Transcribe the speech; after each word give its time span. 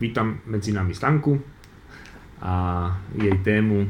vítam 0.00 0.40
medzi 0.48 0.72
nami 0.72 0.96
Stanku 0.96 1.36
a 2.40 2.52
jej 3.20 3.36
tému 3.44 3.84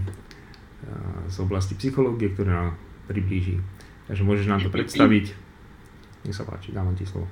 z 1.31 1.36
oblasti 1.39 1.79
psychológie, 1.79 2.34
ktorú 2.34 2.50
nám 2.50 2.68
priblíži. 3.07 3.63
Takže 4.10 4.26
môžeš 4.26 4.46
nám 4.50 4.60
to 4.60 4.75
predstaviť. 4.75 5.31
Nech 6.26 6.34
sa 6.34 6.42
páči, 6.42 6.75
dávam 6.75 6.99
ti 6.99 7.07
slovo. 7.07 7.31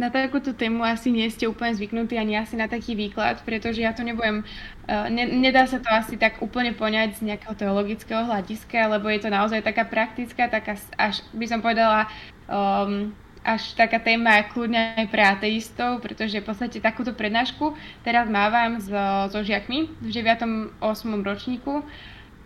Na 0.00 0.08
takúto 0.08 0.56
tému 0.56 0.80
asi 0.80 1.12
nie 1.12 1.28
ste 1.28 1.44
úplne 1.44 1.76
zvyknutí 1.76 2.16
ani 2.16 2.40
asi 2.40 2.56
na 2.56 2.64
taký 2.64 2.96
výklad, 2.96 3.44
pretože 3.44 3.84
ja 3.84 3.92
to 3.92 4.00
nebudem, 4.00 4.40
ne, 4.88 5.24
nedá 5.28 5.68
sa 5.68 5.76
to 5.76 5.92
asi 5.92 6.16
tak 6.16 6.40
úplne 6.40 6.72
poňať 6.72 7.20
z 7.20 7.28
nejakého 7.28 7.52
teologického 7.52 8.24
hľadiska, 8.24 8.96
lebo 8.96 9.12
je 9.12 9.20
to 9.20 9.28
naozaj 9.28 9.60
taká 9.60 9.84
praktická, 9.84 10.48
taká 10.48 10.80
až 10.96 11.20
by 11.36 11.44
som 11.44 11.60
povedala 11.60 12.08
um, 12.48 13.12
až 13.40 13.72
taká 13.72 13.96
téma 13.96 14.44
kľudne 14.52 15.00
aj 15.00 15.06
pre 15.08 15.22
ateistov, 15.24 16.04
pretože 16.04 16.40
v 16.40 16.46
podstate 16.46 16.76
takúto 16.76 17.16
prednášku 17.16 17.72
teraz 18.04 18.28
mávam 18.28 18.76
so, 18.76 19.32
so 19.32 19.40
žiakmi 19.40 19.88
v 20.00 20.08
9. 20.12 20.76
8. 20.80 21.24
ročníku. 21.24 21.80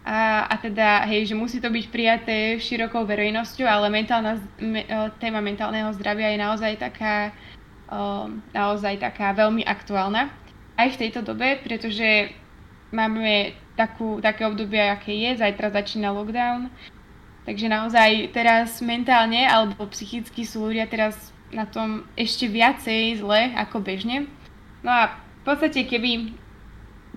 A, 0.05 0.45
a 0.53 0.55
teda, 0.61 1.09
hej, 1.09 1.33
že 1.33 1.35
musí 1.35 1.65
to 1.65 1.73
byť 1.73 1.85
prijaté 1.89 2.61
širokou 2.61 3.09
verejnosťou, 3.09 3.65
ale 3.65 3.89
mentálna, 3.89 4.37
me, 4.61 4.85
téma 5.17 5.41
mentálneho 5.41 5.89
zdravia 5.97 6.29
je 6.37 6.39
naozaj 6.45 6.73
taká, 6.77 7.33
um, 7.89 8.45
naozaj 8.53 9.01
taká 9.01 9.33
veľmi 9.33 9.65
aktuálna. 9.65 10.29
Aj 10.77 10.89
v 10.93 11.01
tejto 11.01 11.25
dobe, 11.25 11.57
pretože 11.65 12.37
máme 12.93 13.57
takú, 13.81 14.21
také 14.21 14.45
obdobie, 14.45 14.79
aké 14.79 15.17
je, 15.17 15.41
zajtra 15.41 15.73
začína 15.73 16.13
lockdown, 16.13 16.69
Takže 17.45 17.69
naozaj 17.69 18.33
teraz 18.33 18.81
mentálne 18.81 19.45
alebo 19.45 19.85
psychicky 19.93 20.49
sú 20.49 20.73
ľudia 20.73 20.89
teraz 20.89 21.33
na 21.53 21.69
tom 21.69 22.09
ešte 22.17 22.49
viacej 22.49 23.21
zle 23.21 23.53
ako 23.53 23.85
bežne. 23.85 24.27
No 24.81 24.91
a 24.91 25.03
v 25.15 25.43
podstate 25.45 25.85
keby, 25.85 26.33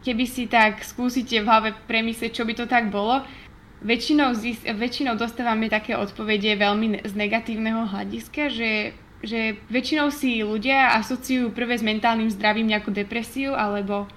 keby 0.04 0.26
si 0.28 0.52
tak 0.52 0.84
skúsite 0.84 1.40
v 1.40 1.48
hlave 1.48 1.70
premyslieť, 1.88 2.32
čo 2.36 2.44
by 2.44 2.54
to 2.60 2.68
tak 2.68 2.92
bolo, 2.92 3.24
väčšinou, 3.82 4.36
zis, 4.36 4.60
väčšinou 4.68 5.16
dostávame 5.16 5.72
také 5.72 5.96
odpovede 5.96 6.60
veľmi 6.60 7.08
z 7.08 7.14
negatívneho 7.16 7.88
hľadiska, 7.88 8.52
že, 8.52 8.92
že 9.24 9.64
väčšinou 9.72 10.12
si 10.12 10.44
ľudia 10.44 10.98
asociujú 11.00 11.56
prvé 11.56 11.80
s 11.80 11.88
mentálnym 11.88 12.28
zdravím 12.28 12.68
nejakú 12.68 12.92
depresiu 12.92 13.56
alebo 13.56 14.12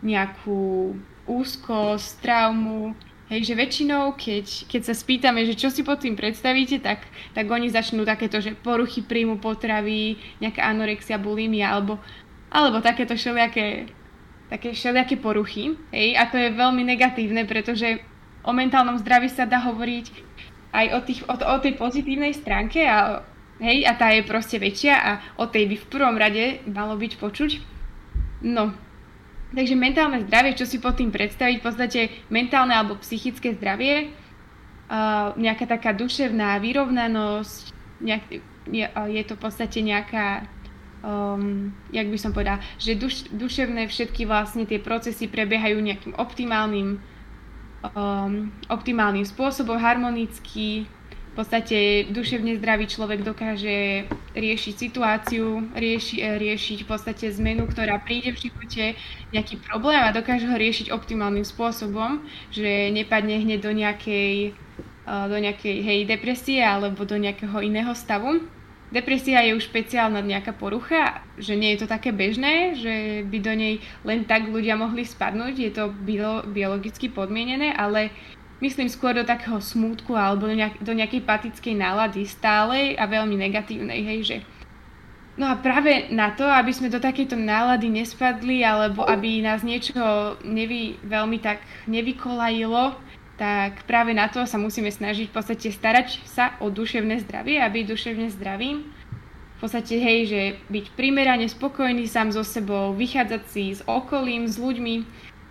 nejakú 0.00 0.96
úzkosť, 1.28 2.24
traumu, 2.24 2.96
Hej, 3.30 3.46
že 3.46 3.54
väčšinou, 3.54 4.18
keď, 4.18 4.66
keď 4.66 4.90
sa 4.90 4.94
spýtame, 4.94 5.46
že 5.46 5.54
čo 5.54 5.70
si 5.70 5.86
pod 5.86 6.02
tým 6.02 6.18
predstavíte, 6.18 6.82
tak, 6.82 7.06
tak 7.30 7.46
oni 7.46 7.70
začnú 7.70 8.02
takéto, 8.02 8.42
že 8.42 8.58
poruchy 8.58 9.06
príjmu 9.06 9.38
potravy, 9.38 10.18
nejaká 10.42 10.66
anorexia, 10.66 11.14
bulimia, 11.14 11.70
alebo, 11.70 12.02
alebo 12.50 12.82
takéto 12.82 13.14
všelijaké, 13.14 13.86
také 14.50 14.74
všelijaké 14.74 15.14
poruchy. 15.22 15.78
Hej, 15.94 16.18
a 16.18 16.26
to 16.26 16.42
je 16.42 16.58
veľmi 16.58 16.82
negatívne, 16.82 17.46
pretože 17.46 18.02
o 18.42 18.50
mentálnom 18.50 18.98
zdraví 18.98 19.30
sa 19.30 19.46
dá 19.46 19.62
hovoriť 19.62 20.10
aj 20.74 20.86
o, 20.90 20.98
tých, 21.06 21.20
o, 21.30 21.34
o 21.38 21.56
tej 21.62 21.78
pozitívnej 21.78 22.34
stránke 22.34 22.82
a, 22.82 23.22
hej, 23.62 23.86
a 23.86 23.94
tá 23.94 24.10
je 24.10 24.26
proste 24.26 24.58
väčšia 24.58 24.94
a 24.98 25.10
o 25.38 25.46
tej 25.46 25.70
by 25.70 25.76
v 25.78 25.86
prvom 25.86 26.18
rade 26.18 26.66
malo 26.66 26.98
byť 26.98 27.12
počuť. 27.14 27.50
No, 28.42 28.74
Takže 29.50 29.74
mentálne 29.74 30.22
zdravie, 30.22 30.54
čo 30.54 30.62
si 30.62 30.78
pod 30.78 30.94
tým 30.94 31.10
predstaviť, 31.10 31.58
v 31.58 31.64
podstate 31.66 32.00
mentálne 32.30 32.70
alebo 32.70 32.94
psychické 33.02 33.50
zdravie, 33.58 34.14
uh, 34.86 35.34
nejaká 35.34 35.66
taká 35.66 35.90
duševná 35.90 36.62
vyrovnanosť, 36.62 37.74
nejak, 37.98 38.24
je, 38.70 38.86
je 38.86 39.22
to 39.26 39.34
v 39.34 39.42
podstate 39.42 39.82
nejaká, 39.82 40.46
um, 41.02 41.74
jak 41.90 42.06
by 42.06 42.18
som 42.18 42.30
povedala, 42.30 42.62
že 42.78 42.94
duš, 42.94 43.26
duševné 43.34 43.90
všetky 43.90 44.22
vlastne 44.22 44.70
tie 44.70 44.78
procesy 44.78 45.26
prebiehajú 45.26 45.82
nejakým 45.82 46.14
optimálnym, 46.14 47.02
um, 47.90 48.54
optimálnym 48.70 49.26
spôsobom, 49.26 49.82
harmonicky, 49.82 50.86
v 51.30 51.34
podstate 51.38 52.10
duševne 52.10 52.58
zdravý 52.58 52.90
človek 52.90 53.22
dokáže 53.22 54.10
riešiť 54.34 54.74
situáciu, 54.74 55.62
rieši, 55.78 56.26
eh, 56.26 56.34
riešiť 56.34 56.82
v 56.82 56.88
podstate 56.90 57.30
zmenu, 57.30 57.70
ktorá 57.70 58.02
príde 58.02 58.34
v 58.34 58.50
živote, 58.50 58.98
nejaký 59.30 59.62
problém 59.62 60.02
a 60.02 60.10
dokáže 60.10 60.50
ho 60.50 60.56
riešiť 60.58 60.90
optimálnym 60.90 61.46
spôsobom, 61.46 62.26
že 62.50 62.90
nepadne 62.90 63.46
hneď 63.46 63.62
do 63.62 63.70
nejakej, 63.70 64.58
eh, 65.06 65.24
do 65.30 65.38
nejakej 65.38 65.76
hej, 65.86 65.98
depresie 66.10 66.58
alebo 66.66 67.06
do 67.06 67.14
nejakého 67.14 67.62
iného 67.62 67.94
stavu. 67.94 68.42
Depresia 68.90 69.46
je 69.46 69.54
už 69.54 69.70
špeciálna 69.70 70.18
nejaká 70.18 70.50
porucha, 70.50 71.22
že 71.38 71.54
nie 71.54 71.78
je 71.78 71.86
to 71.86 71.86
také 71.86 72.10
bežné, 72.10 72.74
že 72.74 73.22
by 73.22 73.38
do 73.38 73.54
nej 73.54 73.78
len 74.02 74.26
tak 74.26 74.50
ľudia 74.50 74.74
mohli 74.74 75.06
spadnúť, 75.06 75.54
je 75.54 75.70
to 75.70 75.94
bio, 75.94 76.42
biologicky 76.42 77.06
podmienené, 77.06 77.70
ale 77.70 78.10
myslím 78.60 78.88
skôr 78.88 79.16
do 79.16 79.24
takého 79.24 79.58
smútku 79.60 80.16
alebo 80.16 80.48
do, 80.48 80.54
nejak, 80.56 80.80
do 80.80 80.92
nejakej 80.92 81.24
patickej 81.24 81.74
nálady 81.76 82.28
stálej 82.28 82.96
a 83.00 83.04
veľmi 83.08 83.36
negatívnej, 83.36 84.00
hej, 84.04 84.20
že 84.24 84.38
No 85.40 85.48
a 85.48 85.56
práve 85.56 86.12
na 86.12 86.36
to, 86.36 86.44
aby 86.44 86.68
sme 86.68 86.92
do 86.92 87.00
takejto 87.00 87.32
nálady 87.32 87.88
nespadli, 87.88 88.60
alebo 88.60 89.08
aby 89.08 89.40
nás 89.40 89.64
niečo 89.64 90.36
nevy, 90.44 91.00
veľmi 91.00 91.40
tak 91.40 91.64
nevykolajilo, 91.88 92.92
tak 93.40 93.88
práve 93.88 94.12
na 94.12 94.28
to 94.28 94.44
sa 94.44 94.60
musíme 94.60 94.92
snažiť 94.92 95.32
v 95.32 95.34
podstate 95.34 95.72
starať 95.72 96.20
sa 96.28 96.60
o 96.60 96.68
duševné 96.68 97.24
zdravie 97.24 97.56
a 97.56 97.72
byť 97.72 97.84
duševne 97.88 98.28
zdravým. 98.36 98.84
V 98.84 99.58
podstate, 99.64 99.96
hej, 99.96 100.18
že 100.28 100.40
byť 100.68 100.92
primerane 100.92 101.48
spokojný 101.48 102.04
sám 102.04 102.36
so 102.36 102.44
sebou, 102.44 102.92
vychádzať 102.92 103.42
si 103.48 103.64
s 103.72 103.80
okolím, 103.88 104.44
s 104.44 104.60
ľuďmi, 104.60 104.94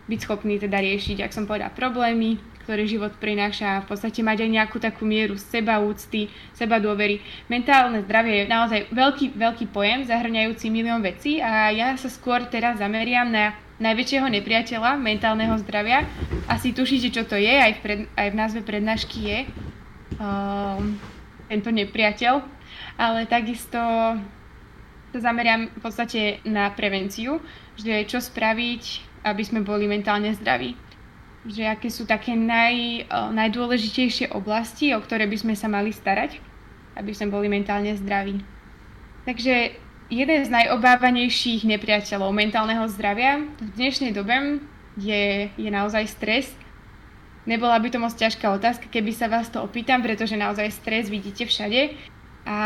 byť 0.05 0.19
schopný 0.21 0.61
teda 0.61 0.77
riešiť, 0.85 1.25
ak 1.25 1.33
som 1.33 1.49
povedala, 1.49 1.73
problémy, 1.73 2.37
ktoré 2.69 2.85
život 2.85 3.17
prináša, 3.17 3.81
v 3.81 3.89
podstate 3.89 4.21
mať 4.21 4.45
aj 4.45 4.49
nejakú 4.53 4.77
takú 4.77 5.01
mieru 5.01 5.41
seba 5.41 5.81
úcty, 5.81 6.29
seba 6.53 6.77
dôvery. 6.77 7.17
Mentálne 7.49 8.05
zdravie 8.05 8.45
je 8.45 8.45
naozaj 8.45 8.93
veľký, 8.93 9.33
veľký 9.33 9.73
pojem, 9.73 10.05
zahrňajúci 10.05 10.69
milión 10.69 11.01
vecí 11.01 11.41
a 11.41 11.73
ja 11.73 11.97
sa 11.97 12.13
skôr 12.13 12.45
teraz 12.45 12.77
zameriam 12.77 13.25
na 13.25 13.57
najväčšieho 13.81 14.29
nepriateľa 14.29 15.01
mentálneho 15.01 15.57
zdravia. 15.65 16.05
Asi 16.45 16.69
tušíte, 16.69 17.09
čo 17.09 17.25
to 17.25 17.41
je, 17.41 17.49
aj 17.49 17.73
v, 17.73 17.79
pred, 17.81 17.99
aj 18.13 18.27
v 18.29 18.37
názve 18.37 18.61
prednášky 18.61 19.17
je 19.17 19.39
um, 20.21 20.93
tento 21.49 21.73
nepriateľ, 21.73 22.45
ale 23.01 23.25
takisto 23.25 23.81
sa 25.09 25.17
zameriam 25.17 25.73
v 25.73 25.81
podstate 25.81 26.45
na 26.45 26.69
prevenciu, 26.69 27.41
že 27.81 28.05
čo 28.05 28.21
spraviť, 28.21 28.83
aby 29.25 29.41
sme 29.41 29.65
boli 29.65 29.89
mentálne 29.89 30.29
zdraví 30.37 30.77
že 31.47 31.63
aké 31.63 31.87
sú 31.87 32.03
také 32.03 32.35
naj, 32.35 33.07
najdôležitejšie 33.11 34.35
oblasti, 34.35 34.91
o 34.91 34.99
ktoré 34.99 35.23
by 35.29 35.37
sme 35.39 35.53
sa 35.55 35.71
mali 35.71 35.95
starať, 35.95 36.41
aby 36.99 37.11
sme 37.15 37.31
boli 37.31 37.47
mentálne 37.47 37.95
zdraví. 37.95 38.43
Takže 39.23 39.71
jeden 40.09 40.39
z 40.41 40.49
najobávanejších 40.49 41.63
nepriateľov 41.63 42.33
mentálneho 42.33 42.83
zdravia 42.91 43.45
v 43.61 43.69
dnešnej 43.77 44.11
dobe 44.11 44.59
je, 44.99 45.47
je 45.53 45.69
naozaj 45.69 46.11
stres. 46.11 46.51
Nebola 47.47 47.79
by 47.79 47.87
to 47.87 48.03
moc 48.03 48.13
ťažká 48.13 48.51
otázka, 48.51 48.91
keby 48.91 49.15
sa 49.15 49.31
vás 49.31 49.47
to 49.47 49.63
opýtam, 49.63 50.03
pretože 50.03 50.35
naozaj 50.35 50.75
stres 50.75 51.07
vidíte 51.07 51.47
všade. 51.47 51.95
A 52.43 52.59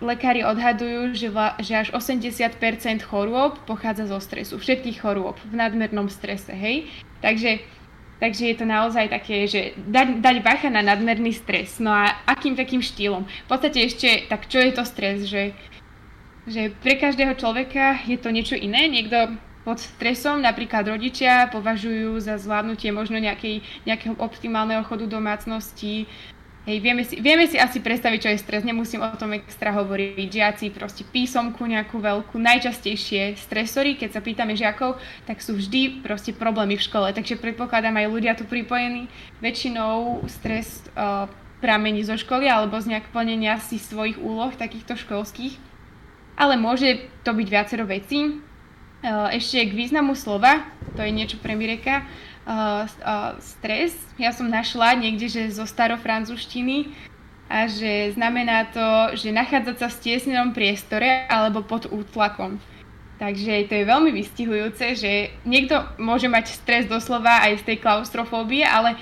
lekári 0.00 0.46
odhadujú, 0.46 1.12
že, 1.12 1.28
vla, 1.28 1.58
že 1.58 1.74
až 1.76 1.88
80% 1.92 3.02
chorôb 3.02 3.58
pochádza 3.66 4.06
zo 4.06 4.18
stresu. 4.22 4.56
Všetkých 4.56 5.02
chorôb 5.02 5.36
v 5.50 5.54
nadmernom 5.58 6.06
strese, 6.08 6.54
hej? 6.54 6.86
Takže 7.18 7.58
Takže 8.18 8.50
je 8.50 8.56
to 8.58 8.66
naozaj 8.66 9.06
také, 9.14 9.46
že 9.46 9.78
dať, 9.78 10.18
dať 10.18 10.36
bacha 10.42 10.66
na 10.66 10.82
nadmerný 10.82 11.38
stres. 11.38 11.78
No 11.78 11.94
a 11.94 12.18
akým 12.26 12.58
takým 12.58 12.82
štýlom? 12.82 13.22
V 13.22 13.48
podstate 13.48 13.86
ešte, 13.86 14.26
tak 14.26 14.50
čo 14.50 14.58
je 14.58 14.72
to 14.74 14.82
stres? 14.82 15.30
Že, 15.30 15.54
že 16.50 16.74
pre 16.82 16.98
každého 16.98 17.38
človeka 17.38 18.02
je 18.10 18.18
to 18.18 18.34
niečo 18.34 18.58
iné. 18.58 18.90
Niekto 18.90 19.38
pod 19.62 19.78
stresom, 19.78 20.42
napríklad 20.42 20.88
rodičia, 20.88 21.46
považujú 21.52 22.18
za 22.18 22.40
zvládnutie 22.40 22.90
možno 22.90 23.22
nejakej, 23.22 23.62
nejakého 23.86 24.18
optimálneho 24.18 24.82
chodu 24.82 25.06
domácnosti, 25.06 26.08
Hej, 26.68 26.84
vieme, 26.84 27.00
si, 27.00 27.16
vieme 27.16 27.48
si 27.48 27.56
asi 27.56 27.80
predstaviť, 27.80 28.18
čo 28.20 28.28
je 28.28 28.44
stres, 28.44 28.60
nemusím 28.60 29.00
o 29.00 29.08
tom 29.16 29.32
extra 29.32 29.72
hovoriť. 29.72 30.28
Žiaci 30.28 30.68
proste 30.76 31.00
písomku 31.00 31.64
nejakú 31.64 31.96
veľkú. 31.96 32.36
Najčastejšie 32.36 33.40
stresory, 33.40 33.96
keď 33.96 34.12
sa 34.12 34.20
pýtame 34.20 34.52
žiakov, 34.52 35.00
tak 35.24 35.40
sú 35.40 35.56
vždy 35.56 36.04
proste 36.04 36.36
problémy 36.36 36.76
v 36.76 36.84
škole. 36.84 37.08
Takže 37.16 37.40
predpokladám 37.40 37.96
aj 37.96 38.12
ľudia 38.12 38.36
tu 38.36 38.44
pripojení. 38.44 39.08
Väčšinou 39.40 40.20
stres 40.28 40.84
uh, 40.92 41.24
pramení 41.64 42.04
zo 42.04 42.20
školy 42.20 42.44
alebo 42.52 42.76
z 42.76 42.92
nejak 42.92 43.16
plnenia 43.16 43.56
si 43.64 43.80
svojich 43.80 44.20
úloh 44.20 44.52
takýchto 44.52 45.00
školských. 45.00 45.56
Ale 46.36 46.60
môže 46.60 47.08
to 47.24 47.32
byť 47.32 47.48
viacero 47.48 47.88
vecí. 47.88 48.44
Uh, 49.00 49.32
ešte 49.32 49.72
k 49.72 49.72
významu 49.72 50.12
slova, 50.12 50.68
to 50.92 51.00
je 51.00 51.16
niečo 51.16 51.40
pre 51.40 51.56
Mireka 51.56 52.04
uh, 52.48 53.36
stres. 53.44 53.92
Ja 54.16 54.32
som 54.32 54.48
našla 54.48 54.96
niekde, 54.96 55.28
že 55.28 55.52
zo 55.52 55.68
starofrancúzštiny 55.68 56.88
a 57.48 57.68
že 57.68 58.12
znamená 58.16 58.68
to, 58.72 59.16
že 59.16 59.32
nachádzať 59.32 59.76
sa 59.76 59.86
v 59.88 59.96
stiesnenom 60.00 60.56
priestore 60.56 61.28
alebo 61.28 61.60
pod 61.64 61.88
útlakom. 61.88 62.56
Takže 63.18 63.66
to 63.66 63.74
je 63.74 63.84
veľmi 63.84 64.14
vystihujúce, 64.14 64.94
že 64.94 65.34
niekto 65.42 65.82
môže 65.98 66.30
mať 66.30 66.54
stres 66.54 66.86
doslova 66.86 67.42
aj 67.50 67.66
z 67.66 67.66
tej 67.74 67.76
klaustrofóbie, 67.82 68.62
ale 68.62 68.94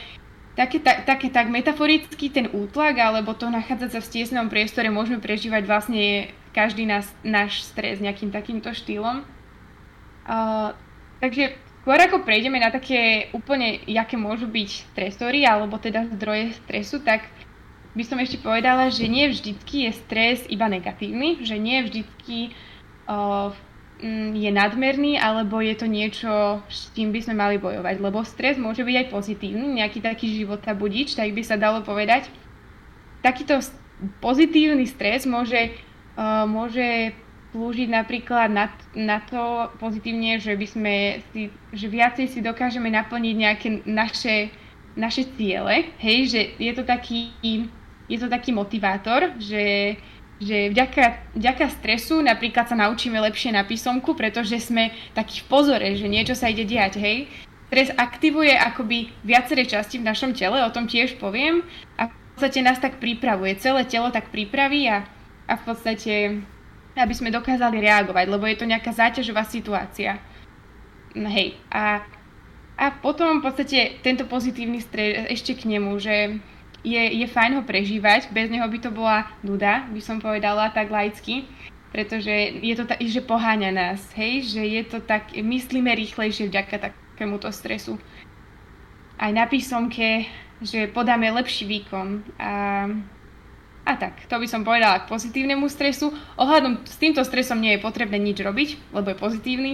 také, 0.56 0.80
tak, 0.80 1.04
také 1.04 1.28
tak 1.28 1.52
metaforicky 1.52 2.32
ten 2.32 2.48
útlak 2.48 2.96
alebo 2.96 3.36
to 3.36 3.52
nachádzať 3.52 3.90
sa 3.92 4.00
v 4.00 4.08
stiesnom 4.08 4.48
priestore 4.48 4.88
môžeme 4.88 5.20
prežívať 5.20 5.68
vlastne 5.68 6.32
každý 6.56 6.88
nás, 6.88 7.12
náš 7.20 7.68
stres 7.68 8.00
nejakým 8.00 8.32
takýmto 8.32 8.72
štýlom. 8.72 9.20
Uh, 10.24 10.72
takže 11.20 11.52
skôr 11.86 12.02
ako 12.02 12.26
prejdeme 12.26 12.58
na 12.58 12.74
také 12.74 13.30
úplne, 13.30 13.78
aké 13.86 14.18
môžu 14.18 14.50
byť 14.50 14.90
stresory 14.90 15.46
alebo 15.46 15.78
teda 15.78 16.10
zdroje 16.18 16.58
stresu, 16.66 16.98
tak 16.98 17.30
by 17.94 18.02
som 18.02 18.18
ešte 18.18 18.42
povedala, 18.42 18.90
že 18.90 19.06
nie 19.06 19.30
vždycky 19.30 19.86
je 19.86 19.94
stres 19.94 20.42
iba 20.50 20.66
negatívny, 20.66 21.46
že 21.46 21.54
nie 21.54 21.86
vždycky 21.86 22.50
uh, 23.06 23.54
je 24.34 24.50
nadmerný, 24.50 25.14
alebo 25.14 25.62
je 25.62 25.78
to 25.78 25.86
niečo, 25.86 26.58
s 26.66 26.90
tým 26.90 27.14
by 27.14 27.22
sme 27.22 27.38
mali 27.38 27.56
bojovať. 27.62 28.02
Lebo 28.02 28.26
stres 28.26 28.58
môže 28.58 28.82
byť 28.82 28.96
aj 29.06 29.10
pozitívny, 29.14 29.78
nejaký 29.78 30.02
taký 30.02 30.42
života 30.42 30.74
budič, 30.74 31.14
tak 31.14 31.30
by 31.38 31.46
sa 31.46 31.54
dalo 31.54 31.86
povedať. 31.86 32.26
Takýto 33.22 33.62
pozitívny 34.18 34.90
stres 34.90 35.22
môže, 35.22 35.70
uh, 36.18 36.50
môže 36.50 37.14
slúžiť 37.52 37.88
napríklad 37.88 38.48
na, 38.50 38.72
na 38.96 39.22
to 39.22 39.70
pozitívne, 39.78 40.38
že 40.42 40.56
by 40.56 40.66
sme 40.66 40.94
si, 41.32 41.48
že 41.72 41.86
viacej 41.86 42.26
si 42.30 42.38
dokážeme 42.42 42.90
naplniť 42.90 43.34
nejaké 43.36 43.68
naše, 43.86 44.50
naše 44.98 45.28
ciele, 45.34 45.90
hej, 46.00 46.18
že 46.30 46.40
je 46.58 46.72
to 46.74 46.82
taký 46.82 47.32
je 48.06 48.18
to 48.22 48.30
taký 48.30 48.54
motivátor, 48.54 49.34
že, 49.38 49.98
že 50.38 50.70
vďaka, 50.70 51.34
vďaka 51.34 51.66
stresu 51.74 52.22
napríklad 52.22 52.70
sa 52.70 52.78
naučíme 52.78 53.18
lepšie 53.18 53.50
na 53.50 53.66
písomku, 53.66 54.14
pretože 54.14 54.62
sme 54.62 54.94
takí 55.14 55.42
v 55.42 55.48
pozore, 55.50 55.88
že 55.98 56.06
niečo 56.06 56.38
sa 56.38 56.50
ide 56.50 56.62
diať, 56.62 57.02
hej. 57.02 57.26
Stres 57.66 57.90
aktivuje 57.98 58.54
akoby 58.54 59.10
viaceré 59.26 59.66
časti 59.66 59.98
v 59.98 60.06
našom 60.06 60.38
tele, 60.38 60.62
o 60.62 60.70
tom 60.70 60.86
tiež 60.86 61.18
poviem, 61.18 61.66
a 61.98 62.06
v 62.06 62.14
podstate 62.38 62.62
nás 62.62 62.78
tak 62.78 63.02
pripravuje, 63.02 63.58
celé 63.58 63.82
telo 63.90 64.14
tak 64.14 64.30
pripraví 64.30 64.86
a, 64.86 65.02
a 65.50 65.52
v 65.58 65.62
podstate, 65.66 66.46
aby 66.96 67.12
sme 67.12 67.28
dokázali 67.28 67.84
reagovať, 67.84 68.24
lebo 68.26 68.48
je 68.48 68.56
to 68.56 68.66
nejaká 68.66 68.90
záťažová 68.90 69.44
situácia. 69.44 70.16
Hej, 71.12 71.60
a, 71.68 72.04
a 72.76 72.84
potom 73.00 73.40
v 73.40 73.44
podstate 73.44 74.00
tento 74.00 74.24
pozitívny 74.24 74.80
stres 74.80 75.28
ešte 75.28 75.56
k 75.56 75.76
nemu, 75.76 75.96
že 76.00 76.40
je, 76.86 77.02
je 77.02 77.26
fajn 77.28 77.60
ho 77.60 77.62
prežívať, 77.64 78.32
bez 78.32 78.48
neho 78.48 78.64
by 78.64 78.78
to 78.80 78.90
bola 78.94 79.28
nuda, 79.42 79.84
by 79.92 80.00
som 80.00 80.22
povedala 80.22 80.72
tak 80.72 80.88
laicky, 80.88 81.44
pretože 81.90 82.30
je 82.60 82.74
to 82.76 82.84
tak, 82.84 83.00
že 83.00 83.24
poháňa 83.24 83.70
nás, 83.72 84.00
hej, 84.14 84.44
že 84.44 84.62
je 84.62 84.82
to 84.84 84.98
tak, 85.00 85.32
myslíme 85.32 85.88
rýchlejšie 85.88 86.52
vďaka 86.52 86.92
takémuto 86.92 87.48
stresu. 87.50 87.96
Aj 89.16 89.32
na 89.32 89.48
písomke, 89.48 90.28
že 90.60 90.92
podáme 90.92 91.32
lepší 91.32 91.64
výkon 91.64 92.20
a, 92.36 92.52
a 93.86 93.94
tak, 93.94 94.26
to 94.26 94.34
by 94.34 94.46
som 94.50 94.66
povedala 94.66 95.06
k 95.06 95.10
pozitívnemu 95.10 95.70
stresu. 95.70 96.10
Ohľadom 96.34 96.82
s 96.82 96.98
týmto 96.98 97.22
stresom 97.22 97.62
nie 97.62 97.78
je 97.78 97.84
potrebné 97.86 98.18
nič 98.18 98.42
robiť, 98.42 98.90
lebo 98.90 99.14
je 99.14 99.22
pozitívny. 99.22 99.72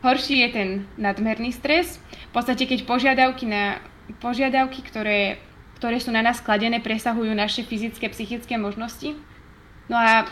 Horší 0.00 0.40
je 0.42 0.48
ten 0.48 0.68
nadmerný 0.96 1.52
stres. 1.52 2.00
V 2.32 2.32
podstate, 2.32 2.64
keď 2.64 2.88
požiadavky 2.88 3.44
na 3.44 3.78
požiadavky, 4.18 4.80
ktoré 4.82 5.38
ktoré 5.82 5.98
sú 5.98 6.14
na 6.14 6.22
nás 6.22 6.38
skladené, 6.38 6.78
presahujú 6.78 7.34
naše 7.34 7.66
fyzické, 7.66 8.06
psychické 8.14 8.54
možnosti. 8.54 9.18
No 9.90 9.98
a 9.98 10.30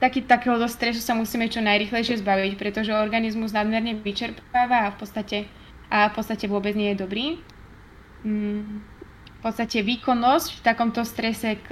taký, 0.00 0.24
takéhoto 0.24 0.64
stresu 0.72 1.04
sa 1.04 1.12
musíme 1.12 1.52
čo 1.52 1.60
najrychlejšie 1.60 2.24
zbaviť, 2.24 2.56
pretože 2.56 2.96
organizmus 2.96 3.52
nadmerne 3.52 4.00
vyčerpáva 4.00 4.88
a 4.88 4.92
v 4.96 5.04
podstate, 5.04 5.38
a 5.92 6.08
v 6.08 6.12
podstate 6.16 6.48
vôbec 6.48 6.72
nie 6.72 6.96
je 6.96 7.00
dobrý. 7.04 7.26
Mm, 8.24 8.88
v 9.38 9.40
podstate 9.40 9.86
výkonnosť 9.86 10.58
v 10.58 10.64
takomto 10.66 11.06
strese 11.06 11.62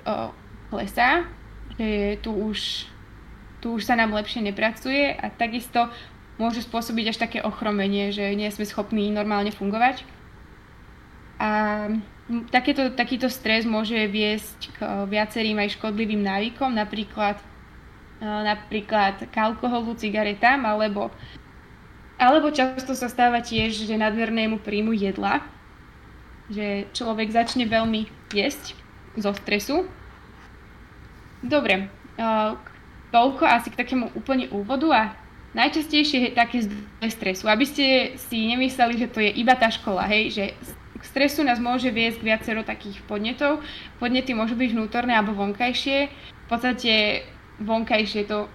klesá, 0.71 1.27
že 1.75 2.17
tu 2.23 2.31
už, 2.31 2.87
tu 3.59 3.75
už 3.75 3.83
sa 3.83 3.99
nám 3.99 4.15
lepšie 4.15 4.43
nepracuje 4.47 5.13
a 5.13 5.29
takisto 5.29 5.91
môže 6.39 6.63
spôsobiť 6.63 7.11
až 7.11 7.19
také 7.19 7.39
ochromenie, 7.43 8.15
že 8.15 8.33
nie 8.39 8.49
sme 8.55 8.65
schopní 8.65 9.11
normálne 9.11 9.51
fungovať. 9.51 10.07
A 11.37 11.51
Takéto, 12.27 12.91
takýto 12.91 13.31
stres 13.31 13.63
môže 13.63 13.95
viesť 14.11 14.75
k 14.75 15.07
viacerým 15.07 15.63
aj 15.63 15.79
škodlivým 15.79 16.27
návykom, 16.27 16.75
napríklad, 16.75 17.39
napríklad 18.19 19.31
k 19.31 19.35
alkoholu, 19.39 19.95
cigaretám, 19.95 20.67
alebo, 20.67 21.15
alebo 22.19 22.51
často 22.51 22.99
sa 22.99 23.07
stáva 23.07 23.39
tiež, 23.47 23.79
že 23.87 23.95
nadmernému 23.95 24.59
príjmu 24.59 24.91
jedla, 24.91 25.39
že 26.51 26.87
človek 26.95 27.35
začne 27.35 27.67
veľmi 27.67 28.07
jesť 28.31 28.79
zo 29.19 29.35
stresu. 29.35 29.89
Dobre, 31.43 31.89
eh, 32.19 32.51
toľko 33.11 33.45
asi 33.47 33.69
k 33.71 33.79
takému 33.79 34.13
úplne 34.15 34.51
úvodu 34.51 34.89
a 34.93 35.03
najčastejšie 35.57 36.31
je 36.31 36.31
také 36.37 36.59
zdroje 36.67 37.11
stresu. 37.11 37.45
Aby 37.49 37.65
ste 37.65 37.87
si 38.21 38.47
nemysleli, 38.51 39.01
že 39.01 39.09
to 39.09 39.25
je 39.25 39.31
iba 39.33 39.57
tá 39.57 39.73
škola, 39.73 40.05
hej, 40.05 40.31
že 40.35 40.45
k 40.97 41.03
stresu 41.05 41.45
nás 41.45 41.61
môže 41.61 41.89
viesť 41.93 42.21
viacero 42.21 42.61
takých 42.65 43.01
podnetov. 43.05 43.65
Podnety 44.01 44.33
môžu 44.37 44.57
byť 44.57 44.71
vnútorné 44.73 45.17
alebo 45.17 45.37
vonkajšie. 45.37 46.09
V 46.09 46.47
podstate 46.49 47.25
vonkajšie 47.61 48.29
to, 48.29 48.49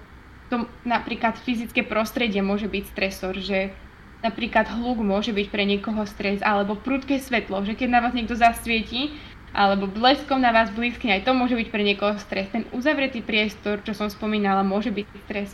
to 0.49 0.65
napríklad 0.85 1.37
fyzické 1.41 1.85
prostredie 1.85 2.41
môže 2.41 2.69
byť 2.69 2.83
stresor, 2.91 3.33
že 3.37 3.73
napríklad 4.21 4.69
hluk 4.69 5.01
môže 5.01 5.33
byť 5.33 5.47
pre 5.49 5.65
niekoho 5.65 6.05
stres, 6.05 6.39
alebo 6.45 6.77
prudké 6.77 7.17
svetlo, 7.17 7.65
že 7.65 7.73
keď 7.77 7.89
na 7.89 7.99
vás 8.01 8.13
niekto 8.13 8.37
zasvietí, 8.37 9.13
alebo 9.51 9.89
bleskom 9.89 10.39
na 10.39 10.55
vás 10.55 10.71
blízky, 10.71 11.11
aj 11.11 11.27
to 11.27 11.35
môže 11.35 11.59
byť 11.59 11.67
pre 11.67 11.83
niekoho 11.83 12.15
stres. 12.21 12.47
Ten 12.49 12.63
uzavretý 12.71 13.19
priestor, 13.19 13.83
čo 13.83 13.91
som 13.91 14.07
spomínala, 14.07 14.63
môže 14.63 14.93
byť 14.95 15.05
stres. 15.27 15.51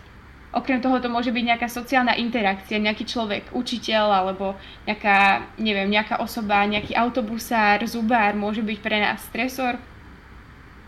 Okrem 0.53 0.79
toho 0.79 1.01
to 1.03 1.11
môže 1.11 1.33
byť 1.33 1.43
nejaká 1.43 1.67
sociálna 1.67 2.15
interakcia, 2.15 2.79
nejaký 2.79 3.03
človek, 3.03 3.51
učiteľ 3.51 4.05
alebo 4.23 4.55
nejaká, 4.87 5.43
neviem, 5.59 5.91
nejaká 5.91 6.23
osoba, 6.23 6.63
nejaký 6.63 6.95
autobusár, 6.95 7.83
zubár 7.83 8.31
môže 8.37 8.63
byť 8.63 8.77
pre 8.79 8.97
nás 9.01 9.19
stresor. 9.27 9.75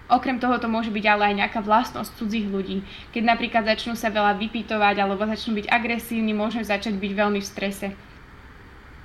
Okrem 0.10 0.42
toho 0.42 0.58
to 0.58 0.66
môže 0.66 0.90
byť 0.90 1.06
ale 1.06 1.24
aj 1.30 1.36
nejaká 1.38 1.60
vlastnosť 1.62 2.18
cudzích 2.18 2.50
ľudí. 2.50 2.82
Keď 3.14 3.24
napríklad 3.24 3.64
začnú 3.70 3.94
sa 3.94 4.10
veľa 4.10 4.42
vypytovať 4.42 4.96
alebo 4.98 5.30
začnú 5.30 5.62
byť 5.62 5.70
agresívni, 5.70 6.34
môžeme 6.34 6.66
začať 6.66 6.98
byť 6.98 7.12
veľmi 7.14 7.40
v 7.40 7.50
strese. 7.50 7.88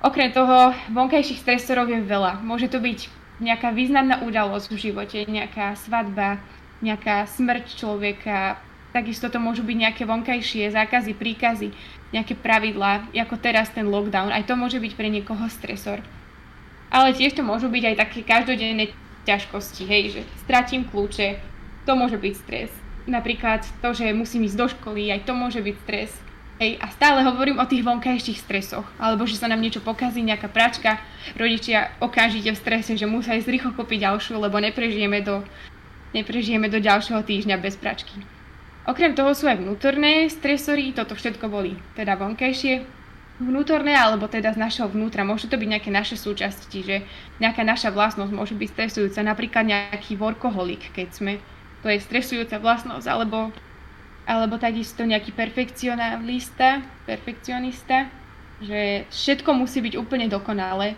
Okrem 0.01 0.33
toho, 0.33 0.73
vonkajších 0.89 1.41
stresorov 1.45 1.93
je 1.93 2.01
veľa. 2.01 2.41
Môže 2.41 2.73
to 2.73 2.81
byť 2.81 3.09
nejaká 3.37 3.69
významná 3.69 4.25
udalosť 4.25 4.67
v 4.73 4.81
živote, 4.89 5.17
nejaká 5.29 5.77
svadba, 5.77 6.41
nejaká 6.81 7.29
smrť 7.29 7.65
človeka, 7.77 8.57
Takisto 8.95 9.27
to 9.27 9.43
môžu 9.43 9.67
byť 9.67 9.75
nejaké 9.75 10.03
vonkajšie 10.07 10.71
zákazy, 10.71 11.19
príkazy, 11.19 11.75
nejaké 12.15 12.31
pravidlá, 12.31 13.11
ako 13.11 13.35
teraz 13.35 13.67
ten 13.75 13.91
lockdown. 13.91 14.31
Aj 14.31 14.39
to 14.47 14.55
môže 14.55 14.79
byť 14.79 14.95
pre 14.95 15.11
niekoho 15.11 15.51
stresor. 15.51 15.99
Ale 16.87 17.11
tiež 17.11 17.35
to 17.35 17.43
môžu 17.43 17.67
byť 17.67 17.91
aj 17.91 17.95
také 17.99 18.23
každodenné 18.23 18.95
ťažkosti, 19.25 19.83
hej, 19.89 20.03
že 20.13 20.21
stratím 20.45 20.85
kľúče, 20.85 21.41
to 21.85 21.91
môže 21.97 22.17
byť 22.17 22.33
stres. 22.37 22.71
Napríklad 23.05 23.61
to, 23.81 23.89
že 23.93 24.13
musím 24.13 24.45
ísť 24.49 24.57
do 24.57 24.67
školy, 24.69 25.13
aj 25.13 25.25
to 25.29 25.33
môže 25.37 25.61
byť 25.61 25.75
stres. 25.85 26.11
Hej, 26.55 26.79
a 26.79 26.87
stále 26.87 27.19
hovorím 27.27 27.59
o 27.59 27.67
tých 27.67 27.83
vonkajších 27.83 28.39
stresoch, 28.39 28.87
alebo 28.95 29.27
že 29.27 29.35
sa 29.35 29.51
nám 29.51 29.59
niečo 29.59 29.83
pokazí, 29.83 30.23
nejaká 30.23 30.47
pračka, 30.47 31.03
rodičia 31.35 31.91
okamžite 31.99 32.55
v 32.55 32.61
strese, 32.63 32.95
že 32.95 33.03
musia 33.03 33.35
ísť 33.35 33.51
rýchlo 33.51 33.71
kúpiť 33.75 34.07
ďalšiu, 34.07 34.39
lebo 34.39 34.63
neprežijeme 34.63 35.19
do, 35.19 35.43
neprežijeme 36.15 36.71
do 36.71 36.79
ďalšieho 36.79 37.19
týždňa 37.27 37.59
bez 37.59 37.75
pračky. 37.75 38.23
Okrem 38.87 39.11
toho 39.17 39.35
sú 39.35 39.51
aj 39.51 39.59
vnútorné 39.59 40.31
stresory, 40.31 40.95
toto 40.95 41.11
všetko 41.11 41.51
boli 41.51 41.75
teda 41.99 42.15
vonkajšie, 42.15 42.94
vnútorné 43.39 43.91
alebo 43.91 44.31
teda 44.31 44.55
z 44.55 44.61
našho 44.61 44.87
vnútra. 44.87 45.27
Môžu 45.27 45.51
to 45.51 45.59
byť 45.59 45.67
nejaké 45.67 45.89
naše 45.91 46.15
súčasti, 46.15 46.79
že 46.83 46.95
nejaká 47.43 47.67
naša 47.67 47.91
vlastnosť 47.91 48.31
môže 48.31 48.55
byť 48.55 48.69
stresujúca, 48.71 49.19
napríklad 49.27 49.63
nejaký 49.67 50.15
workoholik, 50.15 50.95
keď 50.95 51.07
sme, 51.11 51.33
to 51.83 51.91
je 51.91 51.99
stresujúca 51.99 52.57
vlastnosť, 52.63 53.07
alebo, 53.11 53.51
alebo 54.23 54.55
takisto 54.55 55.03
nejaký 55.03 55.35
perfekcionalista, 55.35 56.79
perfekcionista, 57.03 58.07
že 58.63 59.03
všetko 59.11 59.51
musí 59.51 59.83
byť 59.83 59.99
úplne 59.99 60.31
dokonalé, 60.31 60.95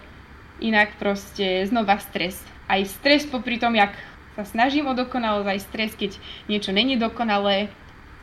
inak 0.62 0.94
proste 1.02 1.66
znova 1.66 1.98
stres. 1.98 2.38
Aj 2.70 2.82
stres 2.86 3.26
popri 3.26 3.58
tom, 3.58 3.74
jak 3.74 3.98
sa 4.38 4.46
snažím 4.46 4.86
o 4.86 4.94
dokonalosť, 4.94 5.50
aj 5.50 5.66
stres, 5.66 5.92
keď 5.98 6.22
niečo 6.46 6.70
není 6.70 7.02
dokonalé, 7.02 7.74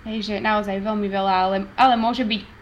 hej, 0.07 0.19
že 0.23 0.35
naozaj 0.39 0.79
veľmi 0.79 1.11
veľa, 1.11 1.35
ale, 1.35 1.57
ale 1.75 1.95
môže 1.99 2.23
byť 2.23 2.54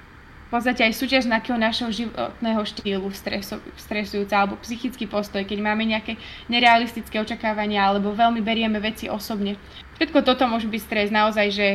v 0.52 0.60
podstate 0.60 0.84
aj 0.84 1.00
súčasť 1.00 1.32
nejakého 1.32 1.56
našho 1.56 1.88
životného 1.88 2.60
štýlu 2.60 3.08
stresu, 3.16 3.56
stresujúca 3.80 4.36
alebo 4.36 4.60
psychický 4.60 5.08
postoj, 5.08 5.40
keď 5.48 5.64
máme 5.64 5.88
nejaké 5.88 6.20
nerealistické 6.52 7.16
očakávania 7.24 7.88
alebo 7.88 8.12
veľmi 8.12 8.44
berieme 8.44 8.76
veci 8.76 9.08
osobne. 9.08 9.56
Všetko 9.96 10.20
toto 10.20 10.44
môže 10.44 10.68
byť 10.68 10.80
stres 10.84 11.08
naozaj, 11.08 11.48
že 11.56 11.68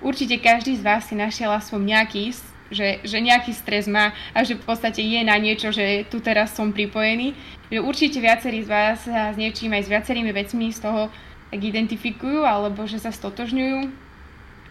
určite 0.00 0.40
každý 0.40 0.80
z 0.80 0.80
vás 0.80 1.04
si 1.04 1.12
našiel 1.12 1.52
aspoň 1.52 1.80
nejaký 1.84 2.32
že, 2.72 3.04
že 3.04 3.20
nejaký 3.20 3.52
stres 3.52 3.84
má 3.84 4.16
a 4.32 4.48
že 4.48 4.56
v 4.56 4.64
podstate 4.64 5.04
je 5.04 5.20
na 5.28 5.36
niečo, 5.36 5.68
že 5.68 6.08
tu 6.08 6.24
teraz 6.24 6.56
som 6.56 6.72
pripojený. 6.72 7.36
Že 7.68 7.84
určite 7.84 8.16
viacerí 8.16 8.64
z 8.64 8.72
vás 8.72 9.04
sa 9.04 9.28
s 9.28 9.36
niečím 9.36 9.76
aj 9.76 9.84
s 9.84 9.92
viacerými 9.92 10.32
vecmi 10.32 10.72
z 10.72 10.80
toho 10.80 11.12
tak 11.52 11.60
identifikujú 11.60 12.48
alebo 12.48 12.88
že 12.88 12.96
sa 12.96 13.12
stotožňujú, 13.12 13.92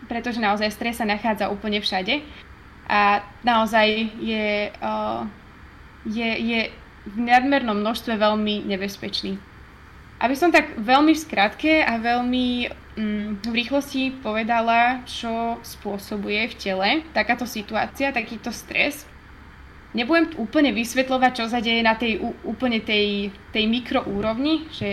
pretože 0.09 0.41
naozaj 0.41 0.73
stres 0.73 0.97
sa 0.97 1.05
nachádza 1.05 1.53
úplne 1.53 1.77
všade 1.77 2.25
a 2.89 3.23
naozaj 3.43 3.87
je, 4.19 4.71
uh, 4.81 5.23
je, 6.05 6.29
je 6.39 6.61
v 7.05 7.17
nadmernom 7.17 7.81
množstve 7.81 8.17
veľmi 8.17 8.65
nebezpečný. 8.69 9.37
Aby 10.21 10.35
som 10.37 10.53
tak 10.53 10.77
veľmi 10.77 11.17
v 11.17 11.23
skratke 11.23 11.81
a 11.81 11.97
veľmi 11.97 12.69
mm, 12.93 13.41
v 13.41 13.53
rýchlosti 13.57 14.21
povedala, 14.21 15.01
čo 15.09 15.57
spôsobuje 15.65 16.45
v 16.53 16.57
tele 16.61 16.89
takáto 17.09 17.49
situácia, 17.49 18.13
takýto 18.13 18.53
stres. 18.53 19.09
Nebudem 19.91 20.37
úplne 20.39 20.71
vysvetľovať, 20.71 21.31
čo 21.35 21.45
sa 21.51 21.59
deje 21.59 21.83
na 21.83 21.97
tej 21.97 22.21
úplne 22.47 22.79
tej, 22.79 23.33
tej 23.51 23.65
mikroúrovni, 23.67 24.69
že 24.71 24.91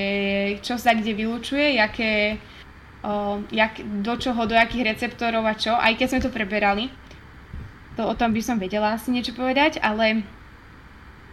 čo 0.65 0.75
sa 0.75 0.91
kde 0.97 1.15
vylučuje, 1.15 1.79
jaké, 1.79 2.41
o, 3.07 3.39
jak, 3.53 3.79
do 4.03 4.19
čoho, 4.19 4.43
do 4.49 4.59
akých 4.59 4.97
receptorov 4.97 5.47
a 5.47 5.55
čo, 5.55 5.71
aj 5.71 5.95
keď 5.95 6.07
sme 6.09 6.25
to 6.25 6.35
preberali. 6.35 6.91
To 7.99 8.07
o 8.07 8.15
tom 8.15 8.31
by 8.31 8.39
som 8.39 8.63
vedela 8.63 8.95
asi 8.95 9.11
niečo 9.11 9.35
povedať, 9.35 9.83
ale 9.83 10.23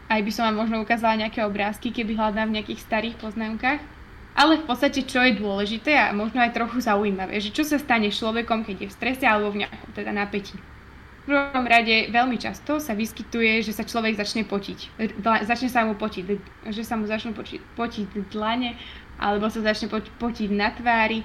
aj 0.09 0.19
by 0.25 0.31
som 0.33 0.49
vám 0.49 0.65
možno 0.65 0.81
ukázala 0.81 1.21
nejaké 1.21 1.45
obrázky, 1.45 1.93
keby 1.93 2.17
hľadám 2.17 2.49
v 2.49 2.55
nejakých 2.57 2.81
starých 2.81 3.15
poznámkach. 3.21 3.77
Ale 4.35 4.59
v 4.59 4.67
podstate, 4.67 5.07
čo 5.07 5.23
je 5.23 5.37
dôležité 5.37 5.95
a 5.95 6.11
možno 6.11 6.43
aj 6.43 6.57
trochu 6.57 6.83
zaujímavé, 6.83 7.39
že 7.39 7.55
čo 7.55 7.63
sa 7.63 7.79
stane 7.79 8.11
človekom, 8.11 8.67
keď 8.67 8.83
je 8.83 8.87
v 8.91 8.97
strese 8.97 9.23
alebo 9.23 9.53
v 9.53 9.63
nejakom 9.63 9.93
teda 9.95 10.11
napätí. 10.11 10.57
V 11.23 11.31
prvom 11.31 11.65
rade 11.65 12.11
veľmi 12.11 12.37
často 12.41 12.81
sa 12.81 12.97
vyskytuje, 12.97 13.63
že 13.63 13.71
sa 13.71 13.87
človek 13.87 14.17
začne 14.19 14.43
potiť. 14.43 14.97
Začne 15.23 15.69
sa 15.71 15.87
mu 15.87 15.95
potiť, 15.95 16.23
že 16.69 16.83
sa 16.83 16.99
mu 16.99 17.07
začnú 17.07 17.31
potiť, 17.31 17.61
potiť 17.79 18.05
dlane, 18.33 18.75
alebo 19.21 19.47
sa 19.47 19.63
začne 19.63 19.87
potiť 19.93 20.49
na 20.51 20.69
tvári, 20.73 21.23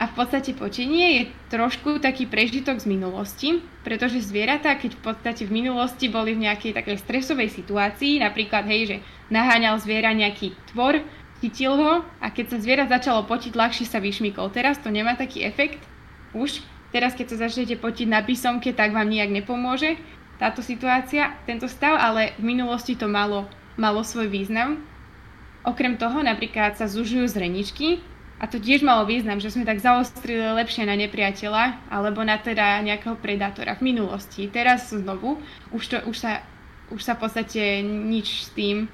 a 0.00 0.08
v 0.08 0.16
podstate 0.16 0.56
potenie 0.56 1.06
je 1.20 1.22
trošku 1.52 2.00
taký 2.00 2.24
prežitok 2.24 2.80
z 2.80 2.88
minulosti, 2.88 3.60
pretože 3.84 4.24
zvieratá, 4.24 4.72
keď 4.80 4.96
v 4.96 5.02
podstate 5.12 5.44
v 5.44 5.52
minulosti 5.52 6.08
boli 6.08 6.32
v 6.32 6.48
nejakej 6.48 6.72
takej 6.72 6.96
stresovej 7.04 7.52
situácii, 7.52 8.24
napríklad, 8.24 8.64
hej, 8.64 8.82
že 8.88 8.96
naháňal 9.28 9.76
zviera 9.76 10.16
nejaký 10.16 10.56
tvor, 10.72 11.04
chytil 11.44 11.76
ho 11.76 11.92
a 12.16 12.26
keď 12.32 12.56
sa 12.56 12.58
zviera 12.64 12.88
začalo 12.88 13.28
potiť, 13.28 13.52
ľahšie 13.52 13.84
sa 13.84 14.00
vyšmykol. 14.00 14.48
Teraz 14.56 14.80
to 14.80 14.88
nemá 14.88 15.20
taký 15.20 15.44
efekt 15.44 15.84
už. 16.32 16.64
Teraz, 16.90 17.12
keď 17.12 17.36
sa 17.36 17.46
začnete 17.46 17.76
potiť 17.76 18.08
na 18.08 18.24
písomke, 18.24 18.72
tak 18.72 18.96
vám 18.96 19.06
nijak 19.06 19.30
nepomôže 19.30 20.00
táto 20.40 20.64
situácia, 20.64 21.36
tento 21.44 21.68
stav, 21.68 22.00
ale 22.00 22.32
v 22.40 22.56
minulosti 22.56 22.96
to 22.96 23.04
malo, 23.04 23.44
malo 23.76 24.00
svoj 24.00 24.32
význam. 24.32 24.80
Okrem 25.60 26.00
toho 26.00 26.24
napríklad 26.24 26.80
sa 26.80 26.88
zužujú 26.88 27.28
zreničky, 27.28 28.00
a 28.40 28.48
to 28.48 28.56
tiež 28.56 28.80
malo 28.80 29.04
význam, 29.04 29.36
že 29.36 29.52
sme 29.52 29.68
tak 29.68 29.84
zaostrili 29.84 30.40
lepšie 30.56 30.88
na 30.88 30.96
nepriateľa 30.96 31.92
alebo 31.92 32.24
na 32.24 32.40
teda 32.40 32.80
nejakého 32.80 33.20
predátora 33.20 33.76
v 33.76 33.92
minulosti. 33.92 34.48
Teraz 34.48 34.88
znovu 34.88 35.36
už, 35.76 35.84
to, 35.84 35.96
už, 36.08 36.16
sa, 36.16 36.40
už 36.88 37.04
sa 37.04 37.20
v 37.20 37.28
podstate 37.28 37.84
nič 37.84 38.48
s 38.48 38.56
tým 38.56 38.88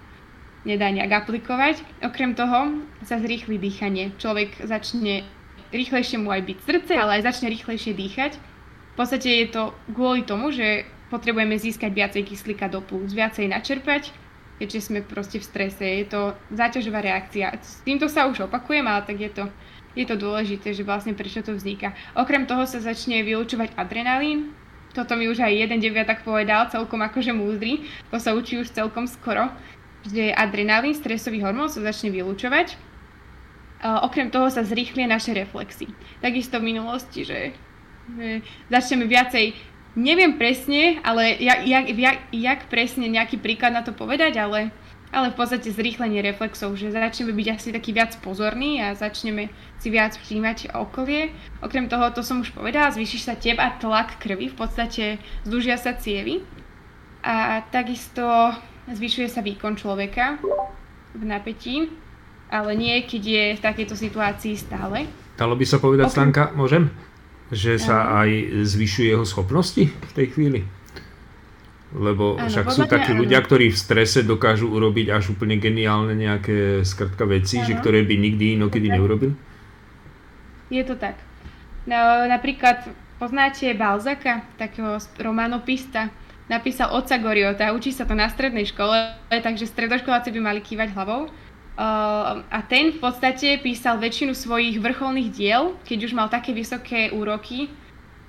nedá 0.66 0.90
nejak 0.90 1.22
aplikovať. 1.22 1.78
Okrem 2.02 2.34
toho 2.34 2.82
sa 3.06 3.22
zrýchli 3.22 3.54
dýchanie. 3.54 4.18
Človek 4.18 4.66
začne 4.66 5.22
rýchlejšie 5.70 6.18
mu 6.18 6.34
aj 6.34 6.42
byť 6.42 6.58
srdce, 6.66 6.92
ale 6.98 7.22
aj 7.22 7.30
začne 7.30 7.46
rýchlejšie 7.54 7.94
dýchať. 7.94 8.34
V 8.34 8.94
podstate 8.98 9.30
je 9.30 9.46
to 9.46 9.70
kvôli 9.94 10.26
tomu, 10.26 10.50
že 10.50 10.90
potrebujeme 11.06 11.54
získať 11.54 11.94
viacej 11.94 12.34
kyslíka 12.34 12.66
do 12.66 12.82
plúc, 12.82 13.14
viacej 13.14 13.46
načerpať 13.46 14.25
keďže 14.56 14.88
sme 14.88 15.04
proste 15.04 15.40
v 15.40 15.48
strese. 15.48 15.84
Je 15.84 16.06
to 16.08 16.32
záťažová 16.52 17.04
reakcia. 17.04 17.54
S 17.60 17.84
týmto 17.84 18.08
sa 18.08 18.28
už 18.28 18.48
opakujem, 18.48 18.84
ale 18.88 19.04
tak 19.04 19.20
je 19.20 19.30
to, 19.30 19.44
je 19.92 20.04
to 20.08 20.16
dôležité, 20.16 20.72
že 20.72 20.84
vlastne 20.84 21.12
prečo 21.12 21.44
to 21.44 21.52
vzniká. 21.52 21.92
Okrem 22.16 22.48
toho 22.48 22.64
sa 22.64 22.80
začne 22.80 23.20
vylučovať 23.24 23.76
adrenalín. 23.76 24.56
Toto 24.96 25.12
mi 25.12 25.28
už 25.28 25.44
aj 25.44 25.52
jeden 25.52 25.76
deviatak 25.76 26.24
povedal, 26.24 26.72
celkom 26.72 27.04
akože 27.04 27.36
múdry. 27.36 27.84
To 28.08 28.16
sa 28.16 28.32
učí 28.32 28.56
už 28.56 28.72
celkom 28.72 29.04
skoro, 29.04 29.52
že 30.08 30.32
adrenalín, 30.32 30.96
stresový 30.96 31.44
hormón 31.44 31.68
sa 31.68 31.84
začne 31.84 32.08
vylučovať. 32.08 32.80
Okrem 33.84 34.32
toho 34.32 34.48
sa 34.48 34.64
zrýchlia 34.64 35.04
naše 35.04 35.36
reflexy. 35.36 35.92
Takisto 36.24 36.56
v 36.64 36.72
minulosti, 36.72 37.28
že 37.28 37.52
začneme 38.72 39.04
viacej 39.04 39.75
Neviem 39.96 40.36
presne, 40.36 41.00
ale 41.00 41.40
jak, 41.40 41.64
jak, 41.64 41.84
jak, 41.88 42.18
jak 42.28 42.60
presne 42.68 43.08
nejaký 43.08 43.40
príklad 43.40 43.72
na 43.72 43.80
to 43.80 43.96
povedať, 43.96 44.36
ale, 44.36 44.68
ale 45.08 45.32
v 45.32 45.36
podstate 45.40 45.72
zrýchlenie 45.72 46.20
reflexov, 46.20 46.76
že 46.76 46.92
začneme 46.92 47.32
byť 47.32 47.48
asi 47.48 47.68
taký 47.72 47.96
viac 47.96 48.12
pozorní 48.20 48.84
a 48.84 48.92
začneme 48.92 49.48
si 49.80 49.88
viac 49.88 50.20
všímať 50.20 50.76
okolie. 50.76 51.32
Okrem 51.64 51.88
toho, 51.88 52.12
to 52.12 52.20
som 52.20 52.44
už 52.44 52.52
povedala, 52.52 52.92
zvýši 52.92 53.18
sa 53.24 53.40
tep 53.40 53.56
a 53.56 53.72
tlak 53.80 54.20
krvi, 54.20 54.52
v 54.52 54.56
podstate 54.60 55.16
zdúžia 55.48 55.80
sa 55.80 55.96
cievy 55.96 56.44
a 57.24 57.64
takisto 57.72 58.52
zvyšuje 58.92 59.32
sa 59.32 59.40
výkon 59.40 59.80
človeka 59.80 60.36
v 61.16 61.22
napätí, 61.24 61.88
ale 62.52 62.76
nie 62.76 63.00
keď 63.08 63.22
je 63.24 63.44
v 63.56 63.64
takejto 63.64 63.96
situácii 63.96 64.54
stále. 64.60 65.08
Dalo 65.40 65.56
by 65.56 65.64
sa 65.64 65.80
povedať, 65.80 66.12
Okrem... 66.12 66.16
Stanka, 66.20 66.52
môžem? 66.52 66.92
Že 67.54 67.78
sa 67.78 68.22
aj 68.22 68.62
zvyšuje 68.66 69.14
jeho 69.14 69.26
schopnosti 69.26 69.86
v 69.86 70.12
tej 70.12 70.26
chvíli? 70.34 70.60
Lebo 71.94 72.34
ano, 72.36 72.50
však 72.50 72.66
sú 72.74 72.82
takí 72.90 73.14
ano. 73.14 73.22
ľudia, 73.22 73.38
ktorí 73.38 73.70
v 73.70 73.78
strese 73.78 74.26
dokážu 74.26 74.66
urobiť 74.68 75.14
až 75.14 75.38
úplne 75.38 75.56
geniálne 75.56 76.18
nejaké 76.18 76.82
skratka 76.82 77.24
veci, 77.24 77.62
ano. 77.62 77.66
že 77.70 77.78
ktoré 77.78 78.02
by 78.02 78.14
nikdy 78.18 78.58
inokedy 78.58 78.90
neurobil? 78.90 79.32
Je 80.66 80.82
to 80.82 80.98
tak. 80.98 81.22
No, 81.86 82.26
napríklad 82.26 82.90
poznáte 83.22 83.70
Balzaka, 83.78 84.42
takého 84.58 84.98
románopista, 85.22 86.10
napísal 86.50 86.90
Oca 86.90 87.16
Goriota, 87.22 87.70
učí 87.70 87.94
sa 87.94 88.02
to 88.02 88.18
na 88.18 88.26
strednej 88.26 88.66
škole, 88.66 89.14
takže 89.30 89.70
stredoškoláci 89.70 90.34
by 90.34 90.40
mali 90.42 90.60
kývať 90.60 90.90
hlavou. 90.98 91.30
Uh, 91.76 92.40
a 92.48 92.64
ten 92.64 92.88
v 92.88 93.04
podstate 93.04 93.60
písal 93.60 94.00
väčšinu 94.00 94.32
svojich 94.32 94.80
vrcholných 94.80 95.28
diel, 95.28 95.76
keď 95.84 96.08
už 96.08 96.12
mal 96.16 96.32
také 96.32 96.56
vysoké 96.56 97.12
úroky, 97.12 97.68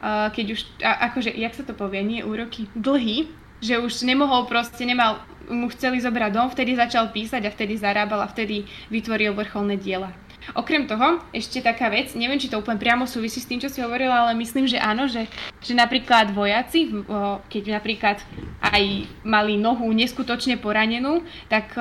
uh, 0.03 0.27
keď 0.35 0.45
už, 0.51 0.59
a, 0.83 1.07
akože, 1.07 1.31
jak 1.31 1.55
sa 1.55 1.63
to 1.63 1.71
povie, 1.71 2.03
nie 2.03 2.27
úroky, 2.27 2.67
dlhy, 2.75 3.31
že 3.63 3.79
už 3.79 4.03
nemohol 4.03 4.51
proste, 4.51 4.83
nemal, 4.83 5.23
mu 5.47 5.71
chceli 5.71 6.03
zobrať 6.03 6.31
dom, 6.35 6.51
vtedy 6.51 6.75
začal 6.75 7.07
písať 7.15 7.47
a 7.47 7.53
vtedy 7.55 7.79
zarábal 7.79 8.19
a 8.19 8.27
vtedy 8.27 8.67
vytvoril 8.91 9.31
vrcholné 9.31 9.79
diela. 9.79 10.11
Okrem 10.55 10.87
toho, 10.87 11.19
ešte 11.35 11.59
taká 11.59 11.91
vec, 11.91 12.15
neviem, 12.15 12.39
či 12.39 12.47
to 12.47 12.59
úplne 12.61 12.79
priamo 12.79 13.03
súvisí 13.03 13.43
s 13.43 13.49
tým, 13.49 13.59
čo 13.59 13.67
si 13.67 13.83
hovorila, 13.83 14.23
ale 14.23 14.37
myslím, 14.39 14.63
že 14.69 14.79
áno, 14.79 15.09
že, 15.09 15.27
že 15.59 15.75
napríklad 15.75 16.31
vojaci, 16.31 16.87
keď 17.51 17.63
napríklad 17.81 18.23
aj 18.63 18.83
mali 19.27 19.59
nohu 19.59 19.91
neskutočne 19.91 20.55
poranenú, 20.55 21.25
tak 21.51 21.75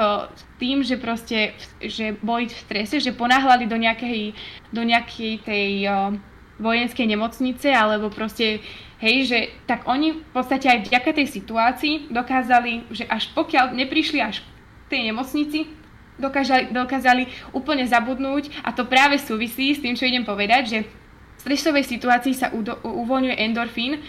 tým, 0.58 0.82
že 0.82 0.98
proste, 0.98 1.54
že 1.78 2.18
boli 2.18 2.50
v 2.50 2.58
strese, 2.58 2.98
že 2.98 3.14
ponáhľali 3.14 3.70
do 3.70 3.78
nejakej, 3.78 4.34
do 4.74 4.82
nejakej 4.82 5.32
tej 5.46 5.70
vojenskej 6.56 7.06
nemocnice, 7.06 7.68
alebo 7.68 8.08
proste, 8.08 8.64
hej, 8.98 9.28
že 9.28 9.38
tak 9.68 9.84
oni 9.84 10.16
v 10.16 10.30
podstate 10.32 10.66
aj 10.72 10.88
vďaka 10.88 11.10
tej 11.12 11.28
situácii 11.28 11.94
dokázali, 12.08 12.88
že 12.88 13.04
až 13.04 13.28
pokiaľ 13.36 13.76
neprišli 13.76 14.24
až 14.24 14.40
k 14.88 14.96
tej 14.96 15.12
nemocnici, 15.12 15.68
dokázali, 16.20 16.72
dokázali 16.72 17.28
úplne 17.52 17.84
zabudnúť 17.84 18.50
a 18.64 18.72
to 18.72 18.88
práve 18.88 19.20
súvisí 19.20 19.72
s 19.72 19.82
tým, 19.82 19.94
čo 19.96 20.08
idem 20.08 20.24
povedať, 20.24 20.62
že 20.66 20.78
v 20.86 21.40
stresovej 21.40 21.84
situácii 21.86 22.34
sa 22.34 22.50
udo, 22.50 22.80
uvoľňuje 22.82 23.36
endorfín, 23.38 24.02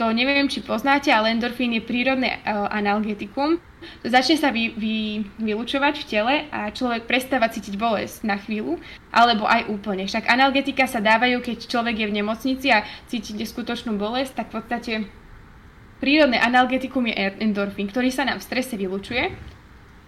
to 0.00 0.08
neviem, 0.16 0.48
či 0.48 0.64
poznáte, 0.64 1.12
ale 1.12 1.36
endorfín 1.36 1.76
je 1.76 1.84
prírodné 1.84 2.40
uh, 2.40 2.72
analgetikum. 2.72 3.60
Začne 4.00 4.40
sa 4.40 4.48
vy, 4.48 4.72
vy, 4.72 5.28
vylučovať 5.36 5.94
v 6.00 6.08
tele 6.08 6.34
a 6.48 6.72
človek 6.72 7.04
prestáva 7.04 7.52
cítiť 7.52 7.76
bolesť 7.76 8.24
na 8.24 8.40
chvíľu, 8.40 8.80
alebo 9.12 9.44
aj 9.44 9.68
úplne. 9.68 10.08
Však 10.08 10.24
analgetika 10.24 10.88
sa 10.88 11.04
dávajú, 11.04 11.44
keď 11.44 11.68
človek 11.68 12.00
je 12.00 12.08
v 12.08 12.16
nemocnici 12.16 12.72
a 12.72 12.88
cíti 13.12 13.36
neskutočnú 13.36 14.00
bolesť, 14.00 14.40
tak 14.40 14.46
v 14.48 14.54
podstate 14.56 14.92
prírodné 16.00 16.40
analgetikum 16.40 17.04
je 17.04 17.36
endorfín, 17.36 17.92
ktorý 17.92 18.08
sa 18.08 18.24
nám 18.24 18.40
v 18.40 18.46
strese 18.48 18.80
vylučuje 18.80 19.36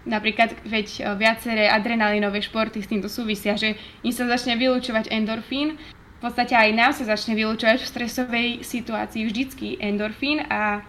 Napríklad, 0.03 0.51
veď 0.67 0.87
e, 0.99 1.01
viaceré 1.15 1.71
adrenalinové 1.71 2.43
športy 2.43 2.83
s 2.83 2.91
týmto 2.91 3.07
súvisia, 3.07 3.55
že 3.55 3.79
im 4.03 4.11
sa 4.11 4.27
začne 4.27 4.59
vylúčovať 4.59 5.07
endorfín, 5.07 5.79
v 6.19 6.19
podstate 6.19 6.55
aj 6.55 6.69
nám 6.71 6.91
sa 6.95 7.03
začne 7.03 7.35
vylúčovať 7.35 7.83
v 7.83 7.91
stresovej 7.91 8.47
situácii 8.63 9.27
vždycky 9.27 9.75
endorfín 9.79 10.43
a 10.47 10.83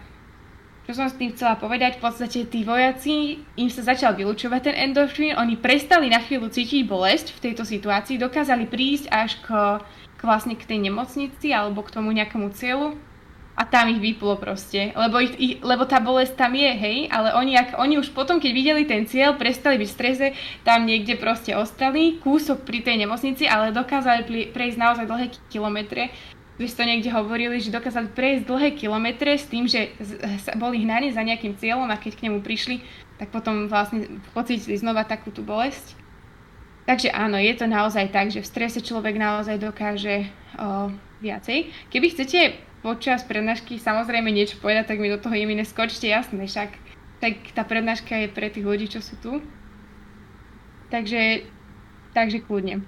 čo 0.85 0.93
som 0.93 1.09
s 1.09 1.17
tým 1.17 1.33
chcela 1.33 1.57
povedať, 1.57 1.97
v 1.97 2.03
podstate 2.05 2.45
tí 2.45 2.61
vojaci, 2.61 3.41
im 3.57 3.69
sa 3.73 3.81
začal 3.81 4.13
vylúčovať 4.13 4.69
ten 4.69 4.75
endorfín, 4.91 5.33
oni 5.33 5.57
prestali 5.57 6.13
na 6.13 6.21
chvíľu 6.21 6.53
cítiť 6.53 6.85
bolesť 6.85 7.33
v 7.35 7.51
tejto 7.51 7.65
situácii, 7.65 8.21
dokázali 8.21 8.69
prísť 8.69 9.09
až 9.09 9.41
k, 9.41 9.47
k 10.15 10.21
vlastne 10.21 10.53
k 10.53 10.63
tej 10.63 10.79
nemocnici 10.85 11.49
alebo 11.51 11.81
k 11.81 11.93
tomu 11.99 12.13
nejakému 12.13 12.53
cieľu 12.53 12.95
a 13.55 13.63
tam 13.63 13.87
ich 13.87 14.03
vyplo 14.03 14.35
proste, 14.35 14.91
lebo, 14.91 15.23
ich, 15.23 15.33
ich, 15.39 15.53
lebo 15.63 15.87
tá 15.87 16.03
bolesť 16.03 16.35
tam 16.35 16.51
je, 16.51 16.67
hej, 16.67 16.97
ale 17.07 17.31
oni, 17.39 17.55
ak, 17.55 17.79
oni 17.79 17.95
už 17.95 18.11
potom, 18.11 18.43
keď 18.43 18.51
videli 18.51 18.83
ten 18.83 19.07
cieľ, 19.07 19.39
prestali 19.39 19.79
byť 19.79 19.89
v 19.89 19.95
strese, 19.95 20.27
tam 20.67 20.83
niekde 20.83 21.15
proste 21.15 21.55
ostali, 21.55 22.19
kúsok 22.19 22.67
pri 22.67 22.83
tej 22.83 23.07
nemocnici, 23.07 23.47
ale 23.47 23.71
dokázali 23.71 24.51
prejsť 24.51 24.77
naozaj 24.77 25.05
dlhé 25.07 25.27
kilometre. 25.47 26.11
Vy 26.55 26.71
ste 26.71 26.83
to 26.83 26.87
niekde 26.87 27.09
hovorili, 27.11 27.59
že 27.59 27.71
dokázali 27.71 28.11
prejsť 28.11 28.43
dlhé 28.47 28.69
kilometre 28.75 29.35
s 29.35 29.47
tým, 29.47 29.67
že 29.67 29.91
boli 30.55 30.83
hnaní 30.83 31.11
za 31.11 31.23
nejakým 31.23 31.55
cieľom 31.55 31.87
a 31.91 31.99
keď 31.99 32.15
k 32.15 32.23
nemu 32.27 32.39
prišli, 32.43 32.79
tak 33.15 33.31
potom 33.31 33.71
vlastne 33.71 34.19
pocítili 34.35 34.75
znova 34.75 35.07
takú 35.07 35.31
tú 35.31 35.43
bolesť. 35.43 36.04
Takže 36.85 37.09
áno, 37.09 37.41
je 37.41 37.53
to 37.57 37.65
naozaj 37.65 38.13
tak, 38.13 38.29
že 38.29 38.45
v 38.45 38.49
strese 38.49 38.77
človek 38.77 39.17
naozaj 39.17 39.57
dokáže 39.57 40.29
o, 40.53 40.93
viacej. 41.17 41.73
Keby 41.89 42.13
chcete 42.13 42.61
počas 42.85 43.25
prednášky 43.25 43.81
samozrejme 43.81 44.29
niečo 44.29 44.61
povedať, 44.61 44.93
tak 44.93 45.01
mi 45.01 45.09
do 45.09 45.17
toho 45.17 45.33
jemine 45.33 45.65
neskočte, 45.65 46.05
jasné, 46.05 46.45
však 46.45 46.77
tak 47.17 47.41
tá 47.57 47.65
prednáška 47.65 48.13
je 48.13 48.27
pre 48.29 48.53
tých 48.53 48.61
ľudí, 48.61 48.85
čo 48.85 49.01
sú 49.01 49.17
tu. 49.17 49.41
Takže, 50.93 51.49
takže 52.13 52.45
kľudne. 52.45 52.85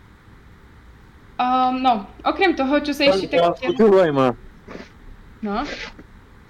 Um, 1.41 1.81
no, 1.81 2.05
okrem 2.21 2.53
toho, 2.53 2.77
čo 2.85 2.93
sa 2.93 3.09
ešte 3.09 3.33
tak... 3.33 3.57
Počúvaj 3.57 4.13
ma. 4.13 4.37
No? 5.41 5.65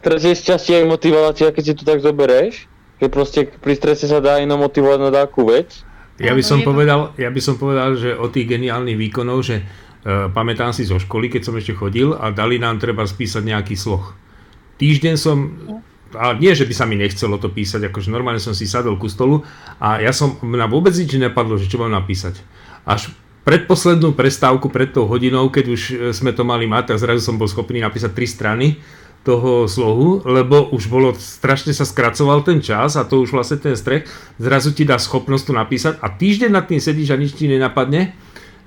Stres 0.04 0.24
je 0.24 0.36
šťastie 0.36 0.84
aj 0.84 0.86
motivácia, 0.92 1.52
keď 1.52 1.64
si 1.64 1.74
to 1.80 1.84
tak 1.88 2.04
zoberieš, 2.04 2.68
že 3.00 3.08
proste 3.08 3.40
pri 3.48 3.74
strese 3.76 4.08
sa 4.08 4.20
dá 4.20 4.44
ino 4.44 4.60
motivovať 4.60 5.00
na 5.00 5.12
takú 5.12 5.48
vec. 5.48 5.87
Ja 6.18 6.34
by, 6.34 6.42
som 6.42 6.66
povedal, 6.66 7.14
ja 7.14 7.30
by 7.30 7.42
som 7.42 7.62
povedal, 7.62 7.94
že 7.94 8.18
o 8.18 8.26
tých 8.26 8.50
geniálnych 8.50 8.98
výkonov, 8.98 9.46
že 9.46 9.62
E, 10.08 10.32
pamätám 10.32 10.72
si 10.72 10.88
zo 10.88 10.96
školy, 10.96 11.28
keď 11.28 11.42
som 11.44 11.60
ešte 11.60 11.76
chodil 11.76 12.16
a 12.16 12.32
dali 12.32 12.56
nám 12.62 12.80
treba 12.80 13.04
spísať 13.04 13.44
nejaký 13.44 13.76
sloh. 13.76 14.16
Týždeň 14.80 15.16
som, 15.20 15.52
a 16.16 16.32
nie, 16.32 16.56
že 16.56 16.64
by 16.64 16.72
sa 16.72 16.88
mi 16.88 16.96
nechcelo 16.96 17.36
to 17.36 17.52
písať, 17.52 17.92
akože 17.92 18.08
normálne 18.08 18.40
som 18.40 18.56
si 18.56 18.64
sadol 18.64 18.96
ku 18.96 19.12
stolu 19.12 19.44
a 19.84 20.00
ja 20.00 20.16
som, 20.16 20.40
na 20.48 20.64
vôbec 20.64 20.96
nič 20.96 21.12
nepadlo, 21.12 21.60
že 21.60 21.68
čo 21.68 21.84
mám 21.84 21.92
napísať. 21.92 22.40
Až 22.88 23.12
predposlednú 23.44 24.16
prestávku 24.16 24.72
pred 24.72 24.96
tou 24.96 25.12
hodinou, 25.12 25.52
keď 25.52 25.66
už 25.76 25.82
sme 26.16 26.32
to 26.32 26.48
mali 26.48 26.72
mať, 26.72 26.96
tak 26.96 27.04
zrazu 27.04 27.28
som 27.28 27.36
bol 27.36 27.52
schopný 27.52 27.84
napísať 27.84 28.16
tri 28.16 28.28
strany 28.30 28.68
toho 29.26 29.68
slohu, 29.68 30.24
lebo 30.24 30.72
už 30.72 30.88
bolo, 30.88 31.12
strašne 31.16 31.76
sa 31.76 31.84
skracoval 31.84 32.48
ten 32.48 32.64
čas 32.64 32.96
a 32.96 33.04
to 33.04 33.24
už 33.24 33.36
vlastne 33.36 33.60
ten 33.60 33.76
strech, 33.76 34.08
zrazu 34.40 34.72
ti 34.72 34.88
dá 34.88 34.96
schopnosť 34.96 35.44
to 35.50 35.54
napísať 35.54 35.94
a 36.00 36.08
týždeň 36.12 36.52
nad 36.52 36.66
tým 36.66 36.80
sedíš 36.80 37.12
a 37.12 37.20
nič 37.20 37.36
ti 37.36 37.52
nenapadne 37.52 38.16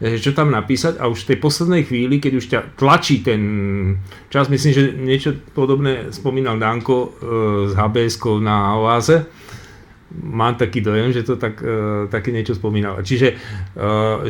čo 0.01 0.33
tam 0.33 0.49
napísať 0.49 0.97
a 0.97 1.13
už 1.13 1.29
v 1.29 1.29
tej 1.35 1.39
poslednej 1.45 1.83
chvíli, 1.85 2.17
keď 2.25 2.33
už 2.41 2.47
ťa 2.49 2.61
tlačí 2.81 3.21
ten 3.21 3.43
čas, 4.33 4.49
myslím, 4.49 4.73
že 4.73 4.85
niečo 4.97 5.31
podobné 5.53 6.09
spomínal 6.09 6.57
Danko 6.57 6.97
e, 6.97 7.09
z 7.69 7.73
hbs 7.77 8.17
na 8.41 8.81
Oáze, 8.81 9.29
mám 10.25 10.57
taký 10.57 10.81
dojem, 10.81 11.13
že 11.13 11.21
to 11.21 11.37
tak, 11.37 11.61
e, 11.61 12.09
také 12.09 12.33
niečo 12.33 12.57
spomínal. 12.57 13.05
Čiže 13.05 13.29
e, 13.29 13.35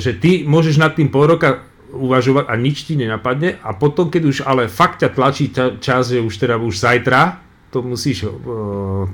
že 0.02 0.18
ty 0.18 0.42
môžeš 0.42 0.74
nad 0.74 0.98
tým 0.98 1.06
pol 1.06 1.30
roka 1.30 1.69
uvažovať 1.90 2.46
a 2.46 2.54
nič 2.54 2.86
ti 2.86 2.94
nenapadne 2.94 3.58
a 3.60 3.74
potom, 3.74 4.08
keď 4.08 4.22
už 4.24 4.36
ale 4.46 4.70
fakt 4.70 5.02
ťa 5.02 5.10
tlačí 5.12 5.50
čas, 5.82 6.10
že 6.10 6.22
už 6.22 6.34
teda 6.34 6.56
už 6.56 6.78
zajtra 6.78 7.42
to 7.70 7.86
musíš 7.86 8.26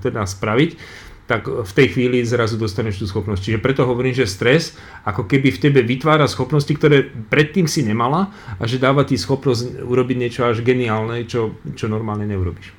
teda 0.00 0.25
spraviť, 0.25 0.71
tak 1.26 1.45
v 1.50 1.73
tej 1.75 1.87
chvíli 1.92 2.23
zrazu 2.23 2.54
dostaneš 2.54 3.02
tú 3.02 3.06
schopnosť. 3.11 3.42
Čiže 3.42 3.59
preto 3.59 3.83
hovorím, 3.83 4.14
že 4.14 4.30
stres 4.30 4.78
ako 5.02 5.26
keby 5.26 5.50
v 5.52 5.61
tebe 5.61 5.80
vytvára 5.83 6.30
schopnosti, 6.30 6.71
ktoré 6.71 7.02
predtým 7.04 7.66
si 7.66 7.83
nemala 7.83 8.30
a 8.56 8.64
že 8.64 8.78
dáva 8.78 9.02
ti 9.02 9.18
schopnosť 9.18 9.83
urobiť 9.83 10.16
niečo 10.16 10.47
až 10.47 10.62
geniálne, 10.62 11.26
čo, 11.26 11.59
čo 11.75 11.90
normálne 11.90 12.25
neurobiš. 12.30 12.73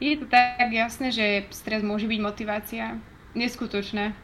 Je 0.00 0.16
to 0.16 0.24
tak 0.32 0.72
jasné, 0.72 1.12
že 1.12 1.44
stres 1.52 1.84
môže 1.84 2.08
byť 2.08 2.20
motivácia. 2.24 2.96
Neskutočné. 3.36 4.16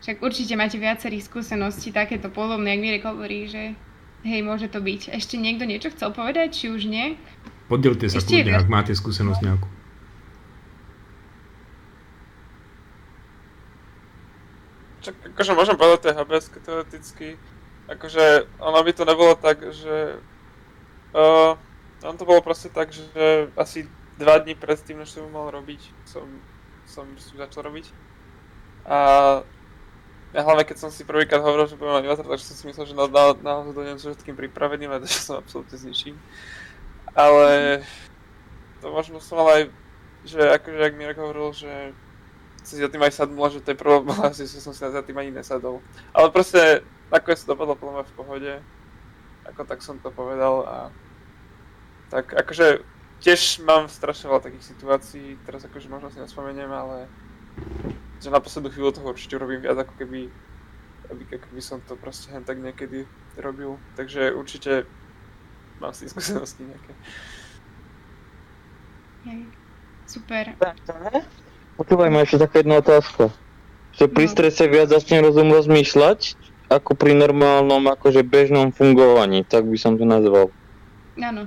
Však 0.00 0.16
určite 0.24 0.56
máte 0.56 0.80
viacerých 0.80 1.28
skúseností, 1.28 1.92
takéto 1.92 2.32
podobné, 2.32 2.72
ak 2.72 2.80
Mirek 2.80 3.04
hovorí, 3.04 3.44
že 3.44 3.76
hej, 4.24 4.40
môže 4.40 4.72
to 4.72 4.80
byť. 4.80 5.12
Ešte 5.12 5.36
niekto 5.36 5.68
niečo 5.68 5.92
chcel 5.92 6.16
povedať, 6.16 6.56
či 6.56 6.72
už 6.72 6.88
nie? 6.88 7.20
Podielte 7.68 8.08
sa 8.08 8.16
Ešte 8.16 8.40
kľudne, 8.40 8.56
ak 8.56 8.72
máte 8.72 8.92
skúsenosť 8.96 9.40
nejakú. 9.44 9.68
Čak, 15.00 15.14
akože 15.36 15.52
môžem 15.56 15.76
povedať 15.76 16.00
tej 16.08 16.14
HBS 16.16 16.46
teoreticky, 16.60 17.28
akože 17.88 18.24
ono 18.60 18.80
by 18.80 18.92
to 18.92 19.04
nebolo 19.04 19.32
tak, 19.36 19.64
že 19.72 20.20
uh, 21.12 21.56
on 22.04 22.16
to 22.16 22.24
bolo 22.24 22.40
proste 22.40 22.72
tak, 22.72 22.92
že 22.92 23.48
asi 23.56 23.88
dva 24.16 24.40
dní 24.40 24.56
predtým, 24.56 25.00
než 25.00 25.12
som 25.12 25.28
mal 25.32 25.48
robiť, 25.48 25.80
som, 26.04 26.28
som 26.84 27.04
začal 27.36 27.68
robiť. 27.68 27.88
A 28.84 28.98
ja 30.30 30.46
hlavne 30.46 30.62
keď 30.62 30.76
som 30.78 30.90
si 30.94 31.02
prvýkrát 31.02 31.42
hovoril, 31.42 31.66
že 31.66 31.74
budem 31.74 31.98
mať 31.98 32.04
inverter, 32.06 32.28
takže 32.30 32.46
som 32.46 32.56
si 32.56 32.64
myslel, 32.70 32.86
že 32.86 32.94
naozaj 32.94 33.14
na, 33.14 33.24
na, 33.42 33.74
dojdem 33.74 33.98
so 33.98 34.14
všetkým 34.14 34.38
pripraveným 34.38 34.90
a 34.94 35.02
že 35.06 35.18
som 35.18 35.42
absolútne 35.42 35.74
s. 35.74 35.90
Ale 37.10 37.82
to 38.78 38.86
možno 38.94 39.18
som 39.18 39.42
mal 39.42 39.48
aj, 39.50 39.62
že 40.22 40.38
akože 40.38 40.86
ak 40.86 40.94
Mirek 40.94 41.18
hovoril, 41.18 41.50
že 41.50 41.90
si 42.62 42.78
za 42.78 42.86
tým 42.86 43.02
aj 43.02 43.16
sadnula, 43.16 43.50
že 43.50 43.64
to 43.64 43.74
je 43.74 43.82
problém, 43.82 44.30
že 44.38 44.46
som 44.46 44.70
si 44.70 44.80
za 44.80 45.02
tým 45.02 45.18
ani 45.18 45.34
nesadol. 45.34 45.82
Ale 46.14 46.30
proste 46.30 46.86
nakoniec 47.10 47.42
to 47.42 47.50
dopadlo 47.50 47.74
podľa 47.74 48.06
v 48.06 48.16
pohode. 48.16 48.52
Ako 49.50 49.66
tak 49.66 49.82
som 49.82 49.98
to 49.98 50.14
povedal 50.14 50.62
a 50.62 50.76
tak 52.10 52.30
akože 52.34 52.86
tiež 53.18 53.62
mám 53.66 53.90
strašne 53.90 54.30
veľa 54.30 54.46
takých 54.46 54.64
situácií, 54.74 55.26
teraz 55.42 55.66
akože 55.66 55.90
možno 55.90 56.08
si 56.10 56.18
nespomeniem, 56.22 56.70
ale 56.70 57.10
že 58.20 58.28
na 58.28 58.40
poslednú 58.40 58.68
chvíľu 58.70 58.92
toho 58.94 59.12
určite 59.16 59.40
robím 59.40 59.64
viac 59.64 59.80
ako 59.80 59.96
keby 59.96 60.28
aby, 61.10 61.22
ako 61.26 61.46
keby 61.50 61.62
som 61.62 61.78
to 61.84 61.98
proste 61.98 62.30
hen 62.30 62.46
tak 62.46 62.62
niekedy 62.62 63.04
robil. 63.36 63.76
Takže 63.98 64.30
určite 64.32 64.86
mám 65.82 65.90
si 65.90 66.06
skúsenosti 66.06 66.62
nejaké. 66.62 66.92
Hej. 69.26 69.40
Super. 70.06 70.44
Počúvaj 71.78 72.10
ma 72.10 72.26
ešte 72.26 72.42
taká 72.42 72.62
jedna 72.62 72.82
otázka. 72.82 73.30
Že 73.94 74.06
pri 74.10 74.26
no. 74.26 74.32
strese 74.32 74.62
viac 74.70 74.88
začne 74.90 75.22
rozum 75.22 75.50
rozmýšľať, 75.50 76.38
ako 76.70 76.94
pri 76.94 77.14
normálnom, 77.18 77.82
akože 77.90 78.22
bežnom 78.22 78.70
fungovaní, 78.70 79.42
tak 79.42 79.66
by 79.66 79.78
som 79.78 79.98
to 79.98 80.06
nazval. 80.06 80.54
Áno. 81.18 81.46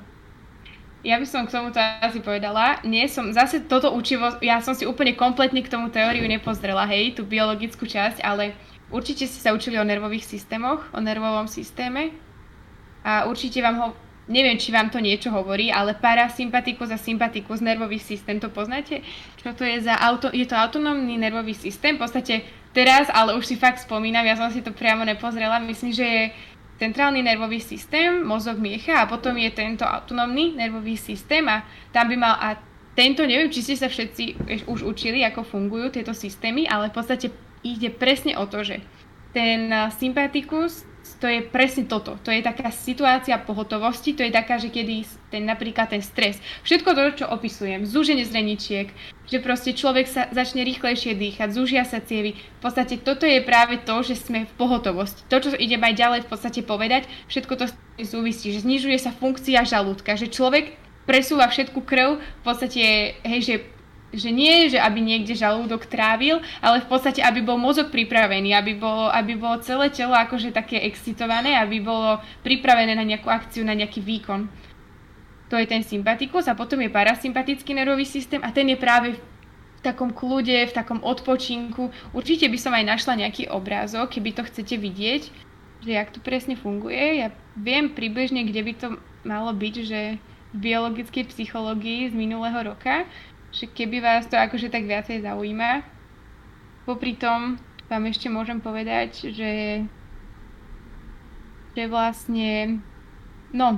Ja 1.04 1.20
by 1.20 1.28
som 1.28 1.44
k 1.44 1.52
tomu 1.52 1.76
asi 1.76 2.24
povedala, 2.24 2.80
nie 2.88 3.12
som, 3.12 3.28
zase 3.36 3.68
toto 3.68 3.92
učivo, 3.92 4.40
ja 4.40 4.64
som 4.64 4.72
si 4.72 4.88
úplne 4.88 5.20
kompletne 5.20 5.60
k 5.60 5.68
tomu 5.68 5.92
teóriu 5.92 6.24
nepozrela, 6.24 6.88
hej, 6.88 7.20
tú 7.20 7.28
biologickú 7.28 7.84
časť, 7.84 8.24
ale 8.24 8.56
určite 8.88 9.28
ste 9.28 9.44
sa 9.44 9.52
učili 9.52 9.76
o 9.76 9.84
nervových 9.84 10.24
systémoch, 10.24 10.88
o 10.96 11.04
nervovom 11.04 11.52
systéme 11.52 12.16
a 13.04 13.28
určite 13.28 13.60
vám 13.60 13.78
ho 13.84 13.88
neviem, 14.28 14.56
či 14.56 14.72
vám 14.72 14.88
to 14.88 15.04
niečo 15.04 15.28
hovorí, 15.28 15.68
ale 15.68 16.00
parasympatikus 16.00 16.96
a 16.96 16.98
sympatikus 16.98 17.60
nervový 17.60 18.00
systém, 18.00 18.40
to 18.40 18.48
poznáte? 18.48 19.04
Čo 19.44 19.52
to 19.52 19.68
je 19.68 19.84
za 19.84 20.00
auto, 20.00 20.32
je 20.32 20.48
to 20.48 20.56
autonómny 20.56 21.20
nervový 21.20 21.52
systém, 21.52 22.00
v 22.00 22.08
podstate 22.08 22.48
teraz, 22.72 23.12
ale 23.12 23.36
už 23.36 23.44
si 23.44 23.56
fakt 23.60 23.84
spomínam, 23.84 24.24
ja 24.24 24.40
som 24.40 24.48
si 24.48 24.64
to 24.64 24.72
priamo 24.72 25.04
nepozrela, 25.04 25.60
myslím, 25.68 25.92
že 25.92 26.06
je 26.08 26.24
centrálny 26.84 27.24
nervový 27.24 27.64
systém, 27.64 28.20
mozog 28.20 28.60
miecha 28.60 29.00
a 29.00 29.08
potom 29.08 29.40
je 29.40 29.48
tento 29.56 29.88
autonómny 29.88 30.52
nervový 30.60 31.00
systém 31.00 31.48
a 31.48 31.64
tam 31.96 32.12
by 32.12 32.16
mal, 32.20 32.36
a 32.36 32.60
tento, 32.94 33.24
neviem, 33.24 33.48
či 33.50 33.64
ste 33.64 33.76
sa 33.80 33.88
všetci 33.88 34.44
už 34.68 34.84
učili, 34.84 35.24
ako 35.24 35.48
fungujú 35.48 35.96
tieto 35.96 36.12
systémy, 36.12 36.68
ale 36.68 36.92
v 36.92 36.96
podstate 37.00 37.32
ide 37.64 37.90
presne 37.90 38.36
o 38.36 38.46
to, 38.46 38.62
že 38.62 38.84
ten 39.34 39.72
sympatikus 39.96 40.86
to 41.24 41.32
je 41.32 41.40
presne 41.40 41.88
toto. 41.88 42.20
To 42.20 42.36
je 42.36 42.44
taká 42.44 42.68
situácia 42.68 43.40
pohotovosti, 43.40 44.12
to 44.12 44.28
je 44.28 44.36
taká, 44.36 44.60
že 44.60 44.68
kedy 44.68 45.08
ten 45.32 45.48
napríklad 45.48 45.88
ten 45.88 46.04
stres, 46.04 46.44
všetko 46.68 46.92
to, 46.92 47.24
čo 47.24 47.26
opisujem, 47.32 47.88
zúženie 47.88 48.28
zreničiek, 48.28 48.92
že 49.32 49.40
proste 49.40 49.72
človek 49.72 50.04
sa 50.04 50.28
začne 50.36 50.68
rýchlejšie 50.68 51.16
dýchať, 51.16 51.56
zúžia 51.56 51.88
sa 51.88 52.04
cievy. 52.04 52.36
V 52.36 52.60
podstate 52.60 53.00
toto 53.00 53.24
je 53.24 53.40
práve 53.40 53.80
to, 53.88 54.04
že 54.04 54.20
sme 54.20 54.44
v 54.44 54.54
pohotovosti. 54.60 55.24
To, 55.32 55.40
čo 55.40 55.56
idem 55.56 55.80
aj 55.80 55.96
ďalej 55.96 56.20
v 56.28 56.30
podstate 56.36 56.60
povedať, 56.60 57.08
všetko 57.32 57.54
to 57.56 57.66
súvisí, 58.04 58.52
že 58.52 58.68
znižuje 58.68 59.00
sa 59.00 59.16
funkcia 59.16 59.64
žalúdka, 59.64 60.20
že 60.20 60.28
človek 60.28 60.76
presúva 61.08 61.48
všetku 61.48 61.88
krv, 61.88 62.20
v 62.20 62.44
podstate, 62.44 63.16
hej, 63.24 63.40
že 63.40 63.56
že 64.14 64.30
nie, 64.30 64.70
že 64.70 64.78
aby 64.78 65.02
niekde 65.02 65.34
žalúdok 65.34 65.90
trávil, 65.90 66.40
ale 66.62 66.86
v 66.86 66.88
podstate, 66.88 67.20
aby 67.26 67.42
bol 67.42 67.58
mozog 67.58 67.90
pripravený, 67.90 68.54
aby 68.54 68.78
bolo, 68.78 69.10
aby 69.10 69.34
bolo 69.34 69.58
celé 69.66 69.90
telo 69.90 70.14
akože 70.14 70.54
také 70.54 70.78
excitované, 70.86 71.58
aby 71.58 71.82
bolo 71.82 72.22
pripravené 72.46 72.94
na 72.94 73.02
nejakú 73.02 73.28
akciu, 73.28 73.66
na 73.66 73.74
nejaký 73.74 74.06
výkon. 74.06 74.46
To 75.50 75.58
je 75.58 75.66
ten 75.66 75.82
sympatikus 75.82 76.46
a 76.46 76.58
potom 76.58 76.82
je 76.82 76.94
parasympatický 76.94 77.74
nervový 77.74 78.06
systém 78.06 78.42
a 78.46 78.54
ten 78.54 78.70
je 78.70 78.78
práve 78.78 79.18
v 79.18 79.82
takom 79.82 80.14
kľude, 80.14 80.70
v 80.70 80.74
takom 80.74 81.02
odpočinku. 81.04 81.90
Určite 82.16 82.48
by 82.48 82.58
som 82.58 82.72
aj 82.72 82.86
našla 82.88 83.14
nejaký 83.26 83.52
obrázok, 83.52 84.18
keby 84.18 84.30
to 84.34 84.48
chcete 84.48 84.80
vidieť, 84.80 85.22
že 85.84 85.92
jak 85.92 86.10
to 86.16 86.24
presne 86.24 86.56
funguje. 86.56 87.20
Ja 87.20 87.36
viem 87.60 87.92
približne, 87.92 88.48
kde 88.48 88.62
by 88.64 88.74
to 88.80 88.88
malo 89.28 89.52
byť, 89.52 89.76
že 89.84 90.18
v 90.54 90.58
biologickej 90.58 91.34
psychológii 91.34 92.14
z 92.14 92.16
minulého 92.16 92.74
roka, 92.74 93.10
že 93.54 93.70
keby 93.70 94.02
vás 94.02 94.26
to 94.26 94.34
akože 94.34 94.74
tak 94.74 94.90
viacej 94.90 95.22
zaujíma. 95.22 95.86
Popri 96.90 97.14
tom 97.14 97.62
vám 97.88 98.10
ešte 98.10 98.28
môžem 98.28 98.58
povedať, 98.58 99.30
že, 99.30 99.86
že 101.78 101.84
vlastne, 101.86 102.82
no, 103.54 103.78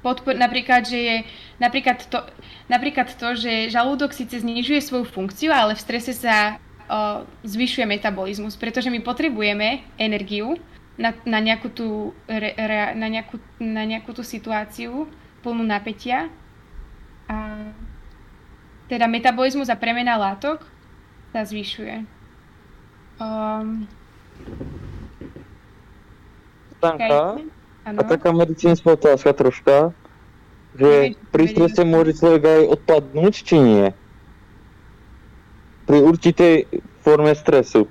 podpor, 0.00 0.32
napríklad, 0.34 0.88
že 0.88 0.98
je, 0.98 1.16
napríklad 1.60 2.00
to, 2.08 2.24
napríklad 2.72 3.12
to, 3.12 3.36
že 3.36 3.68
žalúdok 3.68 4.16
síce 4.16 4.40
znižuje 4.40 4.80
svoju 4.80 5.04
funkciu, 5.04 5.52
ale 5.52 5.76
v 5.76 5.84
strese 5.84 6.16
sa 6.16 6.56
o, 6.88 7.28
zvyšuje 7.44 7.84
metabolizmus, 7.84 8.56
pretože 8.56 8.88
my 8.88 9.04
potrebujeme 9.04 9.84
energiu 10.00 10.56
na, 10.96 11.12
na, 11.28 11.38
nejakú, 11.44 11.68
tú, 11.68 12.16
re, 12.24 12.56
re, 12.56 12.96
na, 12.96 13.08
nejakú, 13.12 13.36
na 13.60 13.84
nejakú 13.84 14.16
tú 14.16 14.24
situáciu, 14.24 15.04
plnú 15.44 15.64
napätia. 15.64 16.32
A 17.30 17.70
teda 18.90 19.06
metabolizmus 19.06 19.70
a 19.70 19.78
premena 19.78 20.18
látok 20.18 20.66
sa 21.30 21.46
zvyšuje. 21.46 22.02
Um, 23.22 23.86
Stanka, 26.82 27.38
a 27.86 28.02
taká 28.02 28.34
medicínska 28.34 28.98
otázka 28.98 29.30
troška, 29.30 29.76
že 30.74 31.14
pri 31.30 31.44
strese 31.54 31.86
môže 31.86 32.18
človek 32.18 32.42
aj 32.42 32.62
odpadnúť, 32.74 33.34
či 33.46 33.56
nie? 33.62 33.86
Pri 35.86 35.98
určitej 36.02 36.66
forme 37.06 37.30
stresu. 37.38 37.86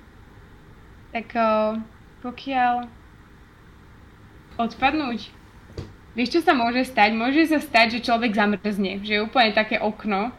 Tak 1.16 1.32
pokiaľ 2.20 2.92
odpadnúť, 4.60 5.40
Vieš, 6.18 6.36
čo 6.36 6.42
sa 6.44 6.58
môže 6.58 6.84
stať? 6.84 7.16
Môže 7.16 7.48
sa 7.48 7.64
stať, 7.64 7.96
že 7.96 8.12
človek 8.12 8.34
zamrzne, 8.36 9.00
že 9.06 9.12
je 9.16 9.24
úplne 9.24 9.54
také 9.56 9.78
okno, 9.80 10.34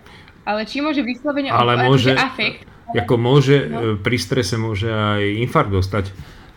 ale 0.45 0.65
či 0.65 0.81
môže 0.81 1.05
vyslovene 1.05 1.53
ale 1.53 1.77
môže, 1.85 2.17
afekt? 2.17 2.65
Ako 2.91 3.15
môže, 3.21 3.71
no. 3.71 3.95
E, 3.95 4.01
pri 4.01 4.19
strese 4.19 4.59
môže 4.59 4.91
aj 4.91 5.23
infarkt 5.47 5.71
dostať, 5.71 6.11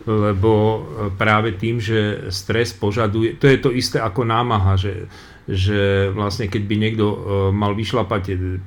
lebo 0.04 0.50
e, 0.50 0.78
práve 1.14 1.54
tým, 1.54 1.78
že 1.78 2.28
stres 2.34 2.74
požaduje, 2.74 3.38
to 3.38 3.46
je 3.46 3.58
to 3.62 3.70
isté 3.70 4.02
ako 4.02 4.26
námaha, 4.26 4.74
že, 4.74 5.06
že 5.46 6.10
vlastne 6.10 6.50
keď 6.50 6.62
by 6.66 6.74
niekto 6.74 7.06
e, 7.06 7.16
mal 7.54 7.72
vyšlapať 7.78 8.22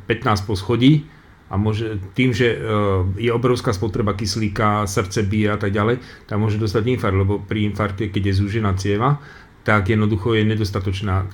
15 0.08 0.48
poschodí, 0.48 1.08
a 1.48 1.56
môže, 1.56 1.96
tým, 2.12 2.36
že 2.36 2.60
je 3.16 3.32
obrovská 3.32 3.72
spotreba 3.72 4.12
kyslíka, 4.12 4.84
srdce 4.84 5.24
bije 5.24 5.56
a 5.56 5.56
tak 5.56 5.72
ďalej, 5.72 6.28
tak 6.28 6.36
môže 6.44 6.60
dostať 6.60 7.00
infarkt, 7.00 7.16
lebo 7.24 7.40
pri 7.40 7.72
infarkte, 7.72 8.12
keď 8.12 8.36
je 8.36 8.40
zúžená 8.44 8.76
cieva, 8.76 9.24
tak 9.64 9.88
jednoducho 9.88 10.36
je 10.36 10.44
nedostatočná. 10.44 11.28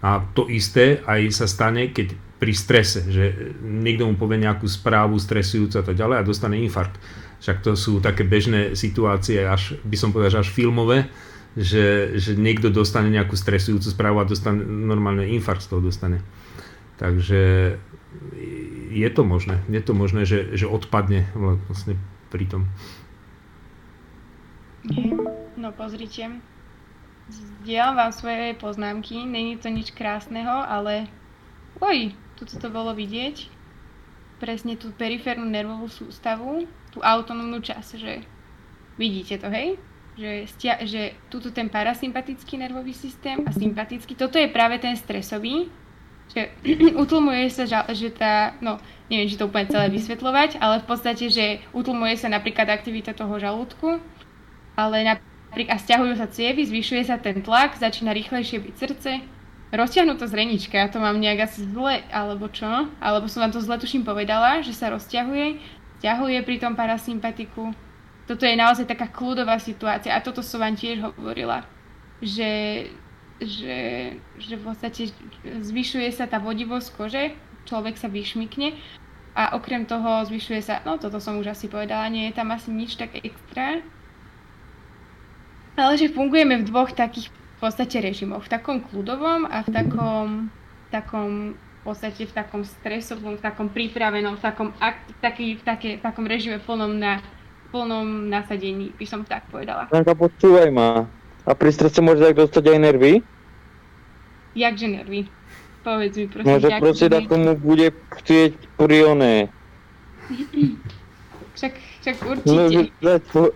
A 0.00 0.24
to 0.32 0.48
isté 0.48 1.04
aj 1.04 1.20
sa 1.32 1.44
stane, 1.44 1.92
keď 1.92 2.16
pri 2.38 2.52
strese, 2.54 3.02
že 3.10 3.54
niekto 3.62 4.06
mu 4.06 4.14
povie 4.14 4.38
nejakú 4.38 4.70
správu 4.70 5.18
stresujúcu 5.18 5.74
a 5.78 5.84
tak 5.84 5.98
ďalej 5.98 6.16
a 6.18 6.26
dostane 6.26 6.62
infarkt. 6.62 6.98
Však 7.42 7.62
to 7.62 7.74
sú 7.74 7.98
také 7.98 8.22
bežné 8.22 8.78
situácie, 8.78 9.42
až 9.42 9.78
by 9.82 9.96
som 9.98 10.10
povedal, 10.10 10.38
že 10.38 10.42
až 10.46 10.50
filmové, 10.54 11.10
že, 11.58 12.14
že 12.14 12.38
niekto 12.38 12.70
dostane 12.70 13.10
nejakú 13.10 13.34
stresujúcu 13.34 13.90
správu 13.90 14.22
a 14.22 14.28
dostane 14.28 14.62
normálne 14.62 15.26
infarkt 15.26 15.66
z 15.66 15.70
toho 15.74 15.82
dostane. 15.82 16.22
Takže 16.98 17.74
je 18.90 19.08
to 19.10 19.22
možné. 19.22 19.62
Je 19.70 19.82
to 19.82 19.94
možné, 19.94 20.26
že, 20.26 20.54
že 20.54 20.66
odpadne 20.66 21.30
vlastne 21.34 21.98
pri 22.30 22.46
tom. 22.46 22.62
No 25.58 25.74
pozrite, 25.74 26.38
Zdieľam 27.28 27.94
vám 28.00 28.12
svoje 28.16 28.56
poznámky, 28.56 29.28
není 29.28 29.60
to 29.60 29.68
nič 29.68 29.92
krásneho, 29.92 30.64
ale 30.64 31.12
oj, 31.76 32.16
tu 32.46 32.54
to 32.58 32.68
bolo 32.70 32.94
vidieť. 32.94 33.50
Presne 34.38 34.78
tú 34.78 34.94
periférnu 34.94 35.46
nervovú 35.48 35.90
sústavu, 35.90 36.68
tú 36.94 37.02
autonómnu 37.02 37.58
časť, 37.58 37.90
že 37.98 38.22
vidíte 38.94 39.42
to, 39.42 39.50
hej? 39.50 39.74
Že, 40.18 40.30
stia, 40.50 40.74
že 40.82 41.14
tuto 41.30 41.54
ten 41.54 41.70
parasympatický 41.70 42.58
nervový 42.58 42.90
systém 42.94 43.42
a 43.46 43.54
sympatický, 43.54 44.18
toto 44.18 44.38
je 44.38 44.50
práve 44.50 44.78
ten 44.82 44.94
stresový, 44.98 45.70
že 46.34 46.50
utlmuje 47.02 47.46
sa, 47.50 47.64
že 47.94 48.10
tá, 48.10 48.58
no 48.58 48.82
neviem, 49.08 49.30
či 49.30 49.38
to 49.38 49.46
úplne 49.48 49.70
celé 49.70 49.88
vysvetľovať, 49.94 50.60
ale 50.60 50.82
v 50.82 50.86
podstate, 50.86 51.24
že 51.30 51.62
utlmuje 51.72 52.18
sa 52.18 52.28
napríklad 52.28 52.68
aktivita 52.68 53.16
toho 53.16 53.38
žalúdku, 53.40 54.02
ale 54.76 54.96
na, 55.06 55.14
a 55.54 55.76
stiahujú 55.78 56.14
sa 56.18 56.28
cievy, 56.28 56.66
zvyšuje 56.66 57.02
sa 57.08 57.16
ten 57.16 57.40
tlak, 57.40 57.78
začína 57.78 58.12
rýchlejšie 58.12 58.58
byť 58.62 58.74
srdce, 58.74 59.10
roztiahnu 59.72 60.16
to 60.16 60.24
zrenička, 60.24 60.78
ja 60.78 60.88
to 60.88 61.00
mám 61.00 61.20
nejak 61.20 61.48
asi 61.48 61.64
zle, 61.68 62.00
alebo 62.08 62.48
čo? 62.48 62.88
Alebo 63.00 63.28
som 63.28 63.44
vám 63.44 63.52
to 63.52 63.60
zle 63.60 63.76
tuším 63.76 64.04
povedala, 64.04 64.64
že 64.64 64.72
sa 64.72 64.88
rozťahuje, 64.88 65.60
stiahuje 66.00 66.38
pri 66.46 66.56
tom 66.56 66.72
parasympatiku. 66.72 67.76
Toto 68.24 68.44
je 68.44 68.56
naozaj 68.56 68.88
taká 68.88 69.08
kľudová 69.08 69.56
situácia 69.60 70.12
a 70.12 70.24
toto 70.24 70.44
som 70.44 70.60
vám 70.60 70.76
tiež 70.76 71.00
hovorila, 71.00 71.64
že, 72.20 72.84
že, 73.40 74.12
že 74.36 74.54
v 74.56 74.62
podstate 74.64 75.12
zvyšuje 75.44 76.08
sa 76.12 76.28
tá 76.28 76.36
vodivosť 76.36 76.88
kože, 76.96 77.24
človek 77.64 77.96
sa 77.96 78.12
vyšmikne 78.12 78.76
a 79.32 79.56
okrem 79.56 79.88
toho 79.88 80.28
zvyšuje 80.28 80.60
sa, 80.60 80.84
no 80.84 81.00
toto 81.00 81.20
som 81.20 81.40
už 81.40 81.56
asi 81.56 81.72
povedala, 81.72 82.12
nie 82.12 82.28
je 82.28 82.36
tam 82.36 82.52
asi 82.52 82.68
nič 82.68 83.00
tak 83.00 83.16
extra, 83.16 83.80
ale 85.78 85.94
že 85.94 86.12
fungujeme 86.12 86.58
v 86.58 86.68
dvoch 86.68 86.90
takých 86.92 87.32
v 87.58 87.66
podstate 87.66 87.98
režimoch. 87.98 88.46
V 88.46 88.54
takom 88.54 88.78
kľudovom 88.86 89.50
a 89.50 89.66
v 89.66 89.68
takom, 89.74 90.28
takom 90.94 91.58
v 91.58 91.82
podstate 91.82 92.22
v 92.22 92.32
takom 92.32 92.62
stresovom, 92.62 93.34
v 93.34 93.42
takom 93.42 93.66
pripravenom, 93.66 94.38
v 94.38 94.42
takom, 94.46 94.70
ak, 94.78 95.02
taký, 95.18 95.58
v, 95.58 95.62
také, 95.66 95.88
v 95.98 96.02
takom 96.06 96.22
režime 96.30 96.62
plnom 96.62 96.94
na 96.94 97.18
plnom 97.74 98.30
nasadení, 98.30 98.94
by 98.94 99.06
som 99.10 99.26
tak 99.26 99.42
povedala. 99.50 99.90
Janka, 99.90 100.14
počúvaj 100.14 100.70
ma. 100.70 101.10
A 101.42 101.50
pri 101.58 101.70
strese 101.74 101.98
môže 101.98 102.22
tak 102.22 102.38
dostať 102.38 102.64
aj 102.70 102.78
nervy? 102.78 103.12
Jakže 104.54 104.86
nervy? 104.86 105.26
Povedz 105.82 106.14
mi 106.14 106.26
prosím. 106.30 106.48
Môže 106.54 106.68
proste 106.78 107.06
takomu 107.10 107.58
bude 107.58 107.90
chcieť 107.90 108.52
pri 108.78 108.96
oné. 109.18 109.34
však, 111.58 111.72
však 112.06 112.16
určite. 112.22 112.94
No, 113.02 113.50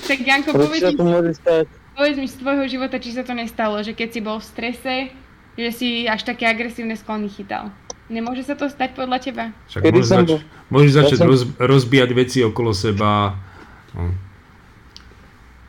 tak 0.00 0.18
Janko, 0.24 0.56
povedz 0.56 0.96
mi, 0.96 1.79
povedz 1.96 2.16
mi 2.18 2.28
z 2.28 2.36
tvojho 2.38 2.64
života, 2.66 3.02
či 3.02 3.14
sa 3.14 3.22
to 3.26 3.34
nestalo, 3.34 3.80
že 3.82 3.94
keď 3.94 4.08
si 4.10 4.20
bol 4.20 4.38
v 4.38 4.48
strese, 4.48 4.94
že 5.58 5.70
si 5.74 5.88
až 6.06 6.22
také 6.24 6.46
agresívne 6.46 6.94
sklony 6.96 7.28
chytal. 7.28 7.74
Nemôže 8.10 8.42
sa 8.42 8.58
to 8.58 8.66
stať 8.66 8.98
podľa 8.98 9.18
teba? 9.22 9.44
Však 9.70 9.86
môžeš, 9.86 10.06
zač- 10.10 10.44
môžeš 10.66 10.92
začať 10.98 11.18
ja 11.18 11.22
som... 11.22 11.30
roz- 11.30 11.52
rozbíjať 11.58 12.10
veci 12.10 12.38
okolo 12.42 12.74
seba. 12.74 13.38
No. 13.94 14.10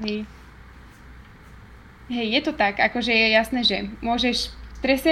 Hej. 0.02 0.26
Hej, 2.12 2.28
je 2.28 2.42
to 2.44 2.52
tak, 2.58 2.82
akože 2.82 3.14
je 3.14 3.28
jasné, 3.32 3.62
že 3.64 3.78
môžeš 4.04 4.52
v 4.52 4.76
strese, 4.84 5.12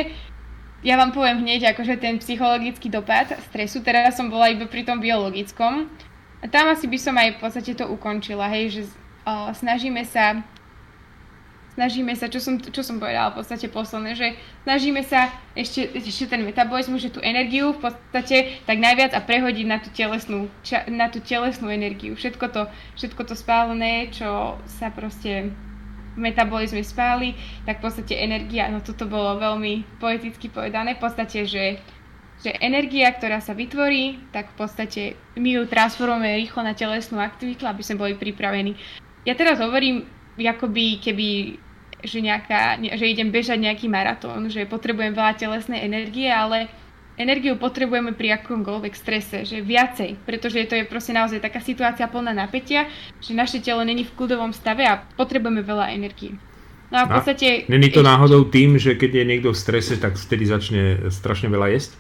ja 0.84 1.00
vám 1.00 1.16
poviem 1.16 1.44
hneď, 1.44 1.72
akože 1.72 1.96
ten 1.96 2.20
psychologický 2.20 2.92
dopad 2.92 3.32
stresu, 3.52 3.80
teraz 3.80 4.20
som 4.20 4.28
bola 4.28 4.52
iba 4.52 4.68
pri 4.68 4.84
tom 4.84 5.00
biologickom, 5.00 5.88
a 6.40 6.46
tam 6.48 6.72
asi 6.72 6.88
by 6.92 6.98
som 7.00 7.16
aj 7.16 7.36
v 7.36 7.40
podstate 7.40 7.72
to 7.76 7.88
ukončila, 7.88 8.52
hej, 8.52 8.66
že 8.72 8.82
uh, 9.24 9.52
snažíme 9.56 10.04
sa 10.08 10.44
snažíme 11.80 12.12
sa, 12.20 12.28
čo 12.28 12.44
som, 12.44 12.60
čo 12.60 12.84
som 12.84 13.00
povedala 13.00 13.32
v 13.32 13.40
podstate 13.40 13.72
posledné, 13.72 14.12
že 14.20 14.28
snažíme 14.68 15.00
sa 15.08 15.32
ešte, 15.56 15.88
ešte 15.96 16.28
ten 16.28 16.44
metabolizmus, 16.44 17.00
že 17.00 17.16
tú 17.16 17.24
energiu 17.24 17.72
v 17.72 17.88
podstate 17.88 18.60
tak 18.68 18.84
najviac 18.84 19.16
a 19.16 19.24
prehodiť 19.24 19.64
na 19.64 19.80
tú 19.80 19.88
telesnú, 19.96 20.52
ča, 20.60 20.84
na 20.92 21.08
tú 21.08 21.24
telesnú 21.24 21.72
energiu. 21.72 22.20
Všetko 22.20 22.46
to, 22.52 22.68
všetko 23.00 23.32
to 23.32 23.34
spálené, 23.40 24.12
čo 24.12 24.60
sa 24.68 24.92
proste 24.92 25.56
v 26.14 26.20
metabolizme 26.20 26.84
spáli, 26.84 27.40
tak 27.64 27.80
v 27.80 27.88
podstate 27.88 28.20
energia, 28.20 28.68
no 28.68 28.84
toto 28.84 29.08
bolo 29.08 29.40
veľmi 29.40 30.04
poeticky 30.04 30.52
povedané, 30.52 31.00
v 31.00 31.04
podstate, 31.08 31.48
že 31.48 31.80
že 32.40 32.56
energia, 32.64 33.12
ktorá 33.12 33.44
sa 33.44 33.52
vytvorí, 33.52 34.16
tak 34.32 34.56
v 34.56 34.64
podstate 34.64 35.02
my 35.36 35.60
ju 35.60 35.68
transformujeme 35.68 36.40
rýchlo 36.40 36.64
na 36.64 36.72
telesnú 36.72 37.20
aktivitu, 37.20 37.68
aby 37.68 37.84
sme 37.84 38.00
boli 38.00 38.16
pripravení 38.16 38.80
ja 39.28 39.36
teraz 39.36 39.60
hovorím, 39.60 40.08
akoby 40.40 41.04
keby 41.04 41.28
že, 42.04 42.20
nejaká, 42.24 42.80
že 42.80 43.06
idem 43.06 43.30
bežať 43.32 43.60
nejaký 43.60 43.88
maratón, 43.92 44.48
že 44.48 44.70
potrebujem 44.70 45.12
veľa 45.12 45.36
telesnej 45.36 45.84
energie, 45.84 46.32
ale 46.32 46.72
energiu 47.20 47.60
potrebujeme 47.60 48.16
pri 48.16 48.40
akomkoľvek 48.40 48.94
strese, 48.96 49.44
že 49.44 49.60
viacej, 49.60 50.24
pretože 50.24 50.64
to 50.72 50.80
je 50.80 50.88
proste 50.88 51.12
naozaj 51.12 51.44
taká 51.44 51.60
situácia 51.60 52.08
plná 52.08 52.32
napätia, 52.32 52.88
že 53.20 53.36
naše 53.36 53.60
telo 53.60 53.84
není 53.84 54.08
v 54.08 54.16
kľudovom 54.16 54.56
stave 54.56 54.88
a 54.88 55.04
potrebujeme 55.20 55.60
veľa 55.60 55.92
energie. 55.92 56.40
No 56.90 57.04
a 57.04 57.04
v 57.06 57.22
podstate... 57.22 57.70
Není 57.70 57.94
to 57.94 58.02
náhodou 58.02 58.50
tým, 58.50 58.82
že 58.82 58.98
keď 58.98 59.22
je 59.22 59.26
niekto 59.30 59.50
v 59.54 59.62
strese, 59.62 60.00
tak 60.02 60.18
vtedy 60.18 60.50
začne 60.50 61.12
strašne 61.14 61.52
veľa 61.52 61.70
jesť? 61.78 61.92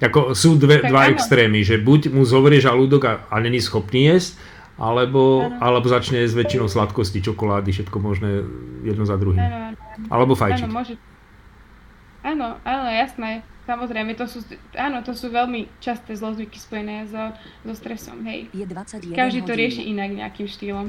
Ako 0.00 0.32
sú 0.32 0.56
dve, 0.56 0.80
dva 0.84 1.08
áno. 1.08 1.12
extrémy, 1.12 1.60
že 1.66 1.76
buď 1.76 2.14
mu 2.14 2.24
zoverie 2.24 2.62
žalúdok 2.62 3.02
a, 3.04 3.12
a 3.28 3.36
není 3.42 3.60
schopný 3.60 4.08
jesť, 4.08 4.38
alebo, 4.78 5.42
alebo 5.58 5.86
začne 5.90 6.22
s 6.22 6.38
väčšinou 6.38 6.70
sladkosti, 6.70 7.18
čokolády, 7.18 7.74
všetko 7.74 7.98
možné 7.98 8.46
jedno 8.86 9.02
za 9.02 9.18
druhým. 9.18 9.42
Alebo 10.06 10.38
fajčiť. 10.38 10.70
Áno, 10.70 10.70
môže. 10.70 10.94
Áno, 12.22 12.62
áno, 12.62 12.86
jasné. 12.86 13.42
Samozrejme, 13.66 14.14
to 14.14 14.24
sú, 14.30 14.40
áno, 14.78 15.02
to 15.02 15.12
sú 15.12 15.28
veľmi 15.28 15.68
časté 15.82 16.14
zlozvyky 16.14 16.56
spojené 16.56 17.04
so, 17.10 17.34
so 17.66 17.74
stresom, 17.74 18.24
hej. 18.24 18.48
Je 18.54 18.64
21 18.64 19.12
Každý 19.12 19.40
to 19.44 19.52
hodín. 19.52 19.60
rieši 19.60 19.82
inak 19.92 20.10
nejakým 20.14 20.46
štýlom. 20.48 20.86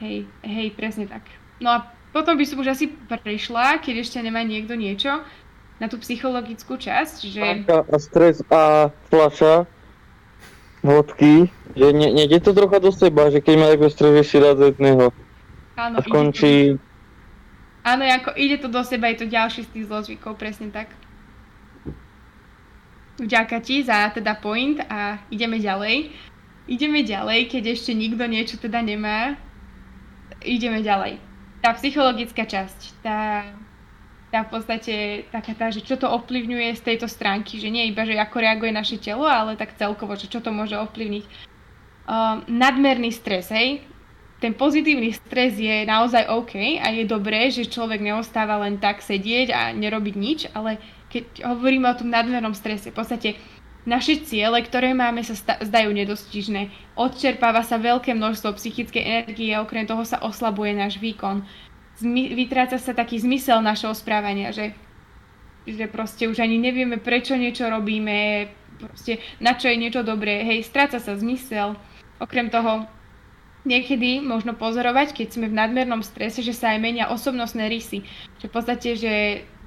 Hej, 0.00 0.26
hej, 0.42 0.68
presne 0.74 1.04
tak. 1.06 1.22
No 1.60 1.70
a 1.70 1.78
potom 2.10 2.34
by 2.34 2.44
som 2.48 2.58
už 2.58 2.74
asi 2.74 2.90
prešla, 2.90 3.78
keď 3.78 4.02
ešte 4.02 4.18
nemá 4.18 4.42
niekto 4.42 4.74
niečo, 4.74 5.20
na 5.78 5.86
tú 5.86 5.96
psychologickú 6.00 6.80
časť, 6.80 7.18
že... 7.28 7.42
A 7.68 7.96
stres 8.00 8.44
a 8.52 8.92
fľaša 9.12 9.68
vodky, 10.80 11.52
že 11.76 11.86
ne, 11.92 12.08
nejde 12.12 12.40
to 12.40 12.56
trocha 12.56 12.78
do 12.80 12.92
seba, 12.92 13.30
že 13.30 13.40
keď 13.40 13.54
má 13.56 13.66
taký 13.70 13.86
stres, 13.92 14.12
že 14.20 14.24
si 14.24 14.36
dá 14.40 14.56
do 14.56 14.68
jedného 14.72 15.12
Áno, 15.76 15.96
a 15.96 16.00
ide 16.00 16.04
to, 16.04 16.08
skončí 16.08 16.80
áno, 17.84 18.04
ako 18.04 18.30
ide 18.36 18.56
to 18.60 18.68
do 18.68 18.82
seba, 18.84 19.08
je 19.12 19.24
to 19.24 19.26
ďalší 19.28 19.64
z 19.64 19.72
tých 19.72 19.86
zlozvykov, 19.88 20.36
presne 20.36 20.68
tak. 20.68 20.92
Vďaka 23.20 23.60
ti 23.60 23.84
za 23.84 24.08
teda 24.16 24.40
point 24.40 24.80
a 24.88 25.20
ideme 25.28 25.60
ďalej. 25.60 26.08
Ideme 26.70 27.04
ďalej, 27.04 27.52
keď 27.52 27.76
ešte 27.76 27.92
nikto 27.92 28.24
niečo 28.24 28.56
teda 28.56 28.80
nemá. 28.80 29.36
Ideme 30.40 30.80
ďalej. 30.80 31.20
Tá 31.60 31.76
psychologická 31.76 32.48
časť, 32.48 33.04
tá, 33.04 33.44
tá 34.30 34.46
v 34.46 34.50
podstate 34.54 34.94
taká 35.34 35.52
tá, 35.58 35.74
že 35.74 35.82
čo 35.82 35.98
to 35.98 36.06
ovplyvňuje 36.06 36.78
z 36.78 36.82
tejto 36.86 37.10
stránky, 37.10 37.58
že 37.58 37.66
nie 37.66 37.90
iba, 37.90 38.06
že 38.06 38.14
ako 38.14 38.38
reaguje 38.38 38.70
naše 38.70 38.96
telo, 39.02 39.26
ale 39.26 39.58
tak 39.58 39.74
celkovo, 39.74 40.14
že 40.14 40.30
čo 40.30 40.38
to 40.38 40.54
môže 40.54 40.78
ovplyvniť. 40.78 41.24
Um, 42.06 42.46
nadmerný 42.46 43.10
stres, 43.10 43.50
hej? 43.50 43.82
Ten 44.40 44.56
pozitívny 44.56 45.12
stres 45.12 45.60
je 45.60 45.84
naozaj 45.84 46.30
OK 46.32 46.80
a 46.80 46.88
je 46.94 47.04
dobré, 47.04 47.52
že 47.52 47.68
človek 47.68 48.00
neostáva 48.00 48.56
len 48.64 48.80
tak 48.80 49.04
sedieť 49.04 49.52
a 49.52 49.60
nerobiť 49.76 50.14
nič, 50.16 50.40
ale 50.56 50.80
keď 51.12 51.44
hovoríme 51.44 51.90
o 51.90 51.98
tom 51.98 52.08
nadmernom 52.08 52.56
strese, 52.56 52.88
v 52.88 52.96
podstate 52.96 53.28
naše 53.84 54.22
ciele, 54.24 54.60
ktoré 54.62 54.92
máme, 54.92 55.24
sa 55.24 55.36
sta- 55.36 55.60
zdajú 55.60 55.92
nedostižné. 55.92 56.72
Odčerpáva 56.96 57.64
sa 57.64 57.80
veľké 57.80 58.12
množstvo 58.12 58.56
psychickej 58.56 59.02
energie 59.02 59.56
okrem 59.56 59.84
toho 59.88 60.04
sa 60.04 60.20
oslabuje 60.20 60.76
náš 60.76 61.00
výkon. 61.00 61.44
Zmi- 61.98 62.32
vytráca 62.38 62.78
sa 62.78 62.94
taký 62.94 63.18
zmysel 63.18 63.58
našeho 63.60 63.92
správania, 63.92 64.54
že, 64.54 64.72
že 65.66 65.90
proste 65.90 66.30
už 66.30 66.38
ani 66.38 66.56
nevieme, 66.56 66.96
prečo 67.02 67.34
niečo 67.34 67.66
robíme, 67.66 68.48
proste 68.78 69.18
na 69.42 69.58
čo 69.58 69.68
je 69.68 69.76
niečo 69.76 70.06
dobré. 70.06 70.46
Hej, 70.46 70.70
stráca 70.70 71.02
sa 71.02 71.18
zmysel. 71.18 71.76
Okrem 72.20 72.48
toho, 72.48 72.88
niekedy 73.68 74.24
možno 74.24 74.56
pozorovať, 74.56 75.12
keď 75.12 75.28
sme 75.28 75.46
v 75.52 75.58
nadmernom 75.58 76.00
strese, 76.00 76.40
že 76.40 76.56
sa 76.56 76.72
aj 76.72 76.80
menia 76.80 77.12
osobnostné 77.12 77.68
rysy. 77.68 78.04
Že 78.40 78.46
v 78.48 78.54
podstate, 78.54 78.88
že, 78.96 79.16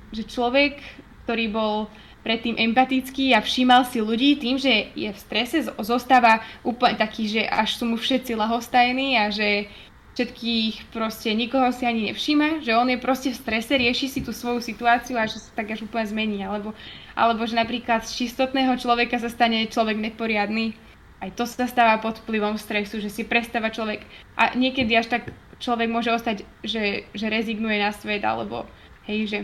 že 0.09 0.23
človek, 0.25 0.81
ktorý 1.25 1.45
bol 1.53 1.75
predtým 2.23 2.55
empatický 2.55 3.35
a 3.35 3.43
všímal 3.43 3.83
si 3.83 3.99
ľudí 3.99 4.39
tým, 4.39 4.55
že 4.55 4.95
je 4.95 5.11
v 5.11 5.19
strese, 5.19 5.67
zostáva 5.83 6.39
úplne 6.63 6.95
taký, 6.95 7.27
že 7.27 7.41
až 7.43 7.75
sú 7.75 7.83
mu 7.83 7.99
všetci 7.99 8.33
lahostajní 8.39 9.19
a 9.19 9.27
že 9.27 9.67
všetkých 10.13 10.93
proste 10.93 11.33
nikoho 11.33 11.73
si 11.73 11.89
ani 11.89 12.13
nevšíma, 12.13 12.61
že 12.61 12.77
on 12.77 12.85
je 12.89 13.01
proste 13.01 13.33
v 13.33 13.39
strese, 13.41 13.73
rieši 13.73 14.07
si 14.09 14.19
tú 14.21 14.29
svoju 14.29 14.61
situáciu 14.61 15.17
a 15.17 15.25
že 15.25 15.41
sa 15.41 15.49
tak 15.57 15.73
až 15.73 15.89
úplne 15.89 16.05
zmení. 16.05 16.39
Alebo, 16.45 16.77
alebo 17.17 17.41
že 17.49 17.57
napríklad 17.57 18.05
z 18.05 18.25
čistotného 18.25 18.77
človeka 18.77 19.17
sa 19.17 19.29
stane 19.29 19.65
človek 19.65 19.97
neporiadny. 19.97 20.77
Aj 21.17 21.33
to 21.33 21.49
sa 21.49 21.65
stáva 21.65 21.97
pod 21.97 22.21
vplyvom 22.21 22.61
stresu, 22.61 23.01
že 23.01 23.09
si 23.09 23.23
prestáva 23.25 23.73
človek 23.73 24.05
a 24.37 24.53
niekedy 24.53 24.93
až 24.93 25.07
tak 25.07 25.33
človek 25.57 25.87
môže 25.87 26.11
ostať, 26.11 26.43
že, 26.61 27.07
že 27.15 27.31
rezignuje 27.31 27.79
na 27.79 27.95
svet, 27.95 28.21
alebo 28.27 28.67
hej, 29.07 29.31
že 29.31 29.39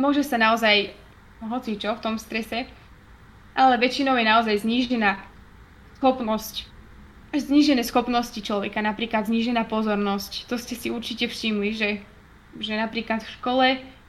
môže 0.00 0.24
sa 0.24 0.40
naozaj 0.40 0.96
hoci 1.44 1.76
čo 1.76 1.92
v 1.92 2.02
tom 2.02 2.16
strese, 2.16 2.64
ale 3.52 3.76
väčšinou 3.76 4.16
je 4.16 4.24
naozaj 4.24 4.64
znížená 4.64 5.20
schopnosť, 6.00 6.64
znížené 7.40 7.82
schopnosti 7.84 8.36
človeka, 8.36 8.80
napríklad 8.84 9.28
znížená 9.28 9.68
pozornosť. 9.68 10.48
To 10.48 10.56
ste 10.56 10.74
si 10.74 10.88
určite 10.92 11.28
všimli, 11.28 11.70
že, 11.76 11.90
že 12.60 12.74
napríklad 12.76 13.22
v 13.22 13.32
škole, 13.40 13.66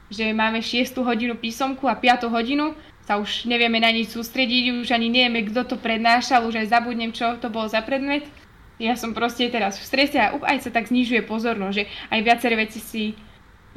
že 0.07 0.31
máme 0.31 0.63
6 0.63 0.95
hodinu 1.03 1.35
písomku 1.35 1.87
a 1.87 1.95
5 1.95 2.31
hodinu 2.31 2.75
sa 3.07 3.15
už 3.15 3.47
nevieme 3.47 3.79
na 3.79 3.87
nič 3.87 4.11
sústrediť, 4.11 4.83
už 4.83 4.91
ani 4.91 5.07
nevieme, 5.07 5.47
kto 5.47 5.63
to 5.63 5.75
prednášal, 5.79 6.43
už 6.43 6.59
aj 6.59 6.71
zabudnem, 6.75 7.15
čo 7.15 7.39
to 7.39 7.47
bolo 7.47 7.71
za 7.71 7.79
predmet. 7.79 8.27
Ja 8.77 8.99
som 8.99 9.15
proste 9.15 9.47
teraz 9.47 9.79
v 9.79 9.87
strese 9.87 10.19
a 10.19 10.35
aj 10.35 10.67
sa 10.67 10.71
tak 10.75 10.91
znižuje 10.91 11.23
pozornosť, 11.23 11.75
že 11.75 11.83
aj 12.11 12.19
viaceré 12.21 12.55
veci 12.59 12.79
si 12.83 13.03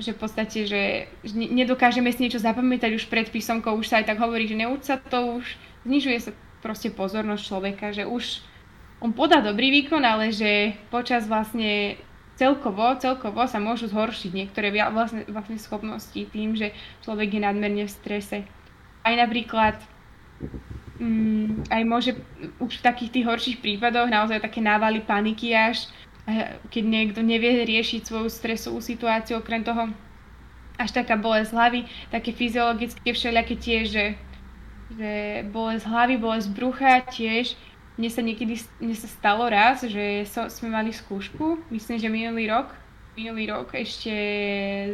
že 0.00 0.16
v 0.16 0.20
podstate, 0.24 0.64
že, 0.64 1.12
že 1.20 1.34
ne- 1.36 1.52
nedokážeme 1.52 2.08
si 2.08 2.24
niečo 2.24 2.40
zapamätať 2.40 2.96
už 2.96 3.04
pred 3.12 3.28
písomkou, 3.28 3.76
už 3.76 3.86
sa 3.92 4.00
aj 4.00 4.08
tak 4.08 4.18
hovorí, 4.18 4.48
že 4.48 4.56
neuč 4.56 4.88
sa 4.88 4.96
to, 4.96 5.44
už 5.44 5.46
znižuje 5.84 6.18
sa 6.24 6.32
proste 6.64 6.88
pozornosť 6.88 7.42
človeka, 7.44 7.86
že 7.92 8.08
už 8.08 8.40
on 9.00 9.16
podá 9.16 9.40
dobrý 9.40 9.72
výkon, 9.82 10.04
ale 10.04 10.32
že 10.32 10.76
počas 10.92 11.24
vlastne 11.24 11.96
celkovo, 12.40 12.96
celkovo 12.96 13.44
sa 13.44 13.60
môžu 13.60 13.88
zhoršiť 13.92 14.30
niektoré 14.32 14.72
vlastne, 14.72 15.28
vlastne 15.28 15.60
schopnosti 15.60 16.20
tým, 16.32 16.56
že 16.56 16.72
človek 17.04 17.36
je 17.36 17.40
nadmerne 17.44 17.84
v 17.84 17.92
strese. 17.92 18.48
Aj 19.04 19.14
napríklad 19.16 19.76
mm, 21.00 21.68
aj 21.68 21.82
môže 21.84 22.12
už 22.60 22.80
v 22.80 22.86
takých 22.86 23.10
tých 23.12 23.28
horších 23.28 23.58
prípadoch 23.60 24.08
naozaj 24.08 24.40
také 24.40 24.60
návaly 24.64 25.04
paniky 25.04 25.52
až, 25.52 25.88
keď 26.68 26.84
niekto 26.84 27.20
nevie 27.24 27.64
riešiť 27.64 28.04
svoju 28.04 28.28
stresovú 28.28 28.80
situáciu, 28.80 29.40
okrem 29.40 29.64
toho 29.64 29.90
až 30.80 30.96
taká 30.96 31.20
bolesť 31.20 31.52
hlavy, 31.52 31.80
také 32.08 32.32
fyziologické 32.32 33.12
všelijaké 33.12 33.54
tiež, 33.60 33.84
že, 33.92 34.06
že 34.96 35.10
bolesť 35.52 35.84
hlavy, 35.84 36.14
bolesť 36.16 36.48
brucha 36.56 37.04
tiež. 37.04 37.52
Mne 38.00 38.08
sa 38.08 38.24
niekedy 38.24 38.56
mne 38.80 38.96
sa 38.96 39.04
stalo 39.12 39.44
raz, 39.44 39.84
že 39.84 40.24
so, 40.24 40.48
sme 40.48 40.72
mali 40.72 40.88
skúšku, 40.88 41.68
myslím, 41.68 42.00
že 42.00 42.08
minulý 42.08 42.48
rok, 42.48 42.72
minulý 43.12 43.52
rok 43.52 43.76
ešte 43.76 44.08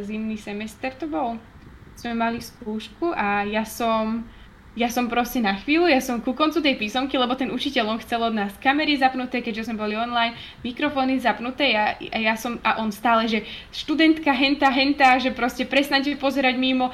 zimný 0.03 0.35
semester 0.35 0.91
to 0.91 1.07
bol. 1.07 1.39
Sme 1.95 2.19
mali 2.19 2.43
skúšku 2.43 3.15
a 3.15 3.47
ja 3.47 3.63
som 3.63 4.27
ja 4.77 4.93
som 4.93 5.09
proste 5.09 5.41
na 5.41 5.57
chvíľu, 5.57 5.89
ja 5.89 5.97
som 5.97 6.21
ku 6.21 6.37
koncu 6.37 6.61
tej 6.61 6.77
písomky, 6.77 7.17
lebo 7.17 7.33
ten 7.33 7.49
učiteľ 7.49 7.97
on 7.97 7.99
chcel 8.05 8.21
od 8.21 8.37
nás 8.37 8.53
kamery 8.61 8.93
zapnuté, 8.93 9.41
keďže 9.41 9.73
sme 9.73 9.81
boli 9.81 9.97
online, 9.97 10.37
mikrofóny 10.61 11.17
zapnuté 11.17 11.73
a, 11.73 11.97
a 11.97 12.17
ja 12.21 12.37
som, 12.37 12.61
a 12.61 12.77
on 12.77 12.93
stále, 12.93 13.25
že 13.25 13.41
študentka 13.73 14.29
henta, 14.29 14.69
henta, 14.69 15.17
že 15.17 15.33
proste 15.33 15.65
prestaňte 15.65 16.13
pozerať 16.21 16.61
mimo. 16.61 16.93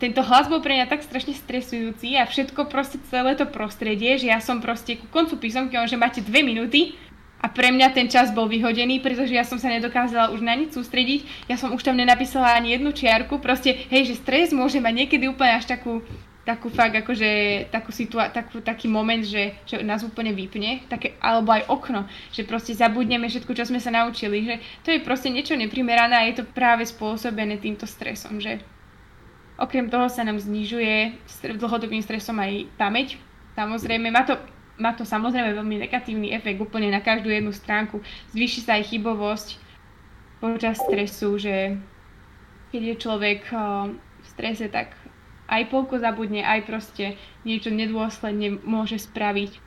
Tento 0.00 0.24
hlas 0.24 0.48
bol 0.48 0.64
pre 0.64 0.80
mňa 0.80 0.88
tak 0.88 1.04
strašne 1.04 1.36
stresujúci 1.36 2.16
a 2.16 2.24
všetko 2.24 2.72
proste 2.72 2.96
celé 3.12 3.36
to 3.36 3.44
prostredie, 3.44 4.16
že 4.16 4.32
ja 4.32 4.40
som 4.40 4.64
proste 4.64 4.96
ku 4.96 5.04
koncu 5.12 5.36
písomky, 5.36 5.76
že 5.84 6.00
máte 6.00 6.24
dve 6.24 6.40
minúty, 6.40 6.96
a 7.40 7.48
pre 7.48 7.72
mňa 7.72 7.96
ten 7.96 8.04
čas 8.04 8.28
bol 8.36 8.44
vyhodený, 8.52 9.00
pretože 9.00 9.32
ja 9.32 9.48
som 9.48 9.56
sa 9.56 9.72
nedokázala 9.72 10.28
už 10.36 10.44
na 10.44 10.52
nič 10.52 10.76
sústrediť. 10.76 11.48
Ja 11.48 11.56
som 11.56 11.72
už 11.72 11.80
tam 11.80 11.96
nenapísala 11.96 12.52
ani 12.52 12.76
jednu 12.76 12.92
čiarku. 12.92 13.40
Proste, 13.40 13.88
hej, 13.88 14.12
že 14.12 14.20
stres 14.20 14.52
môže 14.52 14.76
mať 14.76 14.92
niekedy 14.92 15.24
úplne 15.24 15.56
až 15.56 15.64
takú, 15.64 16.04
takú 16.44 16.68
fakt, 16.68 16.92
akože 16.92 17.28
takú 17.72 17.96
situa- 17.96 18.28
takú, 18.28 18.60
taký 18.60 18.92
moment, 18.92 19.24
že, 19.24 19.56
že 19.64 19.80
nás 19.80 20.04
úplne 20.04 20.36
vypne, 20.36 20.84
také, 20.92 21.16
alebo 21.16 21.56
aj 21.56 21.64
okno, 21.72 22.04
že 22.28 22.44
proste 22.44 22.76
zabudneme 22.76 23.24
všetko, 23.24 23.56
čo 23.56 23.64
sme 23.64 23.80
sa 23.80 23.88
naučili, 23.88 24.44
že 24.44 24.54
to 24.84 24.92
je 24.92 25.00
proste 25.00 25.32
niečo 25.32 25.56
neprimerané 25.56 26.20
a 26.20 26.28
je 26.28 26.40
to 26.40 26.44
práve 26.44 26.84
spôsobené 26.84 27.56
týmto 27.56 27.88
stresom, 27.88 28.36
že 28.36 28.60
okrem 29.60 29.92
toho 29.92 30.08
sa 30.08 30.24
nám 30.24 30.40
znižuje 30.40 31.20
dlhodobým 31.60 32.00
stresom 32.00 32.40
aj 32.40 32.66
pamäť. 32.80 33.20
Samozrejme, 33.54 34.08
má 34.08 34.24
to, 34.24 34.40
má 34.80 34.96
to 34.96 35.04
samozrejme 35.04 35.52
veľmi 35.52 35.84
negatívny 35.84 36.32
efekt 36.32 36.56
úplne 36.58 36.88
na 36.88 37.04
každú 37.04 37.28
jednu 37.28 37.52
stránku. 37.52 38.00
Zvýši 38.32 38.60
sa 38.64 38.80
aj 38.80 38.88
chybovosť 38.88 39.48
počas 40.40 40.80
stresu, 40.80 41.36
že 41.36 41.76
keď 42.72 42.82
je 42.82 42.96
človek 42.96 43.40
eh, 43.52 43.60
v 43.92 44.26
strese, 44.26 44.66
tak 44.72 44.96
aj 45.50 45.68
polko 45.68 45.98
zabudne, 46.00 46.46
aj 46.46 46.64
proste 46.64 47.18
niečo 47.44 47.68
nedôsledne 47.68 48.62
môže 48.64 48.96
spraviť. 49.02 49.58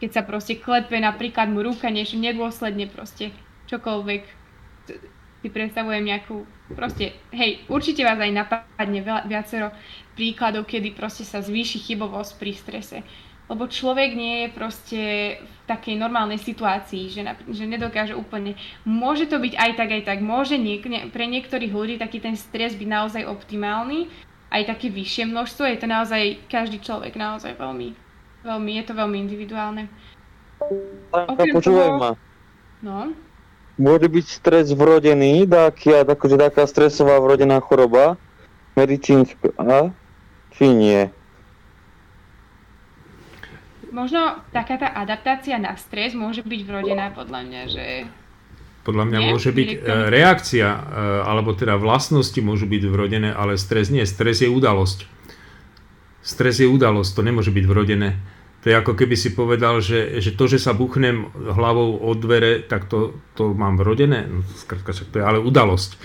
Keď 0.00 0.10
sa 0.12 0.22
proste 0.24 0.56
klepe 0.56 0.96
napríklad 0.96 1.48
mu 1.48 1.64
ruka, 1.64 1.88
niečo 1.88 2.16
nedôsledne 2.16 2.88
proste 2.88 3.32
čokoľvek 3.68 4.39
si 5.40 5.48
predstavujem 5.48 6.04
nejakú, 6.04 6.44
proste, 6.76 7.16
hej, 7.32 7.64
určite 7.72 8.04
vás 8.04 8.20
aj 8.20 8.32
napadne 8.32 9.00
veľa, 9.00 9.24
viacero 9.24 9.72
príkladov, 10.12 10.68
kedy 10.68 10.92
proste 10.92 11.24
sa 11.24 11.40
zvýši 11.40 11.80
chybovosť 11.80 12.32
pri 12.36 12.52
strese. 12.52 12.98
Lebo 13.50 13.66
človek 13.66 14.14
nie 14.14 14.46
je 14.46 14.48
proste 14.54 15.00
v 15.42 15.54
takej 15.66 15.98
normálnej 15.98 16.38
situácii, 16.38 17.10
že, 17.10 17.26
na, 17.26 17.34
že 17.50 17.66
nedokáže 17.66 18.14
úplne. 18.14 18.54
Môže 18.86 19.26
to 19.26 19.42
byť 19.42 19.58
aj 19.58 19.70
tak, 19.74 19.90
aj 19.90 20.02
tak. 20.06 20.18
Môže 20.22 20.54
niek- 20.54 20.86
ne, 20.86 21.10
pre 21.10 21.26
niektorých 21.26 21.72
ľudí 21.74 21.98
taký 21.98 22.22
ten 22.22 22.38
stres 22.38 22.78
byť 22.78 22.86
naozaj 22.86 23.26
optimálny, 23.26 24.06
aj 24.54 24.70
také 24.70 24.86
vyššie 24.86 25.26
množstvo. 25.34 25.66
Je 25.66 25.78
to 25.82 25.88
naozaj, 25.90 26.22
každý 26.46 26.78
človek 26.78 27.18
naozaj 27.18 27.58
veľmi, 27.58 27.90
veľmi, 28.46 28.70
je 28.78 28.84
to 28.86 28.94
veľmi 28.94 29.16
individuálne. 29.18 29.90
Okrem 31.10 31.50
počúvaj 31.50 31.88
toho- 31.90 31.98
ma. 31.98 32.10
No, 32.86 33.12
môže 33.80 34.12
byť 34.12 34.26
stres 34.28 34.66
vrodený, 34.76 35.48
taká, 35.48 36.04
akože 36.04 36.36
taká 36.36 36.68
stresová 36.68 37.16
vrodená 37.16 37.56
choroba, 37.64 38.20
medicínska, 38.76 39.50
či 40.54 40.66
nie? 40.68 41.08
Možno 43.90 44.38
taká 44.54 44.78
tá 44.78 44.88
adaptácia 44.94 45.58
na 45.58 45.74
stres 45.74 46.14
môže 46.14 46.46
byť 46.46 46.60
vrodená 46.62 47.10
podľa 47.10 47.40
mňa, 47.42 47.62
že... 47.66 47.86
Podľa 48.86 49.04
mňa 49.10 49.18
nie? 49.18 49.28
môže 49.34 49.50
byť. 49.50 49.68
E, 49.68 49.78
reakcia, 50.08 50.66
e, 50.70 50.78
alebo 51.26 51.52
teda 51.52 51.74
vlastnosti 51.74 52.38
môžu 52.38 52.70
byť 52.70 52.82
vrodené, 52.86 53.34
ale 53.34 53.58
stres 53.58 53.90
nie. 53.90 54.06
Stres 54.06 54.40
je 54.40 54.48
udalosť. 54.48 55.10
Stres 56.22 56.62
je 56.62 56.70
udalosť, 56.70 57.10
to 57.12 57.22
nemôže 57.26 57.50
byť 57.50 57.64
vrodené. 57.66 58.16
To 58.60 58.68
je 58.68 58.76
ako 58.76 58.92
keby 58.92 59.16
si 59.16 59.32
povedal, 59.32 59.80
že, 59.80 60.20
že 60.20 60.36
to, 60.36 60.44
že 60.44 60.60
sa 60.60 60.76
buchnem 60.76 61.32
hlavou 61.32 61.96
od 61.96 62.16
dvere, 62.20 62.60
tak 62.60 62.92
to, 62.92 63.16
to 63.32 63.56
mám 63.56 63.80
vrodené. 63.80 64.28
No, 64.28 64.44
skrátka, 64.52 64.92
to 64.92 65.16
je 65.16 65.24
ale 65.24 65.40
udalosť. 65.40 65.96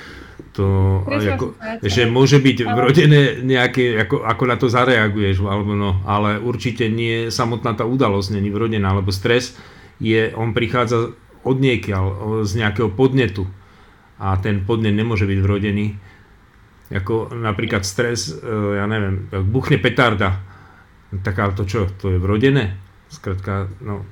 To, 0.56 1.04
ako, 1.04 1.60
že 1.84 2.08
môže 2.08 2.40
byť 2.40 2.58
vrodené 2.64 3.44
nejaké, 3.44 4.00
ako, 4.08 4.24
ako 4.24 4.44
na 4.48 4.56
to 4.56 4.72
zareaguješ, 4.72 5.44
alebo 5.44 5.76
no, 5.76 6.00
ale 6.08 6.40
určite 6.40 6.88
nie 6.88 7.28
samotná 7.28 7.76
tá 7.76 7.84
udalosť 7.84 8.40
není 8.40 8.48
vrodená, 8.48 8.96
lebo 8.96 9.12
stres 9.12 9.60
je, 10.00 10.32
on 10.32 10.56
prichádza 10.56 11.12
od 11.44 11.58
niekiaľ, 11.60 12.04
z 12.48 12.64
nejakého 12.64 12.88
podnetu 12.96 13.44
a 14.16 14.40
ten 14.40 14.64
podnet 14.64 14.96
nemôže 14.96 15.28
byť 15.28 15.40
vrodený. 15.44 15.88
Ako 16.88 17.36
napríklad 17.36 17.84
stres, 17.84 18.32
e, 18.32 18.40
ja 18.80 18.88
neviem, 18.88 19.28
buchne 19.52 19.76
petarda, 19.76 20.40
tak 21.22 21.36
ale 21.40 21.54
to 21.54 21.64
čo, 21.68 21.90
to 22.02 22.14
je 22.14 22.18
vrodené? 22.22 22.78
Skrátka, 23.10 23.70
no, 23.80 24.06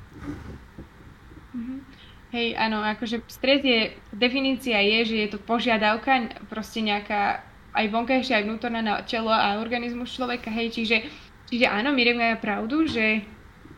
Hej, 2.34 2.58
áno, 2.58 2.82
akože 2.82 3.22
stres 3.30 3.62
je, 3.62 3.94
definícia 4.10 4.82
je, 4.82 5.06
že 5.06 5.16
je 5.22 5.28
to 5.30 5.38
požiadavka, 5.38 6.34
proste 6.50 6.82
nejaká 6.82 7.46
aj 7.70 7.86
vonkajšia, 7.94 8.42
aj 8.42 8.46
vnútorná 8.50 8.82
na 8.82 8.98
telo 9.06 9.30
a 9.30 9.62
organizmus 9.62 10.10
človeka, 10.10 10.50
hej, 10.50 10.74
čiže, 10.74 11.06
čiže 11.46 11.70
áno, 11.70 11.94
Miriam 11.94 12.18
má 12.18 12.34
pravdu, 12.34 12.90
že, 12.90 13.22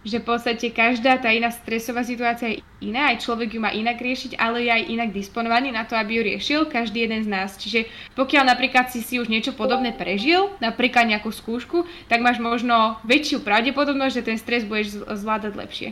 že 0.06 0.22
v 0.22 0.26
podstate 0.30 0.70
každá 0.70 1.18
tá 1.18 1.34
iná 1.34 1.50
stresová 1.50 2.06
situácia 2.06 2.54
je 2.54 2.62
iná, 2.78 3.10
aj 3.10 3.26
človek 3.26 3.58
ju 3.58 3.60
má 3.60 3.74
inak 3.74 3.98
riešiť, 3.98 4.38
ale 4.38 4.62
je 4.62 4.70
aj 4.70 4.82
inak 4.86 5.10
disponovaný 5.10 5.74
na 5.74 5.82
to, 5.82 5.98
aby 5.98 6.16
ju 6.16 6.22
riešil 6.22 6.60
každý 6.70 7.10
jeden 7.10 7.26
z 7.26 7.28
nás. 7.28 7.58
Čiže 7.58 7.90
pokiaľ 8.14 8.54
napríklad 8.54 8.86
si 8.94 9.02
si 9.02 9.18
už 9.18 9.26
niečo 9.26 9.50
podobné 9.58 9.90
prežil, 9.90 10.54
napríklad 10.62 11.10
nejakú 11.10 11.34
skúšku, 11.34 11.90
tak 12.06 12.22
máš 12.22 12.38
možno 12.38 13.02
väčšiu 13.02 13.42
pravdepodobnosť, 13.42 14.14
že 14.14 14.22
ten 14.22 14.38
stres 14.38 14.62
budeš 14.62 15.02
zvládať 15.02 15.58
lepšie. 15.58 15.88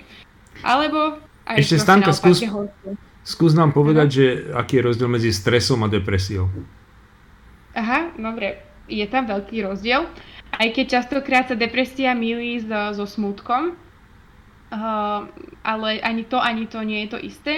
Alebo 0.63 1.19
a 1.45 1.51
Ešte 1.59 1.83
Stanka, 1.83 2.15
skús, 2.15 2.41
skús 3.27 3.53
nám 3.53 3.75
povedať, 3.75 4.09
že 4.09 4.25
aký 4.55 4.81
je 4.81 4.83
rozdiel 4.95 5.11
medzi 5.11 5.35
stresom 5.35 5.83
a 5.85 5.91
depresiou. 5.91 6.49
Aha, 7.75 8.15
dobre. 8.15 8.63
Je 8.87 9.05
tam 9.11 9.27
veľký 9.27 9.67
rozdiel. 9.67 10.07
Aj 10.55 10.69
keď 10.71 11.03
častokrát 11.03 11.51
sa 11.51 11.59
depresia 11.59 12.15
milí 12.15 12.63
so, 12.63 12.95
so 12.95 13.05
smutkom, 13.11 13.75
ale 15.63 16.01
ani 16.01 16.25
to, 16.25 16.39
ani 16.43 16.67
to 16.67 16.83
nie 16.83 17.07
je 17.07 17.09
to 17.15 17.19
isté. 17.19 17.55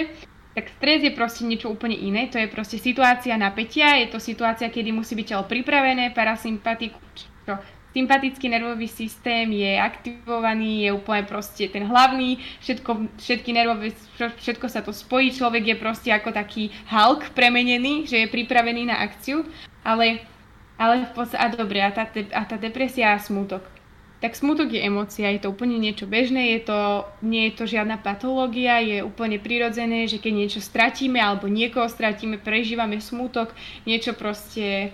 Tak 0.57 0.73
stres 0.81 1.05
je 1.05 1.13
proste 1.13 1.45
niečo 1.45 1.69
úplne 1.69 1.93
iné, 1.93 2.33
to 2.33 2.41
je 2.41 2.49
proste 2.49 2.81
situácia 2.81 3.37
napätia, 3.37 4.01
je 4.01 4.09
to 4.09 4.17
situácia, 4.17 4.73
kedy 4.73 4.89
musí 4.89 5.13
byť 5.13 5.27
telo 5.29 5.45
pripravené, 5.45 6.17
parasympatiku, 6.17 6.97
čo, 7.45 7.53
sympatický 7.93 8.49
nervový 8.49 8.89
systém 8.89 9.49
je 9.53 9.77
aktivovaný, 9.77 10.85
je 10.85 10.89
úplne 10.93 11.29
proste 11.29 11.69
ten 11.69 11.85
hlavný, 11.85 12.41
všetko, 12.61 12.91
všetky 13.21 13.49
nervové, 13.53 13.93
všetko 14.17 14.65
sa 14.69 14.81
to 14.81 14.93
spojí, 14.93 15.29
človek 15.29 15.63
je 15.65 15.75
proste 15.77 16.09
ako 16.09 16.33
taký 16.33 16.73
Hulk 16.89 17.37
premenený, 17.37 18.09
že 18.09 18.25
je 18.25 18.33
pripravený 18.33 18.89
na 18.89 19.01
akciu, 19.01 19.45
ale, 19.85 20.25
ale 20.81 21.05
v 21.05 21.11
podstate, 21.13 21.41
a 21.41 21.53
dobre, 21.53 21.85
a 21.85 21.93
tá, 21.93 22.09
a 22.09 22.41
tá 22.49 22.57
depresia 22.57 23.13
a 23.13 23.21
smútok. 23.21 23.76
Tak 24.17 24.33
smútok 24.33 24.73
je 24.73 24.81
emócia, 24.81 25.29
je 25.29 25.45
to 25.45 25.53
úplne 25.53 25.77
niečo 25.77 26.09
bežné, 26.09 26.57
je 26.57 26.73
to, 26.73 27.05
nie 27.21 27.49
je 27.49 27.53
to 27.53 27.69
žiadna 27.69 28.01
patológia, 28.01 28.81
je 28.81 29.05
úplne 29.05 29.37
prirodzené, 29.37 30.09
že 30.09 30.17
keď 30.17 30.33
niečo 30.33 30.59
stratíme 30.59 31.21
alebo 31.21 31.45
niekoho 31.45 31.85
stratíme, 31.85 32.41
prežívame 32.41 32.97
smútok, 32.97 33.53
niečo 33.85 34.17
proste 34.17 34.89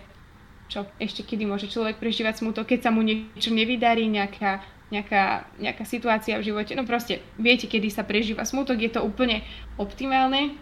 čo 0.74 0.90
ešte 0.98 1.22
kedy 1.22 1.46
môže 1.46 1.70
človek 1.70 2.02
prežívať 2.02 2.42
smutok, 2.42 2.66
keď 2.66 2.90
sa 2.90 2.92
mu 2.92 3.06
niečo 3.06 3.54
nevydarí, 3.54 4.10
nejaká, 4.10 4.66
nejaká, 4.90 5.46
nejaká 5.62 5.84
situácia 5.86 6.34
v 6.42 6.50
živote. 6.50 6.74
No 6.74 6.82
proste, 6.82 7.22
viete, 7.38 7.70
kedy 7.70 7.94
sa 7.94 8.02
prežíva 8.02 8.42
smutok, 8.42 8.82
je 8.82 8.90
to 8.90 9.06
úplne 9.06 9.46
optimálne 9.78 10.58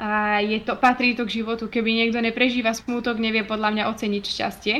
a 0.00 0.40
je 0.40 0.56
to, 0.64 0.78
patrí 0.80 1.12
to 1.12 1.28
k 1.28 1.44
životu. 1.44 1.68
Keby 1.68 1.92
niekto 1.92 2.18
neprežíva 2.24 2.72
smutok, 2.72 3.20
nevie 3.20 3.44
podľa 3.44 3.76
mňa 3.76 3.84
oceniť 3.92 4.24
šťastie. 4.24 4.76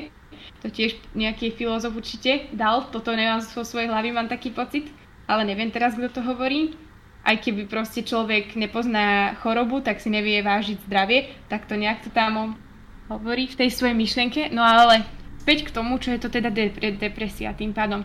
To 0.63 0.71
tiež 0.71 0.99
nejaký 1.13 1.55
filozof 1.55 1.95
určite 1.95 2.51
dal, 2.55 2.89
toto 2.89 3.11
nemám 3.13 3.43
vo 3.43 3.67
svojej 3.67 3.91
hlavy, 3.91 4.09
mám 4.15 4.31
taký 4.31 4.55
pocit, 4.55 4.89
ale 5.27 5.47
neviem 5.47 5.71
teraz, 5.75 5.95
kto 5.95 6.09
to 6.09 6.23
hovorí. 6.23 6.75
Aj 7.23 7.39
keby 7.39 7.71
proste 7.71 8.03
človek 8.03 8.59
nepozná 8.59 9.39
chorobu, 9.39 9.79
tak 9.79 10.03
si 10.03 10.11
nevie 10.11 10.43
vážiť 10.43 10.83
zdravie, 10.91 11.31
tak 11.47 11.71
to 11.71 11.79
nejak 11.79 12.03
to 12.03 12.11
tam 12.11 12.59
hovorí 13.07 13.47
v 13.47 13.59
tej 13.63 13.71
svojej 13.71 13.95
myšlienke. 13.95 14.51
No 14.51 14.67
ale 14.67 15.07
späť 15.39 15.71
k 15.71 15.75
tomu, 15.75 16.03
čo 16.03 16.15
je 16.15 16.21
to 16.23 16.31
teda 16.31 16.51
de- 16.51 16.99
depresia 16.99 17.55
tým 17.55 17.71
pádom. 17.71 18.03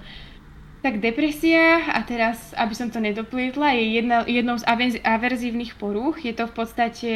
Tak 0.86 1.02
depresia, 1.02 1.90
a 1.90 2.06
teraz, 2.06 2.54
aby 2.54 2.74
som 2.78 2.94
to 2.94 3.02
nedoplietla, 3.02 3.74
je 3.74 3.86
jedna, 3.98 4.18
jednou 4.30 4.62
z 4.62 4.66
averzívnych 5.02 5.74
porúch. 5.82 6.22
Je 6.22 6.38
to 6.38 6.46
v 6.46 6.54
podstate, 6.54 7.12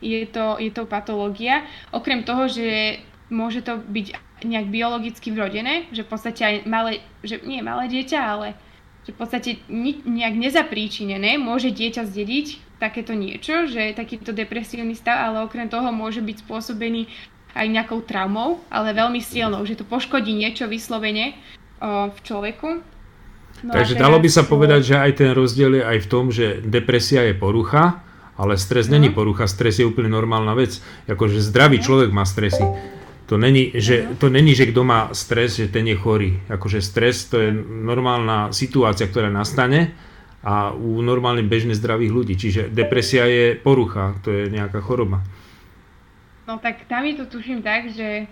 je 0.00 0.20
to, 0.32 0.56
je 0.56 0.72
to 0.72 0.88
patológia. 0.88 1.68
Okrem 1.92 2.24
toho, 2.24 2.48
že 2.48 3.00
môže 3.28 3.60
to 3.60 3.76
byť 3.76 4.25
nejak 4.44 4.68
biologicky 4.68 5.32
vrodené, 5.32 5.88
že 5.94 6.04
v 6.04 6.10
podstate 6.12 6.42
aj 6.44 6.54
malé, 6.68 7.00
že 7.24 7.40
nie 7.40 7.64
malé 7.64 7.88
dieťa, 7.88 8.20
ale 8.20 8.52
že 9.06 9.14
v 9.14 9.18
podstate 9.22 9.50
nejak 10.04 10.34
nezapríčinené 10.34 11.38
môže 11.38 11.70
dieťa 11.70 12.04
zdediť 12.10 12.46
takéto 12.76 13.16
niečo, 13.16 13.70
že 13.70 13.96
takýto 13.96 14.36
depresívny 14.36 14.92
stav, 14.92 15.32
ale 15.32 15.46
okrem 15.46 15.70
toho 15.70 15.88
môže 15.94 16.20
byť 16.20 16.44
spôsobený 16.44 17.08
aj 17.56 17.66
nejakou 17.72 18.04
traumou, 18.04 18.60
ale 18.68 18.92
veľmi 18.92 19.22
silnou, 19.24 19.64
že 19.64 19.80
to 19.80 19.88
poškodí 19.88 20.36
niečo 20.36 20.68
vyslovene 20.68 21.32
o, 21.80 22.12
v 22.12 22.18
človeku. 22.20 22.68
No 23.64 23.72
Takže 23.72 23.96
dalo 23.96 24.20
by 24.20 24.28
sa 24.28 24.44
povedať, 24.44 24.92
že 24.92 24.96
aj 25.00 25.12
ten 25.16 25.30
rozdiel 25.32 25.80
je 25.80 25.84
aj 25.88 25.98
v 26.04 26.10
tom, 26.10 26.28
že 26.28 26.60
depresia 26.60 27.24
je 27.24 27.32
porucha, 27.32 28.04
ale 28.36 28.60
stres 28.60 28.92
no. 28.92 29.00
není 29.00 29.08
porucha, 29.08 29.48
stres 29.48 29.80
je 29.80 29.88
úplne 29.88 30.12
normálna 30.12 30.52
vec. 30.52 30.84
Akože 31.08 31.40
zdravý 31.40 31.80
no. 31.80 31.84
človek 31.88 32.10
má 32.12 32.28
stresy. 32.28 32.60
To 33.26 33.34
není, 33.34 33.74
že, 33.74 34.06
no. 34.06 34.14
to 34.16 34.26
není, 34.30 34.54
že 34.54 34.70
kto 34.70 34.86
má 34.86 35.10
stres, 35.10 35.58
že 35.58 35.66
ten 35.66 35.82
je 35.86 35.98
chorý. 35.98 36.38
Akože 36.46 36.78
stres 36.78 37.26
to 37.26 37.42
je 37.42 37.50
normálna 37.66 38.54
situácia, 38.54 39.10
ktorá 39.10 39.26
nastane 39.26 39.98
a 40.46 40.70
u 40.70 41.02
normálne 41.02 41.42
bežne 41.42 41.74
zdravých 41.74 42.14
ľudí. 42.14 42.34
Čiže 42.38 42.70
depresia 42.70 43.26
je 43.26 43.58
porucha, 43.58 44.14
to 44.22 44.30
je 44.30 44.42
nejaká 44.54 44.78
choroba. 44.78 45.26
No 46.46 46.62
tak 46.62 46.86
tam 46.86 47.02
je 47.02 47.18
to 47.18 47.26
tuším 47.26 47.66
tak, 47.66 47.90
že 47.90 48.30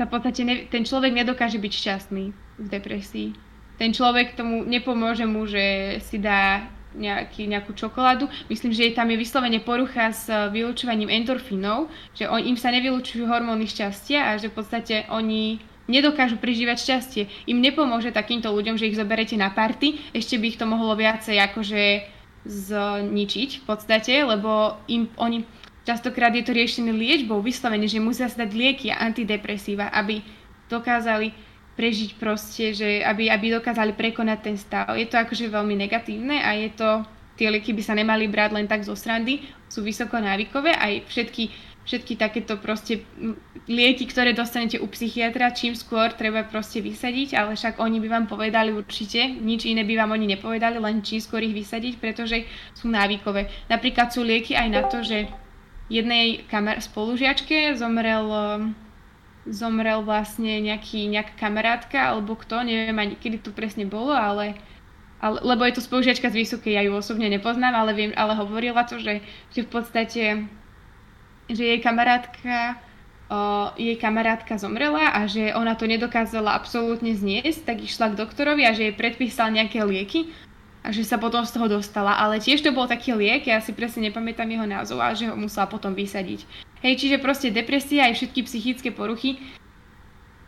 sa 0.00 0.08
v 0.08 0.12
podstate 0.16 0.40
ne, 0.48 0.54
ten 0.72 0.88
človek 0.88 1.12
nedokáže 1.12 1.60
byť 1.60 1.72
šťastný 1.72 2.24
v 2.32 2.66
depresii. 2.72 3.36
Ten 3.76 3.92
človek 3.92 4.32
tomu 4.40 4.64
nepomôže 4.64 5.28
mu, 5.28 5.44
že 5.44 5.98
si 6.00 6.16
dá 6.16 6.64
nejaký, 6.94 7.48
nejakú 7.48 7.72
čokoládu. 7.72 8.28
Myslím, 8.48 8.72
že 8.72 8.92
tam 8.92 9.08
je 9.08 9.20
vyslovene 9.20 9.60
porucha 9.60 10.12
s 10.12 10.28
vylúčovaním 10.28 11.08
endorfínov, 11.08 11.88
že 12.16 12.28
on, 12.28 12.40
im 12.40 12.56
sa 12.56 12.72
nevylučujú 12.72 13.24
hormóny 13.26 13.68
šťastia 13.68 14.32
a 14.32 14.40
že 14.40 14.48
v 14.48 14.56
podstate 14.56 15.08
oni 15.08 15.60
nedokážu 15.90 16.38
prežívať 16.38 16.78
šťastie. 16.78 17.22
Im 17.50 17.58
nepomôže 17.58 18.14
takýmto 18.14 18.52
ľuďom, 18.54 18.78
že 18.78 18.88
ich 18.88 18.98
zoberete 18.98 19.34
na 19.34 19.50
party, 19.50 19.98
ešte 20.14 20.38
by 20.38 20.44
ich 20.54 20.60
to 20.60 20.66
mohlo 20.68 20.94
viacej 20.94 21.36
akože 21.42 21.82
zničiť 22.42 23.50
v 23.62 23.64
podstate, 23.66 24.14
lebo 24.26 24.78
im, 24.90 25.06
oni 25.18 25.46
častokrát 25.86 26.34
je 26.34 26.42
to 26.42 26.54
riešené 26.54 26.90
liečbou, 26.90 27.38
vyslovene, 27.42 27.86
že 27.86 28.02
musia 28.02 28.26
dať 28.26 28.50
lieky 28.50 28.90
a 28.90 29.02
antidepresíva, 29.02 29.90
aby 29.94 30.22
dokázali 30.70 31.34
prežiť 31.76 32.20
proste, 32.20 32.76
že 32.76 33.00
aby, 33.00 33.32
aby 33.32 33.56
dokázali 33.56 33.96
prekonať 33.96 34.38
ten 34.44 34.56
stav. 34.60 34.92
Je 34.96 35.08
to 35.08 35.16
akože 35.16 35.48
veľmi 35.48 35.72
negatívne 35.76 36.40
a 36.40 36.52
je 36.56 36.70
to, 36.76 36.90
tie 37.40 37.48
lieky 37.48 37.72
by 37.72 37.82
sa 37.82 37.96
nemali 37.96 38.28
brať 38.28 38.50
len 38.52 38.68
tak 38.68 38.84
zo 38.84 38.92
srandy, 38.92 39.40
sú 39.72 39.80
vysoko 39.80 40.20
návykové, 40.20 40.76
aj 40.76 41.08
všetky 41.08 41.72
všetky 41.82 42.14
takéto 42.14 42.54
proste 42.62 43.02
lieky, 43.66 44.06
ktoré 44.06 44.30
dostanete 44.30 44.78
u 44.78 44.86
psychiatra, 44.86 45.50
čím 45.50 45.74
skôr 45.74 46.14
treba 46.14 46.46
proste 46.46 46.78
vysadiť, 46.78 47.34
ale 47.34 47.58
však 47.58 47.82
oni 47.82 47.98
by 47.98 48.08
vám 48.08 48.26
povedali 48.30 48.70
určite, 48.70 49.18
nič 49.18 49.66
iné 49.66 49.82
by 49.82 49.98
vám 49.98 50.14
oni 50.14 50.38
nepovedali, 50.38 50.78
len 50.78 51.02
čím 51.02 51.18
skôr 51.18 51.42
ich 51.42 51.54
vysadiť, 51.54 51.98
pretože 51.98 52.46
sú 52.78 52.86
návykové. 52.86 53.50
Napríklad 53.66 54.14
sú 54.14 54.22
lieky 54.22 54.54
aj 54.54 54.68
na 54.70 54.82
to, 54.86 55.02
že 55.02 55.26
jednej 55.90 56.46
kamer- 56.46 56.78
spolužiačke 56.78 57.74
zomrel 57.74 58.30
zomrel 59.48 60.06
vlastne 60.06 60.62
nejaký, 60.62 61.10
nejaká 61.10 61.34
kamarátka 61.34 61.98
alebo 61.98 62.38
kto, 62.38 62.62
neviem 62.62 62.94
ani 62.94 63.14
kedy 63.18 63.42
to 63.42 63.50
presne 63.50 63.86
bolo, 63.86 64.14
ale 64.14 64.54
ale, 65.22 65.38
lebo 65.38 65.62
je 65.62 65.78
to 65.78 65.86
spolužiačka 65.86 66.34
z 66.34 66.42
Vysokej, 66.42 66.74
ja 66.74 66.82
ju 66.82 66.98
osobne 66.98 67.30
nepoznám, 67.30 67.78
ale, 67.78 67.94
viem, 67.94 68.10
ale 68.18 68.34
hovorila 68.34 68.82
to, 68.82 68.98
že, 68.98 69.22
že 69.54 69.62
v 69.62 69.70
podstate 69.70 70.22
že 71.46 71.62
jej 71.62 71.78
kamarátka 71.78 72.82
o, 73.30 73.70
jej 73.78 73.94
kamarátka 74.02 74.58
zomrela 74.58 75.14
a 75.14 75.30
že 75.30 75.54
ona 75.54 75.78
to 75.78 75.86
nedokázala 75.86 76.58
absolútne 76.58 77.14
zniesť, 77.14 77.62
tak 77.62 77.86
išla 77.86 78.12
k 78.12 78.18
doktorovi 78.18 78.66
a 78.66 78.74
že 78.74 78.90
jej 78.90 78.94
predpísal 78.98 79.54
nejaké 79.54 79.86
lieky 79.86 80.34
a 80.82 80.90
že 80.90 81.06
sa 81.06 81.16
potom 81.18 81.46
z 81.46 81.54
toho 81.54 81.70
dostala. 81.70 82.18
Ale 82.18 82.42
tiež 82.42 82.62
to 82.62 82.74
bol 82.74 82.90
taký 82.90 83.14
liek, 83.14 83.46
ja 83.46 83.62
si 83.62 83.70
presne 83.70 84.10
nepamätám 84.10 84.50
jeho 84.50 84.66
názov, 84.66 84.98
a 84.98 85.14
že 85.14 85.30
ho 85.30 85.34
musela 85.38 85.70
potom 85.70 85.94
vysadiť. 85.94 86.44
Hej, 86.82 86.98
čiže 86.98 87.22
proste 87.22 87.54
depresia 87.54 88.10
aj 88.10 88.18
všetky 88.18 88.40
psychické 88.44 88.90
poruchy 88.90 89.38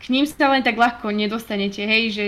k 0.04 0.12
ním 0.12 0.28
sa 0.28 0.52
len 0.52 0.60
tak 0.60 0.76
ľahko 0.76 1.08
nedostanete, 1.16 1.80
hej, 1.80 2.12
že 2.12 2.24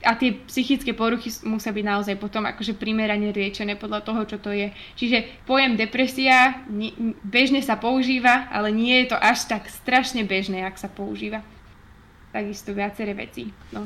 a 0.00 0.16
tie 0.16 0.40
psychické 0.48 0.96
poruchy 0.96 1.28
musia 1.44 1.76
byť 1.76 1.84
naozaj 1.84 2.16
potom 2.16 2.48
akože 2.48 2.72
primerane 2.72 3.28
riečené 3.36 3.76
podľa 3.76 4.00
toho, 4.00 4.24
čo 4.24 4.40
to 4.40 4.48
je. 4.48 4.72
Čiže 4.96 5.44
pojem 5.44 5.76
depresia 5.76 6.64
bežne 7.20 7.60
sa 7.60 7.76
používa, 7.76 8.48
ale 8.48 8.72
nie 8.72 9.04
je 9.04 9.12
to 9.12 9.20
až 9.20 9.44
tak 9.44 9.68
strašne 9.68 10.24
bežné, 10.24 10.64
ak 10.64 10.80
sa 10.80 10.88
používa. 10.88 11.44
Takisto 12.32 12.72
viaceré 12.72 13.12
veci. 13.12 13.52
No. 13.76 13.84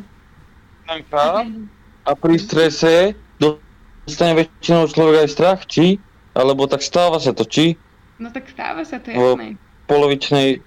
A 2.07 2.11
pri 2.15 2.37
strese 2.39 3.19
dostane 4.07 4.39
väčšinou 4.39 4.87
človek 4.89 5.27
aj 5.27 5.29
strach, 5.29 5.61
či? 5.67 5.99
Alebo 6.33 6.65
tak 6.71 6.81
stáva 6.81 7.21
sa 7.21 7.35
to, 7.37 7.45
či? 7.45 7.77
No 8.17 8.31
tak 8.31 8.49
stáva 8.49 8.87
sa 8.87 9.03
to, 9.03 9.11
jasné. 9.11 9.59
Polovičnej 9.91 10.63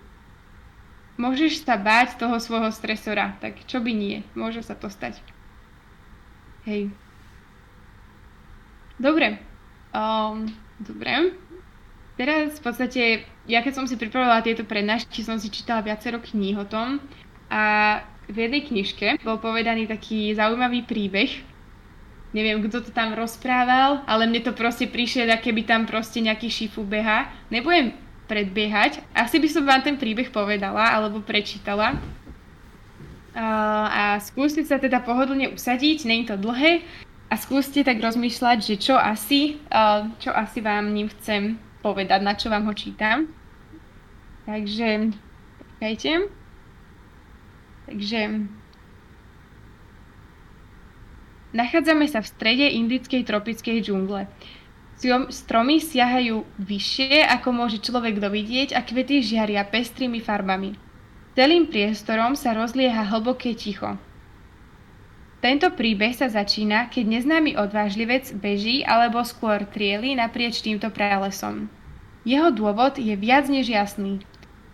Môžeš 1.16 1.64
sa 1.64 1.80
báť 1.80 2.20
toho 2.20 2.36
svojho 2.44 2.68
stresora, 2.76 3.40
tak 3.40 3.64
čo 3.72 3.80
by 3.80 3.92
nie, 3.96 4.20
môže 4.36 4.60
sa 4.60 4.76
to 4.76 4.92
stať. 4.92 5.16
Hej. 6.68 6.92
Dobre. 9.00 9.40
Um, 9.96 10.52
dobre. 10.84 11.40
Teraz 12.20 12.60
v 12.60 12.64
podstate, 12.64 13.04
ja 13.48 13.64
keď 13.64 13.74
som 13.80 13.86
si 13.88 13.96
pripravovala 13.96 14.44
tieto 14.44 14.68
prednášky, 14.68 15.24
som 15.24 15.40
si 15.40 15.48
čítala 15.48 15.84
viacero 15.84 16.20
kníh 16.20 16.60
o 16.60 16.68
tom 16.68 17.00
a 17.48 18.04
v 18.28 18.48
jednej 18.48 18.68
knižke 18.68 19.20
bol 19.24 19.40
povedaný 19.40 19.88
taký 19.88 20.36
zaujímavý 20.36 20.84
príbeh. 20.84 21.32
Neviem, 22.36 22.60
kto 22.68 22.84
to 22.84 22.92
tam 22.92 23.16
rozprával, 23.16 24.04
ale 24.04 24.28
mne 24.28 24.44
to 24.44 24.52
proste 24.52 24.92
prišiel, 24.92 25.32
aké 25.32 25.56
by 25.56 25.64
tam 25.64 25.88
proste 25.88 26.20
nejaký 26.20 26.52
šifu 26.52 26.84
beha. 26.84 27.32
Nebudem 27.48 27.96
predbiehať. 28.28 29.00
Asi 29.16 29.40
by 29.40 29.48
som 29.48 29.64
vám 29.64 29.88
ten 29.88 29.96
príbeh 29.96 30.36
povedala 30.36 30.92
alebo 30.92 31.24
prečítala. 31.24 31.96
A 33.36 34.20
skúste 34.20 34.68
sa 34.68 34.84
teda 34.84 35.00
pohodlne 35.00 35.56
usadiť, 35.56 36.04
je 36.04 36.28
to 36.28 36.36
dlhé. 36.36 36.84
A 37.32 37.40
skúste 37.40 37.88
tak 37.88 38.04
rozmýšľať, 38.04 38.58
že 38.68 38.76
čo 38.84 39.00
asi, 39.00 39.56
čo 40.20 40.36
asi 40.36 40.60
vám 40.60 40.92
ním 40.92 41.08
chcem 41.08 41.56
povedať, 41.80 42.20
na 42.20 42.36
čo 42.36 42.52
vám 42.52 42.68
ho 42.68 42.74
čítam. 42.76 43.32
Takže, 44.44 45.16
počkajte. 45.58 46.12
Takže, 47.86 48.20
nachádzame 51.56 52.06
sa 52.12 52.20
v 52.20 52.30
strede 52.30 52.68
indickej 52.68 53.24
tropickej 53.24 53.80
džungle. 53.80 54.28
Stromy 55.32 55.80
siahajú 55.80 56.44
vyššie, 56.60 57.24
ako 57.28 57.50
môže 57.52 57.80
človek 57.84 58.20
dovidieť 58.20 58.76
a 58.76 58.84
kvety 58.84 59.24
žiaria 59.24 59.64
pestrými 59.64 60.20
farbami. 60.20 60.76
Celým 61.36 61.68
priestorom 61.68 62.36
sa 62.40 62.56
rozlieha 62.56 63.04
hlboké 63.12 63.56
ticho. 63.60 64.00
Tento 65.44 65.68
príbeh 65.76 66.16
sa 66.16 66.32
začína, 66.32 66.88
keď 66.90 67.20
neznámy 67.20 67.60
odvážlivec 67.60 68.34
beží 68.40 68.88
alebo 68.88 69.22
skôr 69.22 69.68
trieli 69.68 70.16
naprieč 70.16 70.64
týmto 70.64 70.88
pralesom. 70.90 71.68
Jeho 72.26 72.50
dôvod 72.50 72.98
je 72.98 73.14
viac 73.14 73.46
než 73.52 73.70
jasný. 73.70 74.24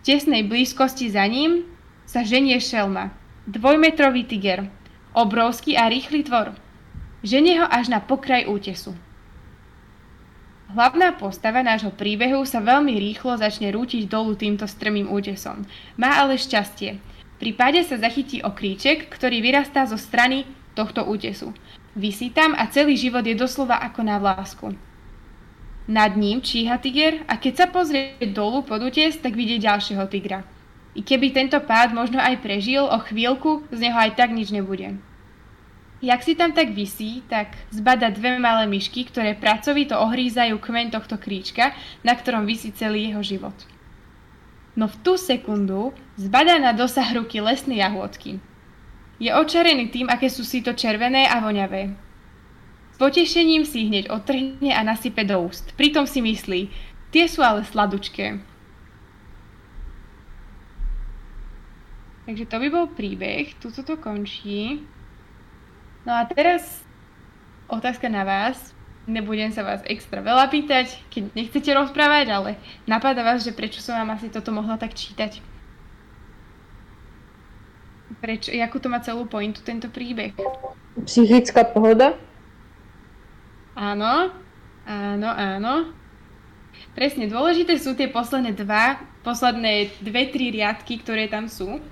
tesnej 0.06 0.46
blízkosti 0.46 1.12
za 1.12 1.28
ním 1.28 1.68
sa 2.08 2.24
ženie 2.24 2.56
šelma. 2.62 3.12
Dvojmetrový 3.50 4.24
tiger. 4.24 4.70
Obrovský 5.12 5.76
a 5.76 5.92
rýchly 5.92 6.24
tvor. 6.24 6.56
Ženie 7.22 7.62
ho 7.62 7.66
až 7.70 7.86
na 7.86 8.02
pokraj 8.02 8.50
útesu. 8.50 8.98
Hlavná 10.74 11.14
postava 11.14 11.62
nášho 11.62 11.94
príbehu 11.94 12.42
sa 12.42 12.58
veľmi 12.58 12.98
rýchlo 12.98 13.38
začne 13.38 13.70
rútiť 13.70 14.10
dolu 14.10 14.34
týmto 14.34 14.66
strmým 14.66 15.06
útesom. 15.06 15.62
Má 15.94 16.18
ale 16.18 16.34
šťastie. 16.34 16.98
Pri 17.38 17.50
páde 17.54 17.86
sa 17.86 17.94
zachytí 17.94 18.42
okríček, 18.42 19.06
ktorý 19.06 19.38
vyrastá 19.38 19.86
zo 19.86 19.94
strany 19.94 20.50
tohto 20.74 21.06
útesu. 21.06 21.54
Vysí 21.94 22.34
tam 22.34 22.58
a 22.58 22.66
celý 22.66 22.98
život 22.98 23.22
je 23.22 23.38
doslova 23.38 23.78
ako 23.86 24.00
na 24.02 24.18
vlásku. 24.18 24.74
Nad 25.86 26.18
ním 26.18 26.42
číha 26.42 26.80
tiger 26.82 27.22
a 27.30 27.38
keď 27.38 27.54
sa 27.54 27.66
pozrie 27.70 28.18
dolu 28.34 28.66
pod 28.66 28.82
útes, 28.82 29.14
tak 29.20 29.38
vidie 29.38 29.62
ďalšieho 29.62 30.10
tigra. 30.10 30.42
I 30.98 31.06
keby 31.06 31.30
tento 31.30 31.60
pád 31.62 31.94
možno 31.94 32.18
aj 32.18 32.42
prežil, 32.42 32.82
o 32.82 32.98
chvíľku 32.98 33.62
z 33.70 33.78
neho 33.78 33.98
aj 33.98 34.18
tak 34.18 34.34
nič 34.34 34.50
nebude. 34.50 34.98
Jak 36.02 36.26
si 36.26 36.34
tam 36.34 36.50
tak 36.50 36.74
vysí, 36.74 37.22
tak 37.30 37.54
zbada 37.70 38.10
dve 38.10 38.34
malé 38.42 38.66
myšky, 38.66 39.06
ktoré 39.06 39.38
pracovito 39.38 39.94
ohrízajú 39.94 40.58
kmeň 40.58 40.90
tohto 40.90 41.14
kríčka, 41.14 41.70
na 42.02 42.18
ktorom 42.18 42.42
vysí 42.42 42.74
celý 42.74 43.14
jeho 43.14 43.22
život. 43.22 43.54
No 44.74 44.90
v 44.90 44.98
tú 45.06 45.14
sekundu 45.14 45.94
zbada 46.18 46.58
na 46.58 46.74
dosah 46.74 47.06
ruky 47.14 47.38
lesné 47.38 47.78
jahôdky. 47.78 48.42
Je 49.22 49.30
očarený 49.30 49.94
tým, 49.94 50.10
aké 50.10 50.26
sú 50.26 50.42
si 50.42 50.58
to 50.58 50.74
červené 50.74 51.30
a 51.30 51.38
voňavé. 51.38 51.94
S 52.90 52.96
potešením 52.98 53.62
si 53.62 53.86
hneď 53.86 54.10
otrhne 54.10 54.74
a 54.74 54.82
nasype 54.82 55.22
do 55.22 55.38
úst. 55.46 55.70
Pritom 55.78 56.10
si 56.10 56.18
myslí, 56.18 56.60
tie 57.14 57.30
sú 57.30 57.46
ale 57.46 57.62
sladučké. 57.62 58.42
Takže 62.26 62.44
to 62.50 62.56
by 62.58 62.68
bol 62.74 62.86
príbeh, 62.90 63.54
tu 63.62 63.70
to 63.70 63.94
končí. 63.94 64.82
No 66.02 66.12
a 66.18 66.26
teraz 66.26 66.82
otázka 67.70 68.10
na 68.10 68.26
vás. 68.26 68.74
Nebudem 69.02 69.50
sa 69.50 69.66
vás 69.66 69.82
extra 69.90 70.22
veľa 70.22 70.46
pýtať, 70.46 70.94
keď 71.10 71.34
nechcete 71.34 71.74
rozprávať, 71.74 72.26
ale 72.30 72.50
napadá 72.86 73.26
vás, 73.26 73.42
že 73.42 73.50
prečo 73.50 73.82
som 73.82 73.98
vám 73.98 74.14
asi 74.14 74.30
toto 74.30 74.54
mohla 74.54 74.78
tak 74.78 74.94
čítať. 74.94 75.42
Prečo, 78.22 78.54
akú 78.54 78.78
to 78.78 78.86
má 78.86 79.02
celú 79.02 79.26
pointu 79.26 79.58
tento 79.66 79.90
príbeh? 79.90 80.38
Psychická 81.02 81.66
pohoda? 81.66 82.14
Áno, 83.74 84.30
áno, 84.86 85.28
áno. 85.34 85.90
Presne, 86.94 87.26
dôležité 87.26 87.74
sú 87.82 87.98
tie 87.98 88.06
posledné 88.06 88.54
dva, 88.54 89.02
posledné 89.26 89.98
dve, 89.98 90.30
tri 90.30 90.54
riadky, 90.54 91.02
ktoré 91.02 91.26
tam 91.26 91.50
sú. 91.50 91.82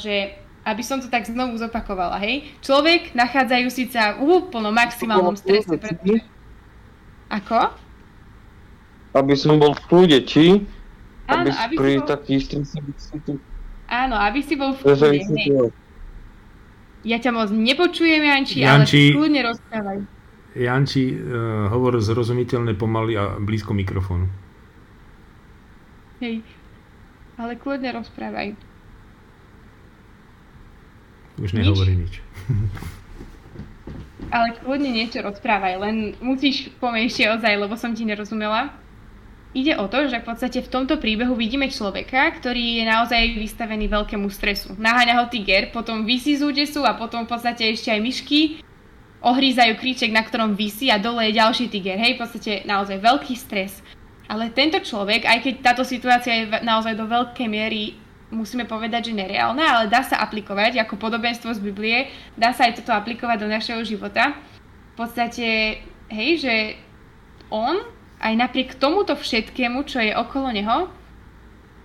Že 0.00 0.32
aby 0.64 0.82
som 0.84 1.00
to 1.00 1.08
tak 1.08 1.24
znovu 1.24 1.56
zopakovala, 1.56 2.20
hej. 2.20 2.52
Človek 2.60 3.16
nachádzajú 3.16 3.66
sa 3.88 4.20
v 4.20 4.28
úplnom 4.28 4.72
maximálnom 4.76 5.34
strese, 5.34 5.80
pretože... 5.80 6.20
Ako? 7.32 7.72
Aby 9.16 9.34
som 9.34 9.56
bol 9.56 9.72
v 9.72 9.82
kľude, 9.88 10.18
či? 10.28 10.68
Áno, 11.30 11.48
aby, 11.48 11.50
aby 11.50 11.74
pri 11.80 11.92
bol... 12.02 12.06
takých 12.06 12.42
strese... 12.44 12.76
Áno, 13.90 14.14
aby 14.20 14.40
si 14.44 14.54
bol 14.54 14.76
v 14.76 14.80
kľude, 14.84 15.08
hej. 15.24 15.72
Ja 17.00 17.16
ťa 17.16 17.32
moc 17.32 17.48
nepočujem, 17.48 18.20
Janči, 18.20 18.60
Janči 18.60 19.08
ale 19.08 19.16
kľudne 19.16 19.40
rozprávaj. 19.40 19.98
Janči, 20.52 21.16
uh, 21.16 21.72
hovor 21.72 21.96
zrozumiteľne 21.96 22.76
pomaly 22.76 23.16
a 23.16 23.40
blízko 23.40 23.72
mikrofónu. 23.72 24.28
Hej, 26.20 26.44
ale 27.40 27.56
kľudne 27.56 27.96
rozprávaj. 27.96 28.52
Už 31.40 31.56
nehovorí 31.56 31.96
nič. 31.96 32.20
nič. 32.20 32.24
Ale 34.30 34.54
kľudne 34.62 34.94
niečo 34.94 35.24
rozprávaj, 35.26 35.74
len 35.82 35.96
musíš 36.22 36.70
pomenšie 36.78 37.34
ozaj, 37.34 37.50
lebo 37.58 37.74
som 37.74 37.90
ti 37.90 38.06
nerozumela. 38.06 38.70
Ide 39.50 39.74
o 39.82 39.90
to, 39.90 40.06
že 40.06 40.22
v 40.22 40.28
podstate 40.30 40.62
v 40.62 40.70
tomto 40.70 41.02
príbehu 41.02 41.34
vidíme 41.34 41.66
človeka, 41.66 42.30
ktorý 42.38 42.78
je 42.78 42.84
naozaj 42.86 43.34
vystavený 43.34 43.90
veľkému 43.90 44.30
stresu. 44.30 44.78
Naháňa 44.78 45.18
ho 45.18 45.26
tiger, 45.26 45.74
potom 45.74 46.06
vysí 46.06 46.38
z 46.38 46.46
údesu 46.46 46.86
a 46.86 46.94
potom 46.94 47.26
v 47.26 47.34
podstate 47.34 47.66
ešte 47.66 47.90
aj 47.90 47.98
myšky 47.98 48.40
ohrízajú 49.20 49.74
kríček, 49.74 50.14
na 50.14 50.22
ktorom 50.22 50.54
vysí 50.54 50.94
a 50.94 51.02
dole 51.02 51.26
je 51.26 51.38
ďalší 51.42 51.66
tiger. 51.66 51.98
Hej, 51.98 52.14
v 52.14 52.20
podstate 52.22 52.52
naozaj 52.62 53.02
veľký 53.02 53.34
stres. 53.34 53.82
Ale 54.30 54.54
tento 54.54 54.78
človek, 54.78 55.26
aj 55.26 55.38
keď 55.42 55.54
táto 55.58 55.82
situácia 55.82 56.46
je 56.46 56.62
naozaj 56.62 56.94
do 56.94 57.10
veľkej 57.10 57.48
miery 57.50 57.98
musíme 58.30 58.64
povedať, 58.64 59.10
že 59.10 59.18
nereálna, 59.18 59.62
ale 59.62 59.84
dá 59.90 60.06
sa 60.06 60.22
aplikovať 60.22 60.78
ako 60.86 60.96
podobenstvo 60.96 61.50
z 61.54 61.60
Biblie, 61.60 62.10
dá 62.38 62.54
sa 62.54 62.70
aj 62.70 62.82
toto 62.82 62.94
aplikovať 62.94 63.36
do 63.42 63.48
našeho 63.50 63.82
života. 63.82 64.38
V 64.94 65.06
podstate, 65.06 65.78
hej, 66.08 66.30
že 66.38 66.54
on 67.50 67.82
aj 68.22 68.34
napriek 68.38 68.78
tomuto 68.78 69.18
všetkému, 69.18 69.82
čo 69.84 69.98
je 69.98 70.14
okolo 70.14 70.54
neho, 70.54 70.88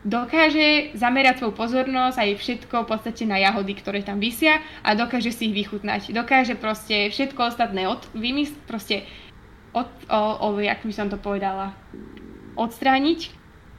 dokáže 0.05 0.93
zamerať 0.93 1.41
svoju 1.41 1.53
pozornosť 1.57 2.17
aj 2.21 2.29
všetko 2.37 2.75
v 2.85 2.89
podstate 2.93 3.23
na 3.25 3.41
jahody, 3.41 3.73
ktoré 3.73 4.05
tam 4.05 4.21
vysia 4.21 4.61
a 4.85 4.93
dokáže 4.93 5.33
si 5.33 5.49
ich 5.49 5.57
vychutnať. 5.65 6.13
Dokáže 6.13 6.53
proste 6.53 7.09
všetko 7.09 7.49
ostatné 7.49 7.89
od, 7.89 8.05
vymysl, 8.13 8.53
proste 8.69 9.09
od, 9.73 9.89
o, 10.05 10.21
o, 10.45 10.61
jak 10.61 10.85
by 10.85 10.93
som 10.93 11.09
to 11.09 11.17
povedala, 11.17 11.73
odstrániť, 12.53 13.33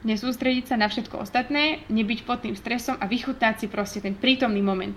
nesústrediť 0.07 0.71
sa 0.71 0.77
na 0.79 0.87
všetko 0.87 1.19
ostatné, 1.19 1.83
nebyť 1.91 2.23
pod 2.23 2.47
tým 2.47 2.55
stresom 2.55 2.95
a 3.03 3.11
vychutnať 3.11 3.55
si 3.59 3.67
proste 3.67 3.99
ten 3.99 4.15
prítomný 4.15 4.63
moment. 4.63 4.95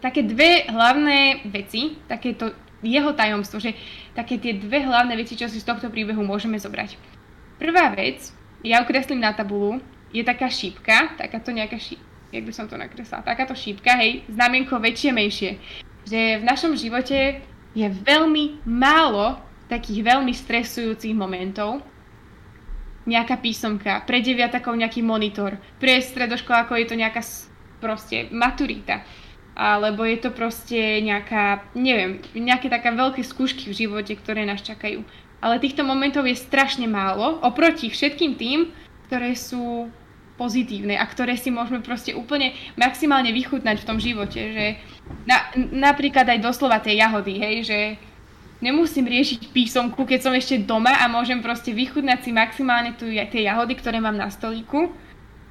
Také 0.00 0.24
dve 0.24 0.64
hlavné 0.66 1.46
veci, 1.52 2.00
takéto 2.08 2.56
jeho 2.80 3.12
tajomstvo, 3.12 3.60
že 3.60 3.76
také 4.16 4.40
tie 4.40 4.56
dve 4.56 4.80
hlavné 4.82 5.14
veci, 5.14 5.36
čo 5.36 5.46
si 5.46 5.60
z 5.60 5.68
tohto 5.68 5.92
príbehu 5.92 6.24
môžeme 6.24 6.56
zobrať. 6.56 6.96
Prvá 7.60 7.92
vec 7.92 8.32
ja 8.64 8.82
ukreslím 8.82 9.20
na 9.20 9.36
tabulu, 9.36 9.78
je 10.10 10.24
taká 10.24 10.48
šípka, 10.48 11.14
takáto 11.20 11.52
nejaká 11.52 11.76
šípka, 11.76 12.04
jak 12.32 12.44
by 12.44 12.52
som 12.52 12.66
to 12.66 12.80
nakreslila, 12.80 13.22
takáto 13.22 13.54
šípka, 13.54 13.94
hej, 14.00 14.24
znamienko 14.32 14.80
väčšie, 14.80 15.10
menšie. 15.12 15.50
Že 16.08 16.40
v 16.40 16.44
našom 16.44 16.72
živote 16.74 17.44
je 17.76 17.86
veľmi 17.86 18.64
málo 18.64 19.36
takých 19.66 20.06
veľmi 20.06 20.32
stresujúcich 20.32 21.12
momentov. 21.12 21.82
Nejaká 23.06 23.38
písomka, 23.38 24.02
pre 24.02 24.18
deviatakov 24.18 24.74
nejaký 24.74 25.00
monitor, 25.06 25.56
pre 25.78 26.02
stredoškolákov 26.02 26.74
je 26.82 26.86
to 26.90 26.96
nejaká 26.98 27.22
proste 27.78 28.26
maturita. 28.34 29.06
Alebo 29.56 30.04
je 30.04 30.18
to 30.20 30.34
proste 30.34 31.00
nejaká, 31.00 31.64
neviem, 31.72 32.20
nejaké 32.36 32.68
také 32.68 32.92
veľké 32.92 33.24
skúšky 33.24 33.72
v 33.72 33.78
živote, 33.86 34.12
ktoré 34.18 34.44
nás 34.44 34.60
čakajú 34.60 35.00
ale 35.40 35.60
týchto 35.60 35.84
momentov 35.84 36.24
je 36.24 36.36
strašne 36.36 36.88
málo 36.88 37.38
oproti 37.44 37.92
všetkým 37.92 38.34
tým, 38.40 38.72
ktoré 39.08 39.36
sú 39.36 39.92
pozitívne 40.36 40.98
a 40.98 41.04
ktoré 41.08 41.38
si 41.38 41.48
môžeme 41.48 41.80
proste 41.80 42.12
úplne 42.12 42.52
maximálne 42.76 43.32
vychutnať 43.32 43.76
v 43.80 43.88
tom 43.88 43.96
živote, 43.96 44.40
že 44.52 44.66
na, 45.24 45.48
napríklad 45.72 46.28
aj 46.28 46.44
doslova 46.44 46.82
tie 46.82 47.00
jahody, 47.00 47.40
hej, 47.40 47.56
že 47.64 47.78
nemusím 48.60 49.06
riešiť 49.08 49.52
písomku, 49.52 50.04
keď 50.06 50.20
som 50.26 50.32
ešte 50.32 50.62
doma 50.62 50.92
a 50.96 51.06
môžem 51.08 51.40
proste 51.44 51.72
vychutnať 51.72 52.18
si 52.24 52.30
maximálne 52.32 52.96
tu, 52.96 53.08
tie 53.08 53.42
jahody, 53.44 53.76
ktoré 53.76 54.00
mám 54.00 54.16
na 54.16 54.32
stolíku. 54.32 54.92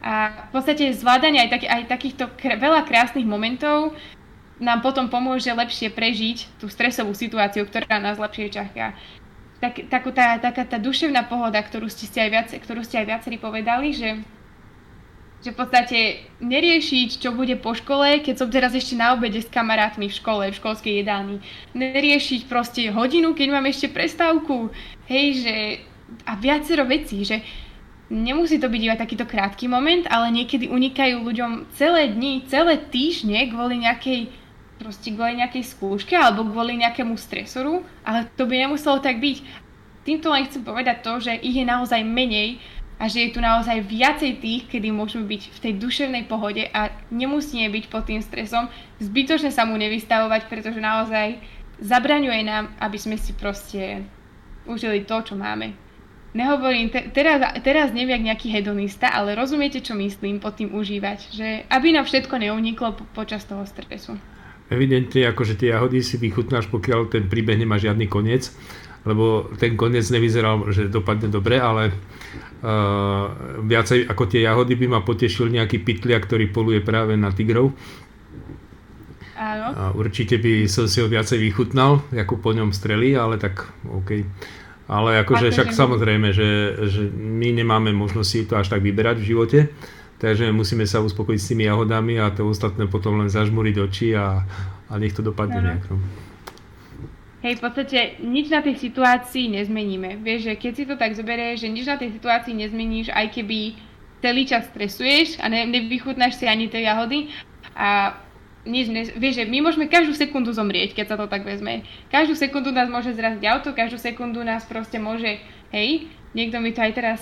A 0.06 0.46
v 0.50 0.62
podstate 0.62 0.94
zvládanie 0.94 1.46
aj, 1.46 1.50
tak, 1.50 1.64
aj 1.66 1.84
takýchto 1.90 2.24
kr- 2.38 2.62
veľa 2.62 2.86
krásnych 2.86 3.26
momentov 3.26 3.98
nám 4.62 4.86
potom 4.86 5.10
pomôže 5.10 5.50
lepšie 5.50 5.90
prežiť 5.90 6.62
tú 6.62 6.70
stresovú 6.70 7.18
situáciu, 7.18 7.66
ktorá 7.66 7.98
nás 7.98 8.22
lepšie 8.22 8.54
čaká 8.54 8.94
tak, 9.66 9.88
takú 9.90 10.10
tá, 10.12 10.38
taká 10.38 10.68
tá 10.68 10.78
duševná 10.78 11.26
pohoda, 11.26 11.58
ktorú 11.58 11.88
ste, 11.90 12.06
ste 12.06 12.20
aj 12.28 12.30
viac, 12.30 12.50
ktorú 12.52 12.82
ste 12.84 13.02
aj 13.02 13.08
viacerí 13.08 13.38
povedali, 13.40 13.96
že, 13.96 14.22
že 15.44 15.54
v 15.54 15.60
podstate 15.62 16.00
neriešiť, 16.42 17.22
čo 17.22 17.36
bude 17.36 17.54
po 17.60 17.76
škole, 17.78 18.24
keď 18.24 18.36
som 18.40 18.50
teraz 18.50 18.74
ešte 18.74 18.98
na 18.98 19.14
obede 19.14 19.44
s 19.44 19.50
kamarátmi 19.50 20.10
v 20.10 20.18
škole, 20.18 20.44
v 20.50 20.58
školskej 20.58 21.06
jedálni. 21.06 21.38
Neriešiť 21.78 22.50
proste 22.50 22.90
hodinu, 22.90 23.38
keď 23.38 23.48
mám 23.54 23.66
ešte 23.70 23.92
prestávku. 23.92 24.74
Hej, 25.06 25.26
že... 25.46 25.56
A 26.26 26.38
viacero 26.38 26.86
vecí, 26.86 27.26
že 27.26 27.42
nemusí 28.14 28.62
to 28.62 28.70
byť 28.70 28.82
iba 28.82 28.94
takýto 28.94 29.26
krátky 29.26 29.66
moment, 29.66 30.06
ale 30.10 30.30
niekedy 30.30 30.70
unikajú 30.70 31.26
ľuďom 31.26 31.74
celé 31.74 32.14
dni, 32.14 32.46
celé 32.46 32.78
týždne 32.78 33.50
kvôli 33.50 33.82
nejakej 33.82 34.30
proste 34.76 35.16
kvôli 35.16 35.40
nejakej 35.40 35.64
skúške 35.66 36.14
alebo 36.14 36.46
kvôli 36.46 36.76
nejakému 36.78 37.16
stresoru, 37.16 37.82
ale 38.04 38.28
to 38.36 38.44
by 38.46 38.60
nemuselo 38.60 39.00
tak 39.00 39.18
byť. 39.24 39.66
Týmto 40.06 40.30
len 40.30 40.46
chcem 40.46 40.62
povedať 40.62 41.02
to, 41.02 41.18
že 41.18 41.34
ich 41.42 41.58
je 41.58 41.66
naozaj 41.66 42.06
menej 42.06 42.62
a 42.96 43.12
že 43.12 43.28
je 43.28 43.30
tu 43.36 43.40
naozaj 43.44 43.84
viacej 43.84 44.40
tých, 44.40 44.64
kedy 44.72 44.88
môžeme 44.92 45.28
byť 45.28 45.42
v 45.52 45.60
tej 45.60 45.74
duševnej 45.76 46.24
pohode 46.32 46.64
a 46.72 46.96
nemusíme 47.12 47.68
byť 47.68 47.86
pod 47.92 48.08
tým 48.08 48.24
stresom, 48.24 48.72
zbytočne 49.04 49.52
sa 49.52 49.68
mu 49.68 49.76
nevystavovať, 49.76 50.48
pretože 50.48 50.80
naozaj 50.80 51.44
zabraňuje 51.84 52.42
nám, 52.48 52.72
aby 52.80 52.96
sme 52.96 53.20
si 53.20 53.36
proste 53.36 54.08
užili 54.64 55.04
to, 55.04 55.20
čo 55.22 55.36
máme. 55.36 55.76
Nehovorím, 56.36 56.92
te, 56.92 57.00
teraz, 57.16 57.40
teraz 57.64 57.96
neviem 57.96 58.20
nejaký 58.20 58.52
hedonista, 58.52 59.08
ale 59.08 59.40
rozumiete, 59.40 59.80
čo 59.80 59.96
myslím 59.96 60.44
pod 60.44 60.60
tým 60.60 60.76
užívať, 60.76 61.20
že 61.32 61.48
aby 61.72 61.96
nám 61.96 62.04
všetko 62.04 62.36
neuniklo 62.36 62.92
po, 62.92 63.04
počas 63.16 63.48
toho 63.48 63.64
stresu. 63.64 64.20
Evidentne 64.68 65.32
akože 65.32 65.56
tie 65.56 65.72
jahody 65.72 66.04
si 66.04 66.20
vychutnáš, 66.20 66.68
pokiaľ 66.68 67.08
ten 67.08 67.32
príbeh 67.32 67.56
nemá 67.56 67.80
žiadny 67.80 68.12
koniec, 68.12 68.52
lebo 69.06 69.54
ten 69.62 69.78
koniec 69.78 70.06
nevyzeral, 70.10 70.66
že 70.74 70.90
dopadne 70.90 71.30
dobre, 71.30 71.62
ale 71.62 71.94
uh, 71.94 73.32
viacej 73.62 74.10
ako 74.10 74.24
tie 74.26 74.44
jahody 74.44 74.74
by 74.76 74.98
ma 74.98 75.00
potešil 75.06 75.54
nejaký 75.54 75.86
pytlia, 75.86 76.18
ktorý 76.18 76.50
poluje 76.50 76.82
práve 76.82 77.14
na 77.16 77.30
tigrov. 77.30 77.72
Áno. 79.36 79.68
A 79.76 79.84
určite 79.94 80.42
by 80.42 80.66
som 80.66 80.90
si 80.90 81.04
ho 81.04 81.08
viacej 81.12 81.38
vychutnal, 81.38 82.02
ako 82.12 82.40
po 82.40 82.56
ňom 82.56 82.74
strely, 82.74 83.14
ale 83.14 83.38
tak 83.38 83.68
OK. 83.86 84.26
Ale 84.86 85.22
akože 85.26 85.50
však 85.50 85.74
samozrejme, 85.74 86.30
že, 86.30 86.50
že 86.88 87.10
my 87.14 87.58
nemáme 87.58 87.90
možnosť 87.90 88.30
si 88.30 88.46
to 88.46 88.54
až 88.58 88.70
tak 88.70 88.86
vyberať 88.86 89.18
v 89.22 89.30
živote, 89.34 89.60
Takže 90.16 90.52
musíme 90.56 90.88
sa 90.88 91.04
uspokojiť 91.04 91.40
s 91.40 91.50
tými 91.52 91.68
jahodami 91.68 92.24
a 92.24 92.32
to 92.32 92.48
ostatné 92.48 92.88
potom 92.88 93.20
len 93.20 93.28
zažmúriť 93.28 93.76
oči 93.84 94.08
a, 94.16 94.48
a 94.88 94.94
nech 94.96 95.12
to 95.12 95.20
dopadne 95.20 95.60
nejak. 95.60 95.84
Hej, 97.46 97.62
v 97.62 97.64
podstate 97.70 98.00
nič 98.26 98.50
na 98.50 98.66
tej 98.66 98.74
situácii 98.82 99.54
nezmeníme. 99.54 100.18
Vieš, 100.26 100.50
že 100.50 100.54
keď 100.58 100.72
si 100.74 100.84
to 100.90 100.98
tak 100.98 101.14
zoberieš, 101.14 101.62
že 101.62 101.70
nič 101.70 101.86
na 101.86 101.94
tej 101.94 102.18
situácii 102.18 102.58
nezmeníš, 102.58 103.14
aj 103.14 103.38
keby 103.38 103.78
celý 104.26 104.50
čas 104.50 104.66
stresuješ 104.74 105.38
a 105.38 105.46
ne, 105.46 105.70
nevychutnáš 105.70 106.42
si 106.42 106.50
ani 106.50 106.74
tie 106.74 106.82
jahody 106.82 107.30
a 107.78 108.18
nič 108.66 108.90
ne, 108.90 109.06
vieš, 109.14 109.38
že 109.38 109.46
my 109.46 109.62
môžeme 109.62 109.86
každú 109.86 110.18
sekundu 110.18 110.50
zomrieť, 110.58 110.98
keď 110.98 111.06
sa 111.14 111.18
to 111.22 111.30
tak 111.30 111.46
vezme. 111.46 111.86
Každú 112.10 112.34
sekundu 112.34 112.74
nás 112.74 112.90
môže 112.90 113.14
zraziť 113.14 113.46
auto, 113.46 113.78
každú 113.78 114.02
sekundu 114.02 114.42
nás 114.42 114.66
proste 114.66 114.98
môže, 114.98 115.38
hej, 115.70 116.10
niekto 116.34 116.58
mi 116.58 116.74
to 116.74 116.82
aj 116.82 116.98
teraz 116.98 117.22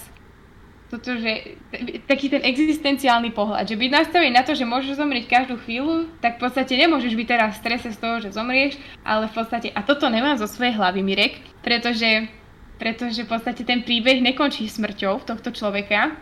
toto, 0.94 1.18
že 1.18 1.58
taký 2.06 2.30
ten 2.30 2.46
existenciálny 2.46 3.34
pohľad, 3.34 3.66
že 3.66 3.74
byť 3.74 3.90
nastavený 3.90 4.30
na 4.30 4.46
to, 4.46 4.54
že 4.54 4.70
môžeš 4.70 5.02
zomrieť 5.02 5.26
každú 5.26 5.58
chvíľu, 5.66 6.06
tak 6.22 6.38
v 6.38 6.46
podstate 6.46 6.78
nemôžeš 6.78 7.18
byť 7.18 7.28
teraz 7.28 7.58
v 7.58 7.62
strese 7.66 7.90
z 7.90 7.98
toho, 7.98 8.22
že 8.22 8.30
zomrieš, 8.30 8.78
ale 9.02 9.26
v 9.26 9.34
podstate, 9.34 9.74
a 9.74 9.82
toto 9.82 10.06
nemám 10.06 10.38
zo 10.38 10.46
svojej 10.46 10.78
hlavy, 10.78 11.02
Mirek, 11.02 11.42
pretože, 11.66 12.30
pretože 12.78 13.26
v 13.26 13.32
podstate 13.34 13.66
ten 13.66 13.82
príbeh 13.82 14.22
nekončí 14.22 14.70
smrťou 14.70 15.26
tohto 15.26 15.50
človeka. 15.50 16.14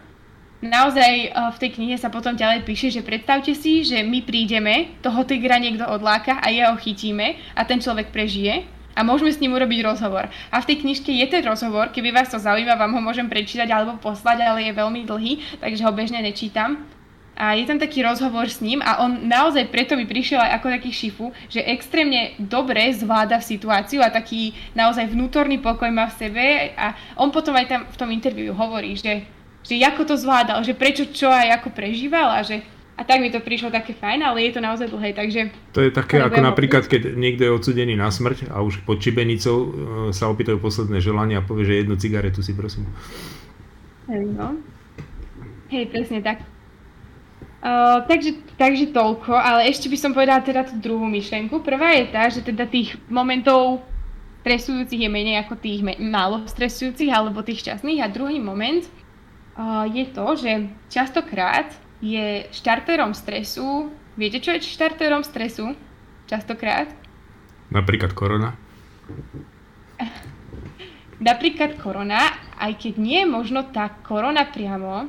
Naozaj 0.64 1.12
eh, 1.12 1.30
v 1.36 1.58
tej 1.60 1.70
knihe 1.76 1.96
sa 2.00 2.08
potom 2.08 2.40
ďalej 2.40 2.64
píše, 2.64 2.96
že 2.96 3.04
predstavte 3.04 3.52
si, 3.52 3.84
že 3.84 4.08
my 4.08 4.24
prídeme, 4.24 4.96
toho 5.04 5.28
tigra 5.28 5.60
niekto 5.60 5.84
odláka 5.84 6.40
a 6.40 6.48
jeho 6.48 6.80
chytíme 6.80 7.36
a 7.60 7.62
ten 7.68 7.84
človek 7.84 8.16
prežije 8.16 8.81
a 8.96 9.00
môžeme 9.04 9.32
s 9.32 9.40
ním 9.40 9.56
urobiť 9.56 9.80
rozhovor. 9.88 10.28
A 10.52 10.58
v 10.60 10.68
tej 10.68 10.84
knižke 10.84 11.12
je 11.12 11.28
ten 11.28 11.44
rozhovor, 11.44 11.90
keby 11.90 12.12
vás 12.12 12.32
to 12.32 12.40
zaujíma, 12.40 12.76
vám 12.76 12.96
ho 12.96 13.02
môžem 13.02 13.28
prečítať 13.28 13.68
alebo 13.72 14.00
poslať, 14.00 14.44
ale 14.44 14.68
je 14.68 14.74
veľmi 14.76 15.08
dlhý, 15.08 15.60
takže 15.64 15.84
ho 15.84 15.92
bežne 15.96 16.20
nečítam. 16.20 16.84
A 17.42 17.58
je 17.58 17.66
tam 17.66 17.80
taký 17.80 18.04
rozhovor 18.06 18.46
s 18.52 18.62
ním 18.62 18.84
a 18.86 19.02
on 19.02 19.26
naozaj 19.26 19.72
preto 19.72 19.98
by 19.98 20.06
prišiel 20.06 20.38
aj 20.38 20.62
ako 20.62 20.68
taký 20.78 20.92
šifu, 20.94 21.26
že 21.50 21.64
extrémne 21.64 22.38
dobre 22.38 22.92
zvláda 22.94 23.42
situáciu 23.42 24.04
a 24.04 24.14
taký 24.14 24.54
naozaj 24.78 25.10
vnútorný 25.10 25.58
pokoj 25.58 25.90
má 25.90 26.12
v 26.12 26.18
sebe 26.28 26.46
a 26.78 26.94
on 27.18 27.34
potom 27.34 27.56
aj 27.58 27.66
tam 27.66 27.82
v 27.88 27.98
tom 27.98 28.10
interviu 28.12 28.54
hovorí, 28.54 28.94
že, 29.00 29.26
že 29.66 29.80
ako 29.80 30.14
to 30.14 30.16
zvládal, 30.20 30.62
že 30.62 30.78
prečo 30.78 31.08
čo 31.10 31.32
aj 31.32 31.64
ako 31.64 31.74
prežíval 31.74 32.30
a 32.30 32.46
že 32.46 32.62
a 33.02 33.04
tak 33.04 33.18
mi 33.18 33.34
to 33.34 33.42
prišlo 33.42 33.74
také 33.74 33.98
fajn, 33.98 34.22
ale 34.22 34.46
je 34.46 34.54
to 34.54 34.62
naozaj 34.62 34.86
dlhé, 34.94 35.18
takže... 35.18 35.50
To 35.74 35.82
je 35.82 35.90
také 35.90 36.22
ako 36.22 36.38
napríklad, 36.38 36.86
keď 36.86 37.18
niekto 37.18 37.50
je 37.50 37.52
odsudený 37.58 37.98
na 37.98 38.14
smrť 38.14 38.54
a 38.54 38.62
už 38.62 38.86
pod 38.86 39.02
čibenicou 39.02 39.58
e, 39.58 39.68
sa 40.14 40.30
opýtajú 40.30 40.62
posledné 40.62 41.02
želanie 41.02 41.42
a 41.42 41.42
povie, 41.42 41.66
že 41.66 41.82
jednu 41.82 41.98
cigaretu 41.98 42.46
si 42.46 42.54
prosím. 42.54 42.86
No. 44.06 44.54
Hej, 45.74 45.90
presne 45.90 46.22
tak. 46.22 46.46
Uh, 47.62 48.06
takže, 48.10 48.42
takže 48.58 48.90
toľko, 48.90 49.38
ale 49.38 49.70
ešte 49.70 49.86
by 49.86 49.98
som 49.98 50.14
povedala 50.18 50.42
teda 50.42 50.66
tú 50.66 50.78
druhú 50.78 51.06
myšlenku. 51.06 51.62
Prvá 51.62 51.94
je 51.98 52.06
tá, 52.10 52.26
že 52.30 52.42
teda 52.42 52.66
tých 52.66 52.98
momentov 53.06 53.86
stresujúcich 54.42 55.06
je 55.06 55.10
menej 55.10 55.46
ako 55.46 55.62
tých 55.62 55.86
me- 55.86 56.02
málo 56.02 56.42
stresujúcich 56.50 57.14
alebo 57.14 57.46
tých 57.46 57.62
šťastných. 57.62 58.02
A 58.02 58.10
druhý 58.10 58.42
moment 58.42 58.82
uh, 59.58 59.86
je 59.86 60.06
to, 60.10 60.26
že 60.38 60.74
častokrát 60.90 61.70
je 62.02 62.50
štarterom 62.50 63.14
stresu. 63.14 63.94
Viete, 64.18 64.42
čo 64.42 64.52
je 64.58 64.66
štarterom 64.66 65.22
stresu? 65.22 65.78
Častokrát? 66.28 66.90
Napríklad 67.72 68.12
korona. 68.18 68.58
Napríklad 71.22 71.78
korona, 71.78 72.34
aj 72.58 72.82
keď 72.82 72.94
nie 72.98 73.22
je 73.22 73.30
možno 73.30 73.70
tá 73.70 73.94
korona 74.02 74.50
priamo, 74.50 75.06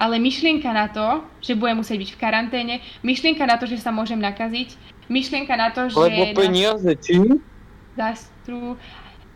ale 0.00 0.16
myšlienka 0.16 0.72
na 0.72 0.88
to, 0.88 1.24
že 1.44 1.56
budem 1.56 1.84
musieť 1.84 1.98
byť 2.00 2.10
v 2.16 2.20
karanténe, 2.20 2.74
myšlienka 3.04 3.44
na 3.44 3.60
to, 3.60 3.68
že 3.68 3.80
sa 3.80 3.92
môžem 3.92 4.16
nakaziť, 4.16 4.76
myšlienka 5.12 5.52
na 5.56 5.68
to, 5.72 5.92
že... 5.92 5.96
Lebo 5.96 6.32
peniaze, 6.32 6.88
či? 7.00 7.20
Zastru. 7.96 8.80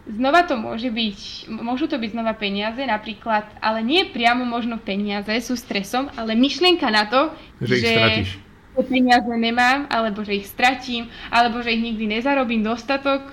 Znova 0.08 0.46
to 0.48 0.56
môže 0.56 0.88
byť, 0.88 1.18
môžu 1.50 1.90
to 1.90 2.00
byť 2.00 2.10
znova 2.16 2.32
peniaze 2.32 2.80
napríklad, 2.80 3.44
ale 3.60 3.84
nie 3.84 4.08
priamo 4.08 4.46
možno 4.48 4.80
peniaze 4.80 5.30
sú 5.44 5.58
stresom, 5.58 6.08
ale 6.16 6.38
myšlienka 6.38 6.88
na 6.88 7.04
to, 7.06 7.20
Že 7.60 7.74
ich 7.76 7.84
stratíš. 7.84 8.28
že 8.76 8.82
peniaze 8.88 9.32
nemám, 9.36 9.90
alebo 9.92 10.24
že 10.24 10.40
ich 10.40 10.46
stratím, 10.48 11.12
alebo 11.28 11.60
že 11.60 11.74
ich 11.74 11.82
nikdy 11.84 12.06
nezarobím 12.08 12.64
dostatok. 12.64 13.28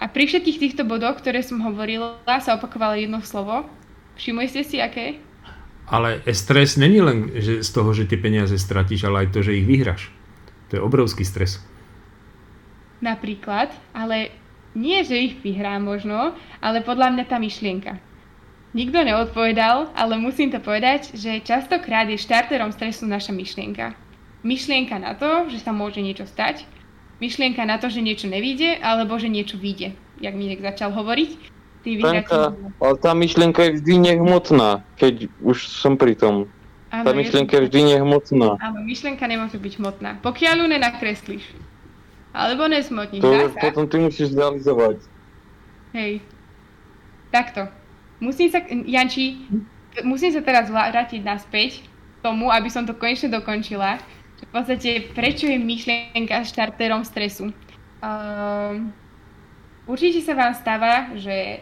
A 0.00 0.08
pri 0.08 0.24
všetkých 0.26 0.58
týchto 0.58 0.82
bodoch, 0.88 1.20
ktoré 1.20 1.44
som 1.44 1.60
hovorila, 1.60 2.16
sa 2.40 2.56
opakovalo 2.56 2.96
jedno 2.96 3.20
slovo. 3.20 3.68
Všimli 4.16 4.48
ste 4.48 4.64
si, 4.64 4.80
aké? 4.80 5.20
Ale 5.90 6.22
stres 6.32 6.80
není 6.80 7.02
len 7.04 7.34
že 7.36 7.60
z 7.60 7.70
toho, 7.74 7.92
že 7.92 8.08
tie 8.08 8.16
peniaze 8.16 8.54
stratíš, 8.56 9.04
ale 9.04 9.26
aj 9.26 9.34
to, 9.34 9.44
že 9.44 9.58
ich 9.60 9.66
vyhráš. 9.68 10.08
To 10.70 10.78
je 10.78 10.80
obrovský 10.80 11.26
stres. 11.26 11.60
Napríklad, 13.02 13.74
ale 13.92 14.30
nie, 14.74 15.02
že 15.02 15.18
ich 15.18 15.34
vyhrám 15.40 15.82
možno, 15.82 16.34
ale 16.62 16.80
podľa 16.80 17.10
mňa 17.16 17.24
tá 17.26 17.36
myšlienka. 17.36 17.98
Nikto 18.70 19.02
neodpovedal, 19.02 19.90
ale 19.98 20.14
musím 20.14 20.54
to 20.54 20.62
povedať, 20.62 21.10
že 21.18 21.42
častokrát 21.42 22.06
je 22.06 22.14
štarterom 22.14 22.70
stresu 22.70 23.02
naša 23.02 23.34
myšlienka. 23.34 23.98
Myšlienka 24.46 24.94
na 25.02 25.18
to, 25.18 25.50
že 25.50 25.58
sa 25.58 25.74
môže 25.74 25.98
niečo 25.98 26.22
stať, 26.22 26.62
myšlienka 27.18 27.66
na 27.66 27.82
to, 27.82 27.90
že 27.90 27.98
niečo 27.98 28.30
nevíde, 28.30 28.78
alebo 28.78 29.18
že 29.18 29.26
niečo 29.26 29.58
vyjde, 29.58 29.92
jak 30.22 30.34
mi 30.38 30.46
niekto 30.46 30.70
začal 30.70 30.94
hovoriť. 30.94 31.30
Stanka, 31.80 31.96
vyhráti- 31.96 32.76
ale 32.78 32.94
tá 33.00 33.10
myšlienka 33.16 33.60
je 33.64 33.70
vždy 33.80 33.94
nehmotná, 33.98 34.84
keď 35.00 35.32
už 35.40 35.66
som 35.66 35.96
pri 35.96 36.14
tom. 36.14 36.46
Áno, 36.90 37.06
Tá 37.06 37.10
myšlienka 37.14 37.54
je 37.56 37.62
vždy 37.70 37.80
nehmotná. 37.96 38.58
Áno, 38.60 38.78
myšlienka 38.82 39.24
nemôže 39.26 39.56
byť 39.56 39.72
hmotná. 39.78 40.10
Pokiaľ 40.20 40.54
ju 40.60 40.66
nenakreslíš. 40.68 41.44
Alebo 42.30 42.70
nesmotníš. 42.70 43.22
To 43.22 43.30
Dá 43.30 43.50
už 43.50 43.52
sa. 43.58 43.60
potom 43.60 43.84
ty 43.90 43.96
musíš 43.98 44.30
zrealizovať. 44.34 45.02
Hej. 45.94 46.22
Takto. 47.34 47.66
Musím 48.22 48.48
sa, 48.52 48.62
Janči, 48.68 49.48
musím 50.06 50.30
sa 50.30 50.42
teraz 50.44 50.70
vrátiť 50.70 51.24
naspäť 51.24 51.82
tomu, 52.20 52.52
aby 52.52 52.68
som 52.68 52.86
to 52.86 52.94
konečne 52.94 53.32
dokončila. 53.32 53.98
V 54.40 54.48
podstate, 54.52 55.12
prečo 55.12 55.44
je 55.48 55.58
myšlienka 55.60 56.46
štartérom 56.46 57.04
stresu? 57.04 57.52
Um, 58.00 58.92
určite 59.84 60.24
sa 60.24 60.32
vám 60.32 60.56
stáva, 60.56 61.12
že 61.16 61.60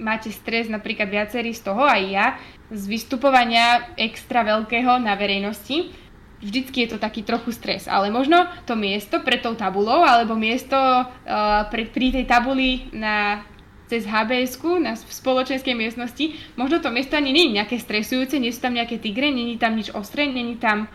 máte 0.00 0.32
stres 0.32 0.68
napríklad 0.68 1.08
viacerí 1.08 1.52
z 1.52 1.60
toho, 1.64 1.84
aj 1.84 2.02
ja, 2.08 2.26
z 2.72 2.82
vystupovania 2.88 3.92
extra 4.00 4.44
veľkého 4.44 4.96
na 5.00 5.16
verejnosti. 5.16 5.92
Vždycky 6.40 6.88
je 6.88 6.96
to 6.96 6.98
taký 6.98 7.20
trochu 7.20 7.52
stres, 7.52 7.84
ale 7.84 8.08
možno 8.08 8.48
to 8.64 8.72
miesto 8.72 9.20
pred 9.20 9.44
tou 9.44 9.52
tabulou, 9.52 10.00
alebo 10.00 10.32
miesto 10.32 10.76
uh, 10.76 11.68
pri, 11.68 11.92
pri 11.92 12.16
tej 12.16 12.24
tabuli 12.24 12.88
na 12.96 13.44
cez 13.90 14.06
hbs 14.06 14.62
na 14.78 14.94
v 14.94 15.10
spoločenskej 15.10 15.74
miestnosti, 15.74 16.38
možno 16.54 16.78
to 16.78 16.94
miesto 16.94 17.18
ani 17.18 17.34
nie 17.34 17.50
je 17.50 17.56
nejaké 17.58 17.76
stresujúce, 17.82 18.38
nie 18.38 18.54
sú 18.54 18.62
tam 18.62 18.78
nejaké 18.78 19.02
tigre, 19.02 19.34
není 19.34 19.58
tam 19.58 19.74
nič 19.74 19.90
ostré, 19.90 20.30
není 20.30 20.54
tam, 20.62 20.86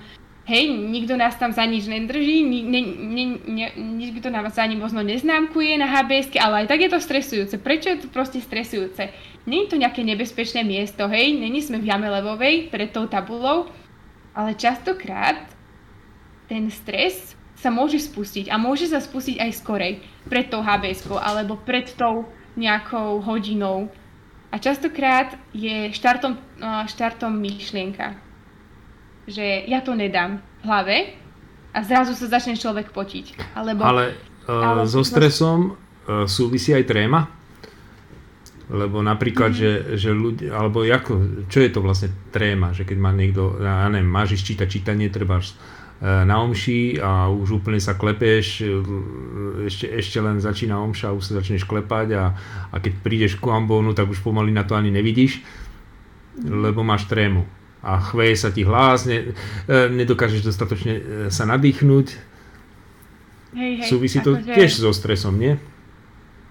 hej, 0.47 0.71
nikto 0.71 1.19
nás 1.19 1.35
tam 1.35 1.51
za 1.51 1.67
nič 1.67 1.91
nedrží, 1.91 2.39
ni, 2.39 2.63
ne, 2.63 2.81
ne, 2.95 3.23
ne, 3.43 3.67
nič 3.75 4.15
by 4.15 4.19
to 4.23 4.29
nás 4.31 4.55
ani 4.55 4.79
možno 4.79 5.03
neznámkuje 5.03 5.75
na 5.75 5.91
hbs 5.91 6.39
ale 6.39 6.63
aj 6.63 6.67
tak 6.71 6.79
je 6.87 6.89
to 6.89 6.99
stresujúce. 7.03 7.55
Prečo 7.59 7.91
je 7.91 7.97
to 8.01 8.07
proste 8.07 8.39
stresujúce? 8.39 9.11
Není 9.43 9.67
to 9.67 9.75
nejaké 9.75 9.99
nebezpečné 10.01 10.63
miesto, 10.63 11.11
hej, 11.11 11.35
není 11.35 11.59
sme 11.59 11.83
v 11.83 11.91
jame 11.91 12.07
levovej 12.07 12.71
pred 12.71 12.95
tou 12.95 13.11
tabulou, 13.11 13.67
ale 14.35 14.53
častokrát 14.53 15.47
ten 16.45 16.69
stres 16.69 17.33
sa 17.55 17.71
môže 17.71 17.97
spustiť 18.03 18.51
a 18.51 18.59
môže 18.59 18.91
sa 18.91 18.99
spustiť 19.01 19.39
aj 19.41 19.51
skorej, 19.57 19.93
pred 20.27 20.51
tou 20.51 20.61
hbs 20.61 21.07
alebo 21.23 21.55
pred 21.57 21.87
tou 21.95 22.27
nejakou 22.59 23.23
hodinou. 23.23 23.89
A 24.51 24.61
častokrát 24.61 25.33
je 25.51 25.89
štartom, 25.91 26.37
štartom 26.87 27.33
myšlienka, 27.33 28.15
že 29.25 29.65
ja 29.65 29.81
to 29.81 29.97
nedám 29.97 30.43
v 30.61 30.63
hlave 30.63 30.97
a 31.73 31.79
zrazu 31.83 32.13
sa 32.15 32.27
začne 32.29 32.55
človek 32.55 32.91
potiť. 32.93 33.55
Alebo, 33.57 33.83
Ale, 33.83 34.15
ale- 34.47 34.63
ale 34.63 34.81
so 34.85 35.01
stresom 35.01 35.73
uh, 35.73 36.29
súvisí 36.29 36.71
aj 36.71 36.85
tréma? 36.87 37.27
Lebo 38.65 38.97
napríklad, 39.05 39.53
mm-hmm. 39.53 39.93
že, 39.93 40.01
že 40.01 40.09
ľudia, 40.09 40.49
alebo 40.57 40.81
ako, 40.81 41.45
čo 41.45 41.61
je 41.61 41.69
to 41.69 41.85
vlastne 41.85 42.09
tréma, 42.33 42.73
že 42.73 42.81
keď 42.81 42.97
má 42.97 43.13
niekto, 43.13 43.61
ja 43.61 43.85
neviem, 43.93 44.09
máš 44.09 44.41
ísť 44.41 44.45
čítať 44.45 44.67
čítanie, 44.67 45.07
treba 45.13 45.37
na 46.01 46.43
omši 46.43 46.99
a 46.99 47.31
už 47.31 47.63
úplne 47.63 47.79
sa 47.79 47.95
klepeš, 47.95 48.61
e, 48.61 48.67
ešte, 49.71 49.87
ešte 49.87 50.17
len 50.19 50.43
začína 50.43 50.75
omša 50.75 51.09
a 51.09 51.15
už 51.15 51.23
sa 51.23 51.39
začneš 51.39 51.63
klepať 51.63 52.07
a, 52.19 52.23
a 52.67 52.75
keď 52.83 52.93
prídeš 52.99 53.39
ku 53.39 53.47
ambónu, 53.47 53.95
tak 53.95 54.11
už 54.11 54.19
pomaly 54.19 54.51
na 54.51 54.67
to 54.67 54.75
ani 54.75 54.91
nevidíš, 54.91 55.39
lebo 56.43 56.83
máš 56.83 57.07
trému. 57.07 57.47
A 57.79 58.01
chveje 58.01 58.35
sa 58.35 58.49
ti 58.51 58.67
hlas, 58.67 59.07
ne, 59.07 59.31
e, 59.65 59.75
nedokážeš 59.87 60.43
dostatočne 60.43 60.93
e, 60.93 61.01
sa 61.31 61.47
nadýchnuť, 61.47 62.07
hej, 63.55 63.71
hej, 63.79 63.87
Súvisí 63.87 64.19
to 64.19 64.35
akože- 64.35 64.51
tiež 64.51 64.71
so 64.75 64.91
stresom, 64.91 65.39
nie? 65.39 65.55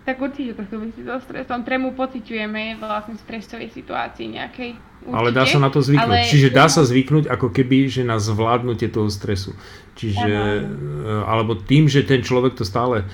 Tak 0.05 0.21
určite 0.21 0.53
to 0.53 0.69
súvisí 0.69 1.01
so 1.01 1.17
stresom. 1.17 1.65
Trému 1.65 1.97
pociťujeme 1.97 2.77
vlastne 2.77 3.17
v 3.17 3.25
stresovej 3.25 3.73
situácii 3.73 4.37
nejakej. 4.37 4.71
Určite, 5.01 5.17
Ale 5.17 5.29
dá 5.33 5.45
sa 5.49 5.57
na 5.57 5.73
to 5.73 5.81
zvyknúť. 5.81 6.05
ale- 6.21 6.29
Čiže 6.29 6.49
dá 6.53 6.67
sa 6.69 6.85
zvyknúť 6.85 7.25
ako 7.29 7.49
keby, 7.49 7.89
že 7.89 8.05
na 8.05 8.21
zvládnutie 8.21 8.93
toho 8.93 9.09
stresu. 9.09 9.57
Čiže, 9.97 10.29
Áno. 10.29 10.69
e, 11.09 11.25
alebo 11.25 11.57
tým, 11.57 11.89
že 11.89 12.05
ten 12.05 12.21
človek 12.21 12.53
to 12.53 12.69
stále 12.69 13.01
e, 13.01 13.07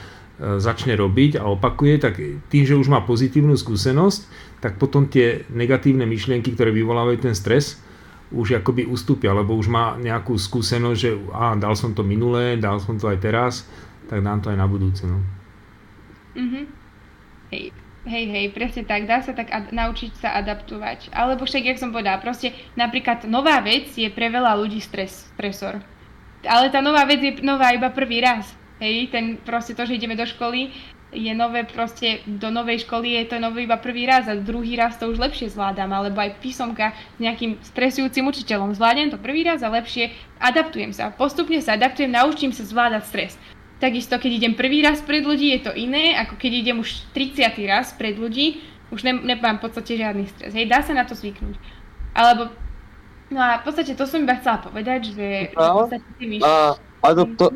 začne 0.59 0.99
robiť 0.99 1.39
a 1.39 1.47
opakuje, 1.47 1.95
tak 2.03 2.19
tým, 2.51 2.65
že 2.67 2.75
už 2.75 2.91
má 2.91 3.05
pozitívnu 3.07 3.55
skúsenosť, 3.55 4.21
tak 4.59 4.81
potom 4.83 5.07
tie 5.07 5.47
negatívne 5.47 6.09
myšlienky, 6.11 6.57
ktoré 6.59 6.75
vyvolávajú 6.75 7.23
ten 7.23 7.35
stres, 7.39 7.79
už 8.33 8.59
akoby 8.59 8.87
ustúpia, 8.87 9.31
lebo 9.31 9.55
už 9.55 9.69
má 9.69 9.95
nejakú 9.95 10.35
skúsenosť, 10.35 10.99
že 10.99 11.11
á, 11.35 11.55
dal 11.55 11.75
som 11.77 11.95
to 11.95 12.03
minulé, 12.03 12.59
dal 12.59 12.79
som 12.83 12.95
to 12.99 13.11
aj 13.11 13.19
teraz, 13.21 13.67
tak 14.09 14.23
dám 14.23 14.41
to 14.43 14.51
aj 14.51 14.59
na 14.59 14.67
budúce. 14.67 15.07
No. 15.07 15.19
Mhm. 16.35 16.80
Hej, 17.51 17.75
hej, 18.07 18.25
hej, 18.31 18.47
presne 18.55 18.87
tak, 18.87 19.11
dá 19.11 19.21
sa 19.21 19.35
tak 19.35 19.51
ad- 19.51 19.75
naučiť 19.75 20.23
sa 20.23 20.39
adaptovať. 20.39 21.11
Alebo 21.11 21.45
však, 21.45 21.67
jak 21.67 21.83
som 21.83 21.91
povedala, 21.91 22.23
proste 22.23 22.55
napríklad 22.79 23.27
nová 23.27 23.59
vec 23.59 23.91
je 23.91 24.07
pre 24.07 24.31
veľa 24.31 24.55
ľudí 24.55 24.79
stres, 24.79 25.27
stresor. 25.35 25.83
Ale 26.47 26.73
tá 26.73 26.81
nová 26.81 27.05
vec 27.05 27.21
je 27.21 27.43
nová 27.43 27.75
iba 27.75 27.91
prvý 27.91 28.23
raz. 28.23 28.55
Hej, 28.81 29.13
ten 29.13 29.37
proste 29.37 29.77
to, 29.77 29.85
že 29.85 30.01
ideme 30.01 30.17
do 30.17 30.25
školy, 30.25 30.73
je 31.11 31.35
nové 31.35 31.67
proste, 31.67 32.23
do 32.27 32.55
novej 32.55 32.87
školy 32.87 33.19
je 33.19 33.35
to 33.35 33.37
nové 33.43 33.67
iba 33.67 33.75
prvý 33.77 34.07
raz 34.07 34.31
a 34.31 34.39
druhý 34.39 34.79
raz 34.79 34.95
to 34.95 35.11
už 35.11 35.19
lepšie 35.19 35.51
zvládam, 35.51 35.91
alebo 35.91 36.23
aj 36.23 36.39
písomka 36.39 36.95
s 36.95 37.19
nejakým 37.19 37.59
stresujúcim 37.67 38.23
učiteľom. 38.31 38.79
Zvládnem 38.79 39.11
to 39.11 39.19
prvý 39.19 39.43
raz 39.43 39.67
a 39.67 39.75
lepšie 39.75 40.15
adaptujem 40.39 40.95
sa. 40.95 41.11
Postupne 41.11 41.59
sa 41.59 41.75
adaptujem, 41.75 42.15
naučím 42.15 42.55
sa 42.55 42.63
zvládať 42.63 43.03
stres. 43.11 43.33
Takisto, 43.81 44.21
keď 44.21 44.31
idem 44.45 44.53
prvý 44.53 44.85
raz 44.85 45.01
pred 45.01 45.25
ľudí, 45.25 45.57
je 45.57 45.61
to 45.65 45.73
iné, 45.73 46.13
ako 46.21 46.37
keď 46.37 46.53
idem 46.53 46.77
už 46.85 47.09
30. 47.17 47.49
raz 47.65 47.97
pred 47.97 48.13
ľudí, 48.13 48.61
už 48.93 49.01
ne, 49.09 49.17
nemám 49.17 49.57
v 49.57 49.65
podstate 49.65 49.97
žiadny 49.97 50.29
stres. 50.29 50.53
Hej, 50.53 50.69
dá 50.69 50.85
sa 50.85 50.93
na 50.93 51.09
to 51.09 51.17
zvyknúť. 51.17 51.57
Alebo, 52.13 52.53
no 53.33 53.41
a 53.41 53.63
v 53.63 53.65
podstate 53.65 53.97
to 53.97 54.05
som 54.05 54.21
iba 54.21 54.37
chcela 54.37 54.61
povedať, 54.61 55.17
že, 55.17 55.49
že 55.49 55.57
v 55.57 55.77
podstate 55.81 56.07
tie 56.21 56.27
myš... 56.29 56.41
A, 56.45 56.77
a 56.77 57.07
to, 57.17 57.25
to, 57.41 57.47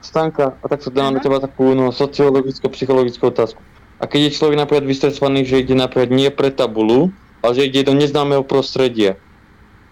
Stanka, 0.00 0.56
a 0.60 0.64
tak 0.68 0.80
sa 0.80 0.88
dám 0.88 1.16
na 1.16 1.20
teba 1.20 1.36
takú 1.36 1.76
no, 1.76 1.92
sociologicko-psychologickú 1.92 3.28
otázku. 3.28 3.60
A 4.00 4.08
keď 4.08 4.28
je 4.28 4.36
človek 4.40 4.56
napríklad 4.56 4.88
vystresovaný, 4.88 5.44
že 5.44 5.60
ide 5.64 5.76
napríklad 5.76 6.12
nie 6.12 6.28
pre 6.32 6.48
tabulu, 6.48 7.12
ale 7.44 7.52
že 7.56 7.68
ide 7.68 7.84
do 7.84 7.92
neznámeho 7.92 8.40
prostredia, 8.44 9.20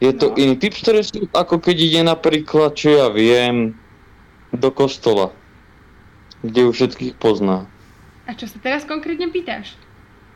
je 0.01 0.13
to 0.17 0.33
No. 0.33 0.37
iný 0.41 0.57
typ 0.59 0.75
stresu, 0.75 1.29
ako 1.31 1.63
keď 1.63 1.77
ide 1.79 2.01
napríklad, 2.03 2.75
čo 2.75 2.91
ja 2.91 3.07
viem, 3.13 3.77
do 4.53 4.69
kostola, 4.73 5.33
kde 6.43 6.69
už 6.69 6.75
všetkých 6.75 7.17
pozná. 7.19 7.67
A 8.27 8.35
čo 8.35 8.47
sa 8.47 8.59
teraz 8.63 8.87
konkrétne 8.87 9.31
pýtaš? 9.31 9.75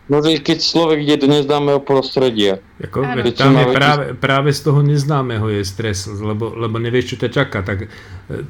No, 0.06 0.22
že 0.22 0.38
keď 0.38 0.58
človek 0.62 1.02
ide 1.02 1.26
do 1.26 1.26
neznámeho 1.26 1.82
prostredia, 1.82 2.62
Ako, 2.78 3.02
Áno. 3.02 3.26
veď 3.26 3.34
tam 3.34 3.58
je 3.58 3.66
práve, 3.74 4.04
práve 4.14 4.50
z 4.54 4.60
toho 4.62 4.78
neznámeho 4.86 5.50
je 5.50 5.66
stres, 5.66 6.06
lebo, 6.06 6.54
lebo 6.54 6.78
nevieš, 6.78 7.14
čo 7.18 7.26
ťa 7.26 7.30
čaká. 7.34 7.66
Tak 7.66 7.78
e, 7.82 7.86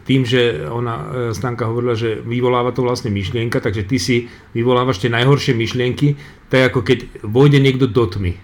tým, 0.05 0.29
že 0.29 0.69
ona, 0.69 1.33
e, 1.33 1.33
Stanka 1.33 1.65
hovorila, 1.65 1.97
že 1.97 2.21
vyvoláva 2.21 2.77
to 2.77 2.85
vlastne 2.85 3.09
myšlienka, 3.09 3.65
takže 3.65 3.89
ty 3.89 3.97
si 3.97 4.17
vyvolávaš 4.53 5.01
tie 5.01 5.09
najhoršie 5.09 5.57
myšlienky, 5.57 6.21
to 6.53 6.61
je 6.61 6.63
ako 6.69 6.85
keď 6.85 7.25
vojde 7.25 7.57
niekto 7.57 7.89
do 7.89 8.05
tmy 8.05 8.37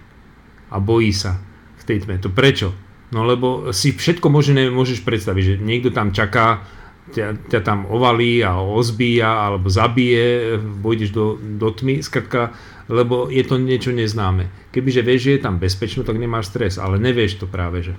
a 0.73 0.81
bojí 0.81 1.13
sa 1.13 1.37
v 1.77 1.83
tej 1.85 2.09
tme. 2.09 2.17
To 2.17 2.33
prečo? 2.33 2.73
No 3.13 3.29
lebo 3.29 3.69
si 3.77 3.93
všetko 3.93 4.25
možné 4.33 4.73
môžeš 4.73 5.05
predstaviť, 5.05 5.43
že 5.45 5.55
niekto 5.61 5.93
tam 5.93 6.09
čaká, 6.09 6.65
ťa, 7.11 7.51
ťa 7.51 7.59
tam 7.59 7.83
ovalí 7.91 8.39
a 8.39 8.63
ozbíja 8.63 9.51
alebo 9.51 9.67
zabije, 9.67 10.55
vojdeš 10.59 11.11
do, 11.11 11.35
do 11.35 11.67
tmy, 11.75 11.99
skratka, 11.99 12.55
lebo 12.87 13.27
je 13.27 13.43
to 13.43 13.59
niečo 13.59 13.91
neznáme. 13.91 14.47
Kebyže 14.71 15.03
vieš, 15.03 15.21
že 15.27 15.31
je 15.35 15.43
tam 15.43 15.59
bezpečno, 15.59 16.07
tak 16.07 16.15
nemáš 16.15 16.55
stres, 16.55 16.79
ale 16.79 16.95
nevieš 16.95 17.43
to 17.43 17.45
práve, 17.49 17.83
že. 17.83 17.95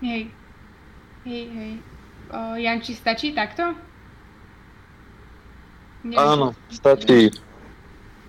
Hej. 0.00 0.32
Hej, 1.28 1.44
hej. 1.52 1.72
O, 2.32 2.56
Janči, 2.56 2.96
stačí 2.96 3.36
takto? 3.36 3.76
Neviem, 6.06 6.16
Áno, 6.16 6.46
stačí. 6.72 7.34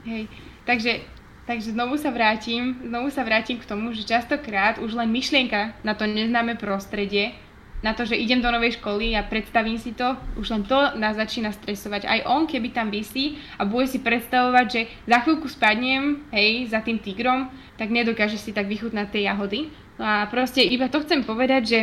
Hej, 0.04 0.26
takže, 0.66 1.06
takže 1.46 1.76
znovu 1.76 1.96
sa 1.96 2.10
vrátim, 2.10 2.82
znovu 2.82 3.14
sa 3.14 3.22
vrátim 3.24 3.62
k 3.62 3.68
tomu, 3.68 3.94
že 3.94 4.08
častokrát 4.08 4.82
už 4.82 4.98
len 4.98 5.12
myšlienka 5.12 5.78
na 5.86 5.94
to 5.94 6.10
neznáme 6.10 6.58
prostredie, 6.58 7.38
na 7.80 7.96
to, 7.96 8.04
že 8.04 8.20
idem 8.20 8.44
do 8.44 8.52
novej 8.52 8.76
školy 8.76 9.16
a 9.16 9.24
predstavím 9.24 9.80
si 9.80 9.96
to, 9.96 10.20
už 10.36 10.52
len 10.52 10.64
to 10.68 11.00
nás 11.00 11.16
začína 11.16 11.56
stresovať. 11.56 12.06
Aj 12.06 12.20
on, 12.28 12.44
keby 12.44 12.76
tam 12.76 12.92
vysí 12.92 13.40
a 13.56 13.64
bude 13.64 13.88
si 13.88 14.04
predstavovať, 14.04 14.66
že 14.68 14.82
za 15.08 15.18
chvíľku 15.24 15.48
spadnem, 15.48 16.28
hej, 16.36 16.68
za 16.68 16.84
tým 16.84 17.00
tigrom, 17.00 17.48
tak 17.80 17.88
nedokáže 17.92 18.36
si 18.36 18.52
tak 18.52 18.68
vychutnať 18.68 19.08
tie 19.16 19.24
jahody. 19.24 19.72
No 19.96 20.04
a 20.04 20.28
proste 20.28 20.60
iba 20.64 20.92
to 20.92 21.00
chcem 21.04 21.24
povedať, 21.24 21.64
že 21.64 21.80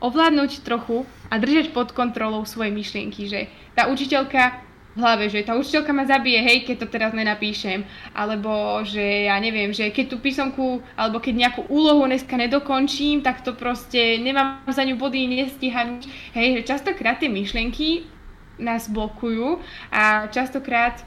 ovládnuť 0.00 0.60
trochu 0.64 1.08
a 1.32 1.40
držať 1.40 1.72
pod 1.72 1.92
kontrolou 1.92 2.44
svoje 2.44 2.68
myšlienky, 2.72 3.28
že 3.28 3.48
tá 3.72 3.88
učiteľka 3.88 4.65
v 4.96 5.04
hlave, 5.04 5.28
že 5.28 5.44
tá 5.44 5.52
učiteľka 5.52 5.92
ma 5.92 6.08
zabije, 6.08 6.40
hej, 6.40 6.58
keď 6.64 6.76
to 6.80 6.86
teraz 6.88 7.12
nenapíšem, 7.12 7.84
alebo 8.16 8.80
že 8.80 9.28
ja 9.28 9.36
neviem, 9.36 9.68
že 9.76 9.92
keď 9.92 10.06
tú 10.08 10.16
písomku, 10.24 10.80
alebo 10.96 11.20
keď 11.20 11.34
nejakú 11.36 11.68
úlohu 11.68 12.08
dneska 12.08 12.32
nedokončím, 12.40 13.20
tak 13.20 13.44
to 13.44 13.52
proste 13.52 14.16
nemám 14.24 14.64
za 14.64 14.80
ňu 14.88 14.96
body, 14.96 15.28
nestíham, 15.28 16.00
hej, 16.32 16.60
že 16.60 16.72
častokrát 16.72 17.20
tie 17.20 17.28
myšlienky 17.28 18.08
nás 18.56 18.88
blokujú 18.88 19.60
a 19.92 20.32
častokrát 20.32 21.04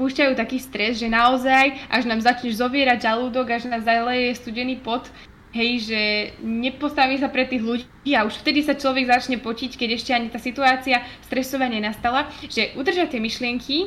púšťajú 0.00 0.32
taký 0.36 0.56
stres, 0.60 0.96
že 1.00 1.08
naozaj, 1.12 1.76
až 1.92 2.04
nám 2.08 2.20
začneš 2.24 2.60
zovierať 2.60 3.04
žalúdok, 3.04 3.48
až 3.52 3.68
nás 3.68 3.84
zaleje 3.84 4.36
studený 4.36 4.80
pot, 4.80 5.08
hej, 5.56 5.72
že 5.88 6.00
nepostaví 6.44 7.16
sa 7.16 7.32
pre 7.32 7.48
tých 7.48 7.64
ľudí 7.64 8.12
a 8.12 8.28
už 8.28 8.44
vtedy 8.44 8.60
sa 8.60 8.76
človek 8.76 9.08
začne 9.08 9.40
potiť, 9.40 9.80
keď 9.80 9.88
ešte 9.96 10.12
ani 10.12 10.28
tá 10.28 10.36
situácia 10.36 11.00
stresová 11.24 11.72
nenastala, 11.72 12.28
že 12.44 12.76
udržať 12.76 13.16
tie 13.16 13.20
myšlienky, 13.24 13.78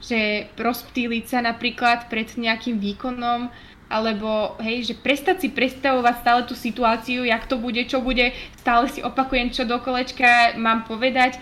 že 0.00 0.48
rozptýliť 0.56 1.24
sa 1.28 1.44
napríklad 1.44 2.08
pred 2.08 2.32
nejakým 2.32 2.80
výkonom, 2.80 3.52
alebo 3.92 4.56
hej, 4.64 4.90
že 4.90 4.94
prestať 4.96 5.44
si 5.44 5.48
predstavovať 5.52 6.14
stále 6.24 6.40
tú 6.48 6.56
situáciu, 6.56 7.22
jak 7.22 7.44
to 7.44 7.60
bude, 7.60 7.84
čo 7.84 8.00
bude, 8.00 8.32
stále 8.56 8.88
si 8.88 9.04
opakujem, 9.04 9.52
čo 9.52 9.68
do 9.68 9.76
kolečka 9.78 10.56
mám 10.56 10.88
povedať, 10.88 11.36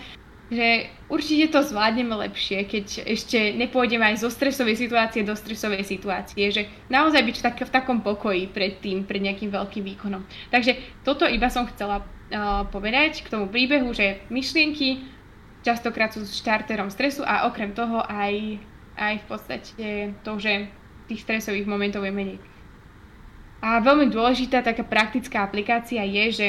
že 0.51 0.91
určite 1.07 1.55
to 1.55 1.63
zvládneme 1.63 2.11
lepšie, 2.27 2.67
keď 2.67 3.07
ešte 3.07 3.55
nepôjdeme 3.55 4.03
aj 4.03 4.21
zo 4.21 4.29
stresovej 4.29 4.75
situácie 4.75 5.23
do 5.23 5.33
stresovej 5.33 5.87
situácie, 5.87 6.51
že 6.51 6.67
naozaj 6.91 7.23
byť 7.23 7.35
v, 7.39 7.43
tak, 7.43 7.55
v 7.63 7.71
takom 7.71 7.99
pokoji 8.03 8.51
pred 8.51 8.83
tým, 8.83 9.07
pred 9.07 9.23
nejakým 9.23 9.49
veľkým 9.49 9.83
výkonom. 9.95 10.23
Takže 10.51 10.75
toto 11.07 11.23
iba 11.23 11.47
som 11.47 11.63
chcela 11.71 12.03
uh, 12.03 12.67
povedať 12.67 13.23
k 13.23 13.31
tomu 13.31 13.47
príbehu, 13.47 13.95
že 13.95 14.19
myšlienky 14.27 15.07
častokrát 15.63 16.11
sú 16.11 16.27
štarterom 16.27 16.91
stresu 16.91 17.23
a 17.23 17.47
okrem 17.47 17.71
toho 17.71 18.03
aj, 18.03 18.59
aj 18.99 19.13
v 19.23 19.25
podstate 19.25 19.87
to, 20.27 20.31
že 20.37 20.67
tých 21.07 21.23
stresových 21.23 21.67
momentov 21.67 22.03
je 22.03 22.11
menej. 22.11 22.39
A 23.63 23.79
veľmi 23.79 24.11
dôležitá 24.11 24.59
taká 24.59 24.83
praktická 24.83 25.47
aplikácia 25.47 26.03
je, 26.03 26.25
že 26.35 26.47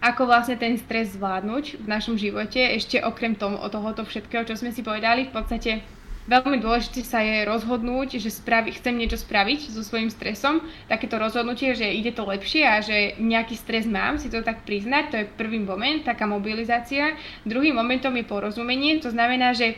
ako 0.00 0.24
vlastne 0.24 0.56
ten 0.56 0.80
stres 0.80 1.12
zvládnuť 1.12 1.84
v 1.84 1.86
našom 1.86 2.16
živote, 2.16 2.56
ešte 2.56 3.04
okrem 3.04 3.36
tomu, 3.36 3.60
tohoto 3.68 4.08
všetkého, 4.08 4.48
čo 4.48 4.56
sme 4.56 4.72
si 4.72 4.80
povedali, 4.80 5.28
v 5.28 5.34
podstate 5.36 5.84
veľmi 6.24 6.60
dôležité 6.60 7.04
sa 7.04 7.20
je 7.20 7.44
rozhodnúť, 7.44 8.16
že 8.16 8.32
spravi, 8.32 8.72
chcem 8.76 8.96
niečo 8.96 9.20
spraviť 9.20 9.72
so 9.72 9.84
svojím 9.84 10.08
stresom, 10.08 10.64
takéto 10.88 11.20
rozhodnutie, 11.20 11.76
že 11.76 11.84
ide 11.84 12.16
to 12.16 12.24
lepšie 12.24 12.64
a 12.64 12.80
že 12.80 13.20
nejaký 13.20 13.58
stres 13.60 13.84
mám, 13.84 14.16
si 14.16 14.32
to 14.32 14.40
tak 14.40 14.64
priznať, 14.64 15.04
to 15.12 15.16
je 15.20 15.32
prvý 15.36 15.60
moment, 15.60 16.00
taká 16.00 16.24
mobilizácia. 16.24 17.18
Druhým 17.44 17.76
momentom 17.76 18.16
je 18.16 18.24
porozumenie, 18.24 19.04
to 19.04 19.12
znamená, 19.12 19.52
že 19.52 19.76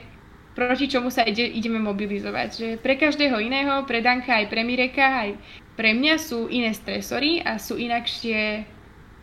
proti 0.53 0.87
čomu 0.87 1.09
sa 1.09 1.25
ide, 1.25 1.49
ideme 1.49 1.81
mobilizovať. 1.81 2.49
Že 2.53 2.69
pre 2.85 3.01
každého 3.01 3.41
iného, 3.41 3.83
pre 3.89 4.05
Danka 4.05 4.37
aj 4.39 4.53
pre 4.53 4.63
Mireka, 4.63 5.25
aj 5.25 5.31
pre 5.75 5.97
mňa 5.97 6.15
sú 6.21 6.53
iné 6.53 6.77
stresory 6.77 7.41
a 7.41 7.57
sú 7.57 7.81
inakšie 7.81 8.69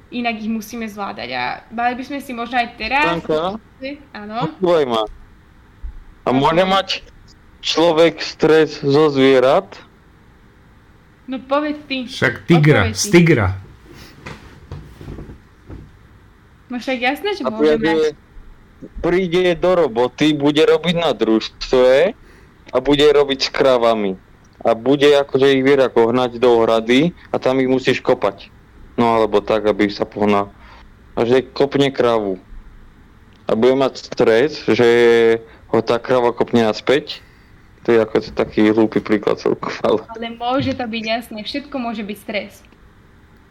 inak 0.10 0.42
ich 0.42 0.50
musíme 0.50 0.86
zvládať. 0.90 1.30
A 1.34 1.44
mali 1.70 1.94
by 1.98 2.04
sme 2.06 2.20
si 2.22 2.32
možno 2.34 2.58
aj 2.58 2.68
teraz... 2.78 3.06
Stanka, 3.22 3.58
Áno. 4.14 4.38
ma. 4.62 5.04
A 6.26 6.30
môže 6.30 6.66
mať 6.66 6.88
človek 7.62 8.22
stres 8.22 8.82
zo 8.82 9.10
zvierat? 9.10 9.80
No 11.30 11.38
povedz 11.46 11.80
ty. 11.86 12.10
Však 12.10 12.50
tigra, 12.50 12.90
z 12.92 13.06
tigra. 13.14 13.48
No 16.70 16.78
však 16.78 16.98
jasné, 17.02 17.30
že 17.38 17.42
môže 17.46 17.78
mať. 17.78 18.18
príde, 19.02 19.58
do 19.58 19.72
roboty, 19.74 20.34
bude 20.34 20.62
robiť 20.66 20.96
na 20.98 21.12
družstve 21.14 22.14
a 22.70 22.78
bude 22.78 23.06
robiť 23.10 23.40
s 23.46 23.50
kravami. 23.50 24.14
A 24.60 24.76
bude 24.76 25.08
akože 25.08 25.56
ich 25.56 25.64
vie 25.64 25.80
ako 25.80 26.12
hnať 26.12 26.38
do 26.38 26.50
ohrady 26.62 27.16
a 27.32 27.40
tam 27.40 27.62
ich 27.64 27.70
musíš 27.70 28.04
kopať. 28.04 28.52
No 29.00 29.16
alebo 29.16 29.40
tak, 29.40 29.64
aby 29.64 29.88
sa 29.88 30.04
pohnal. 30.04 30.52
A 31.16 31.24
že 31.24 31.48
kopne 31.56 31.88
kravu. 31.88 32.36
A 33.48 33.56
bude 33.56 33.80
mať 33.80 34.12
stres, 34.12 34.68
že 34.68 34.90
ho 35.72 35.80
tá 35.80 35.96
krava 35.98 36.36
kopne 36.36 36.68
naspäť. 36.68 37.24
To 37.88 37.96
je 37.96 38.04
ako 38.04 38.36
taký 38.36 38.68
hlúpy 38.76 39.00
príklad 39.00 39.40
celkom, 39.40 39.72
ale... 39.88 40.04
Ale 40.20 40.36
môže 40.36 40.76
to 40.76 40.84
byť 40.84 41.04
jasné, 41.08 41.40
všetko 41.48 41.76
môže 41.80 42.04
byť 42.04 42.18
stres. 42.20 42.54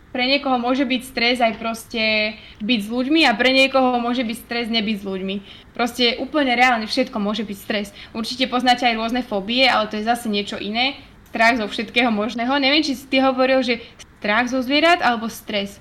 Pre 0.09 0.25
niekoho 0.25 0.57
môže 0.57 0.89
byť 0.89 1.03
stres 1.05 1.37
aj 1.37 1.61
proste 1.61 2.33
byť 2.65 2.81
s 2.81 2.89
ľuďmi 2.89 3.29
a 3.29 3.37
pre 3.37 3.53
niekoho 3.53 4.01
môže 4.01 4.25
byť 4.25 4.37
stres 4.41 4.67
nebyť 4.73 4.97
s 5.01 5.05
ľuďmi. 5.05 5.37
Proste 5.77 6.17
úplne 6.17 6.57
reálne 6.57 6.89
všetko 6.89 7.21
môže 7.21 7.45
byť 7.45 7.59
stres. 7.61 7.93
Určite 8.17 8.49
poznáte 8.49 8.89
aj 8.89 8.97
rôzne 8.97 9.21
fóbie, 9.21 9.69
ale 9.69 9.85
to 9.93 10.01
je 10.01 10.09
zase 10.09 10.33
niečo 10.33 10.57
iné. 10.57 10.97
Strach 11.29 11.61
zo 11.61 11.69
všetkého 11.69 12.09
možného. 12.09 12.57
Neviem, 12.57 12.81
či 12.81 12.97
si 12.97 13.05
ty 13.05 13.21
hovoril, 13.21 13.61
že 13.61 13.85
strach 14.19 14.49
zo 14.49 14.65
zvierat 14.65 15.05
alebo 15.05 15.29
stres. 15.29 15.79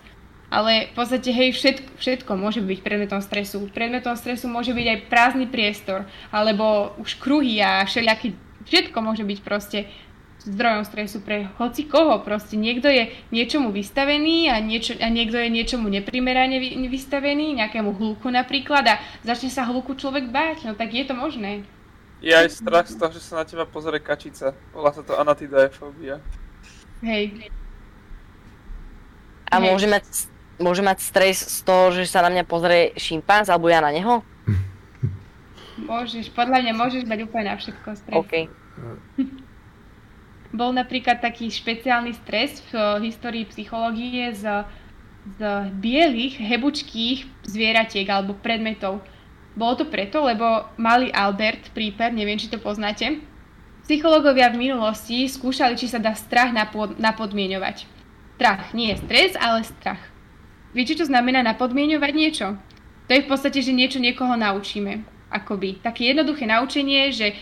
Ale 0.47 0.91
v 0.91 0.93
podstate, 0.95 1.27
hej, 1.31 1.51
všetko, 1.51 1.89
všetko 1.99 2.31
môže 2.39 2.63
byť 2.63 2.79
predmetom 2.79 3.19
stresu. 3.19 3.67
Predmetom 3.67 4.15
stresu 4.15 4.47
môže 4.47 4.71
byť 4.71 4.85
aj 4.87 4.99
prázdny 5.11 5.47
priestor, 5.47 6.07
alebo 6.31 6.95
už 7.03 7.19
kruhy 7.19 7.59
a 7.59 7.83
všelijaký, 7.83 8.31
všetko 8.63 8.97
môže 9.03 9.27
byť 9.27 9.39
proste 9.43 9.91
zdrojom 10.47 10.87
stresu 10.87 11.19
pre 11.19 11.51
hoci 11.59 11.83
koho. 11.83 12.23
Proste 12.23 12.55
niekto 12.55 12.87
je 12.87 13.11
niečomu 13.35 13.75
vystavený 13.75 14.47
a, 14.47 14.63
niečo, 14.63 14.95
a 14.95 15.11
niekto 15.11 15.35
je 15.35 15.51
niečomu 15.51 15.91
neprimerane 15.91 16.63
vy, 16.63 16.79
vystavený, 16.87 17.59
nejakému 17.59 17.91
hluku 17.91 18.31
napríklad 18.31 18.87
a 18.87 18.95
začne 19.27 19.51
sa 19.51 19.67
hluku 19.67 19.99
človek 19.99 20.31
báť, 20.31 20.63
no 20.63 20.73
tak 20.79 20.95
je 20.95 21.03
to 21.03 21.11
možné. 21.11 21.67
Je 22.17 22.33
aj 22.33 22.49
strach 22.49 22.87
z 22.89 22.97
toho, 22.97 23.11
že 23.13 23.21
sa 23.21 23.41
na 23.41 23.45
teba 23.45 23.69
pozrie 23.69 24.01
kačica. 24.01 24.57
Volá 24.73 24.89
sa 24.89 25.05
to 25.05 25.13
anatidaefobia. 25.13 26.17
Hej, 27.05 27.53
A 29.53 29.61
Hej. 29.61 29.65
môže 29.69 29.87
mať, 29.87 30.05
môže 30.57 30.81
mať 30.81 30.97
stres 31.05 31.37
z 31.45 31.59
toho, 31.61 31.93
že 31.93 32.09
sa 32.09 32.25
na 32.25 32.33
mňa 32.33 32.43
pozrie 32.49 32.97
šimpanz, 32.97 33.53
alebo 33.53 33.69
ja 33.69 33.79
na 33.85 33.93
neho? 33.93 34.25
môžeš, 35.77 36.33
podľa 36.33 36.65
mňa 36.65 36.73
môžeš 36.73 37.03
mať 37.05 37.19
úplne 37.23 37.53
na 37.53 37.55
všetko 37.55 37.89
stres. 37.95 38.15
OK. 38.17 38.33
Bol 40.57 40.71
napríklad 40.73 41.21
taký 41.21 41.51
špeciálny 41.51 42.17
stres 42.17 42.63
v 42.71 43.03
histórii 43.05 43.45
psychológie 43.45 44.33
z, 44.33 44.65
z 45.37 45.39
bielých, 45.77 46.39
hebučkých 46.39 47.45
zvieratiek 47.45 48.07
alebo 48.09 48.33
predmetov. 48.33 49.03
Bolo 49.57 49.73
to 49.81 49.85
preto, 49.89 50.21
lebo 50.21 50.69
malý 50.77 51.09
Albert 51.09 51.73
prípad, 51.73 52.13
neviem, 52.13 52.37
či 52.37 52.45
to 52.45 52.61
poznáte, 52.61 53.17
psychológovia 53.89 54.53
v 54.53 54.69
minulosti 54.69 55.25
skúšali, 55.25 55.73
či 55.73 55.89
sa 55.89 55.97
dá 55.97 56.13
strach 56.13 56.53
napod, 56.53 57.01
napodmienovať. 57.01 57.89
Strach, 58.37 58.69
nie 58.77 58.93
je 58.93 59.01
stres, 59.01 59.33
ale 59.33 59.65
strach. 59.65 59.97
Viete, 60.77 60.93
čo 60.93 61.09
znamená 61.09 61.41
napodmienovať 61.41 62.13
niečo? 62.13 62.47
To 63.09 63.11
je 63.17 63.25
v 63.25 63.29
podstate, 63.33 63.65
že 63.65 63.73
niečo 63.73 63.97
niekoho 63.97 64.37
naučíme. 64.37 65.01
Akoby. 65.33 65.81
Také 65.81 66.13
jednoduché 66.13 66.45
naučenie, 66.45 67.09
že 67.09 67.33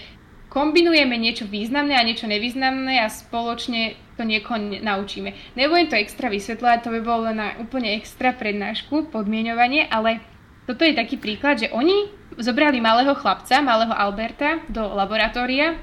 kombinujeme 0.48 1.20
niečo 1.20 1.44
významné 1.52 2.00
a 2.00 2.08
niečo 2.08 2.32
nevýznamné 2.32 3.04
a 3.04 3.12
spoločne 3.12 4.00
to 4.16 4.24
niekoho 4.24 4.56
naučíme. 4.62 5.36
Nebudem 5.60 5.92
to 5.92 6.00
extra 6.00 6.32
vysvetľovať, 6.32 6.80
to 6.80 6.94
by 6.96 7.02
bolo 7.04 7.28
len 7.28 7.44
na 7.44 7.60
úplne 7.60 7.92
extra 7.92 8.32
prednášku, 8.32 9.12
podmienovanie, 9.12 9.84
ale 9.92 10.24
toto 10.66 10.82
je 10.82 10.98
taký 10.98 11.22
príklad, 11.22 11.62
že 11.62 11.70
oni 11.70 12.10
zobrali 12.42 12.82
malého 12.82 13.14
chlapca, 13.14 13.62
malého 13.62 13.94
Alberta, 13.94 14.60
do 14.68 14.82
laboratória 14.82 15.78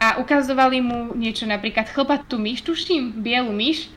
a 0.00 0.18
ukazovali 0.18 0.80
mu 0.82 1.14
niečo, 1.14 1.46
napríklad 1.46 1.92
chlpatú 1.92 2.40
myš, 2.40 2.66
tuším, 2.66 3.20
bielu 3.22 3.52
myš, 3.52 3.92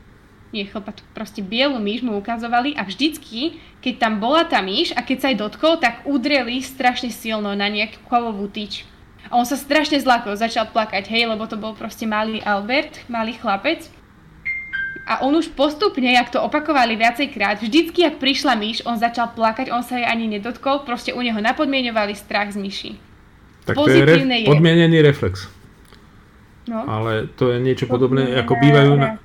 nie 0.52 0.64
chlpatú, 0.64 1.04
proste 1.12 1.44
bielu 1.44 1.76
myš 1.76 2.00
mu 2.00 2.16
ukazovali 2.16 2.72
a 2.76 2.84
vždycky, 2.86 3.60
keď 3.84 3.94
tam 4.00 4.14
bola 4.22 4.48
tá 4.48 4.64
myš 4.64 4.96
a 4.96 5.04
keď 5.04 5.16
sa 5.20 5.28
jej 5.28 5.38
dotkol, 5.40 5.76
tak 5.76 6.06
udreli 6.08 6.62
strašne 6.64 7.12
silno 7.12 7.52
na 7.52 7.68
nejakú 7.68 8.00
kovovú 8.08 8.48
tyč. 8.48 8.88
A 9.28 9.36
on 9.36 9.44
sa 9.44 9.60
strašne 9.60 10.00
zlakol, 10.00 10.38
začal 10.38 10.72
plakať, 10.72 11.04
hej, 11.12 11.28
lebo 11.28 11.44
to 11.44 11.60
bol 11.60 11.76
proste 11.76 12.08
malý 12.08 12.40
Albert, 12.40 13.04
malý 13.12 13.36
chlapec. 13.36 13.90
A 15.08 15.24
on 15.24 15.32
už 15.32 15.56
postupne, 15.56 16.04
jak 16.04 16.28
to 16.28 16.36
opakovali 16.44 16.92
viacejkrát, 16.92 17.64
vždycky, 17.64 18.04
ak 18.04 18.20
prišla 18.20 18.60
myš, 18.60 18.84
on 18.84 19.00
začal 19.00 19.32
plakať, 19.32 19.72
on 19.72 19.80
sa 19.80 19.96
jej 19.96 20.04
ani 20.04 20.28
nedotkol, 20.28 20.84
proste 20.84 21.16
u 21.16 21.20
neho 21.24 21.40
napodmienovali 21.40 22.12
strach 22.12 22.52
z 22.52 22.60
myši. 22.60 22.90
Tak 23.64 23.74
to 23.76 23.88
je, 23.88 24.04
re, 24.04 24.04
Pozitívne 24.04 24.36
je. 24.44 24.48
podmienený 24.52 24.98
reflex. 25.00 25.48
No. 26.68 26.84
Ale 26.84 27.32
to 27.32 27.48
je 27.48 27.64
niečo 27.64 27.88
podobné, 27.88 28.36
ako 28.36 28.52
bývajú, 28.60 28.92
na, 29.00 29.16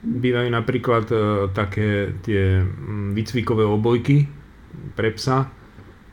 bývajú 0.00 0.48
napríklad 0.48 1.04
e, 1.12 1.16
také 1.52 2.16
tie 2.24 2.64
mm, 2.64 3.12
výcvikové 3.12 3.68
obojky 3.68 4.24
pre 4.96 5.12
psa, 5.12 5.52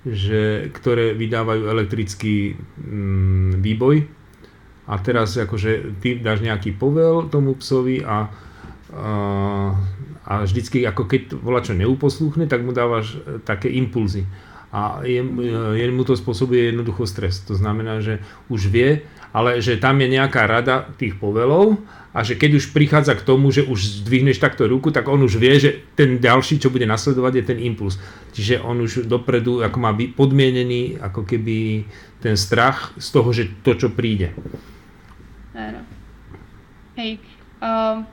že, 0.04 0.68
ktoré 0.76 1.16
vydávajú 1.16 1.64
elektrický 1.64 2.60
mm, 2.60 3.64
výboj 3.64 3.96
a 4.92 5.00
teraz 5.00 5.40
akože 5.40 6.04
ty 6.04 6.20
dáš 6.20 6.44
nejaký 6.44 6.76
povel 6.76 7.32
tomu 7.32 7.56
psovi 7.56 8.04
a, 8.04 8.28
a, 8.94 10.46
vždycky 10.46 10.86
ako 10.86 11.04
keď 11.10 11.22
volá 11.36 11.60
čo 11.66 11.74
neuposlúchne, 11.74 12.46
tak 12.46 12.62
mu 12.64 12.72
dávaš 12.72 13.18
e, 13.18 13.42
také 13.42 13.68
impulzy. 13.74 14.24
A 14.74 15.06
je, 15.06 15.22
mu 15.94 16.02
to 16.02 16.18
spôsobuje 16.18 16.74
jednoducho 16.74 17.06
stres. 17.06 17.46
To 17.46 17.54
znamená, 17.54 18.02
že 18.02 18.26
už 18.50 18.74
vie, 18.74 19.06
ale 19.30 19.62
že 19.62 19.78
tam 19.78 20.02
je 20.02 20.10
nejaká 20.10 20.50
rada 20.50 20.90
tých 20.98 21.14
povelov 21.22 21.78
a 22.10 22.22
že 22.26 22.38
keď 22.38 22.62
už 22.62 22.74
prichádza 22.74 23.18
k 23.18 23.26
tomu, 23.26 23.50
že 23.50 23.66
už 23.66 24.06
zdvihneš 24.06 24.38
takto 24.38 24.70
ruku, 24.70 24.94
tak 24.94 25.10
on 25.10 25.22
už 25.26 25.38
vie, 25.38 25.54
že 25.58 25.82
ten 25.98 26.22
ďalší, 26.22 26.58
čo 26.58 26.70
bude 26.70 26.86
nasledovať, 26.86 27.34
je 27.42 27.50
ten 27.54 27.60
impuls. 27.62 27.98
Čiže 28.34 28.62
on 28.62 28.82
už 28.82 29.10
dopredu 29.10 29.66
ako 29.66 29.78
má 29.78 29.94
podmienený 29.94 31.02
ako 31.02 31.26
keby 31.26 31.86
ten 32.22 32.38
strach 32.38 32.94
z 32.98 33.08
toho, 33.14 33.30
že 33.30 33.50
to, 33.66 33.74
čo 33.74 33.94
príde. 33.94 34.34
Áno. 35.54 35.82
Hej. 36.98 37.18
Um, 37.62 38.06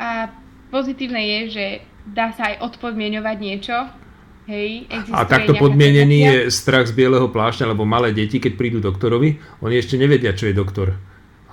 a 0.00 0.32
pozitívne 0.72 1.20
je, 1.20 1.40
že 1.52 1.66
dá 2.08 2.32
sa 2.32 2.48
aj 2.48 2.64
odpodmienovať 2.72 3.36
niečo. 3.36 3.76
Hej, 4.48 4.90
A 5.14 5.28
takto 5.28 5.54
podmienený 5.54 6.18
je 6.26 6.36
strach 6.50 6.90
z 6.90 6.96
bieleho 6.96 7.30
plášťa, 7.30 7.70
lebo 7.70 7.86
malé 7.86 8.10
deti, 8.10 8.42
keď 8.42 8.58
prídu 8.58 8.78
doktorovi, 8.82 9.38
oni 9.62 9.78
ešte 9.78 9.94
nevedia, 9.94 10.34
čo 10.34 10.50
je 10.50 10.56
doktor. 10.56 10.98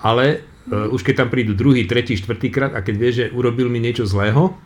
Ale 0.02 0.42
uh, 0.72 0.90
už 0.90 1.06
keď 1.06 1.28
tam 1.28 1.30
prídu 1.30 1.54
druhý, 1.54 1.86
tretí, 1.86 2.18
štvrtý 2.18 2.50
krát 2.50 2.74
a 2.74 2.82
keď 2.82 2.96
vie, 2.98 3.12
že 3.14 3.26
urobil 3.36 3.70
mi 3.70 3.78
niečo 3.78 4.08
zlého, 4.08 4.58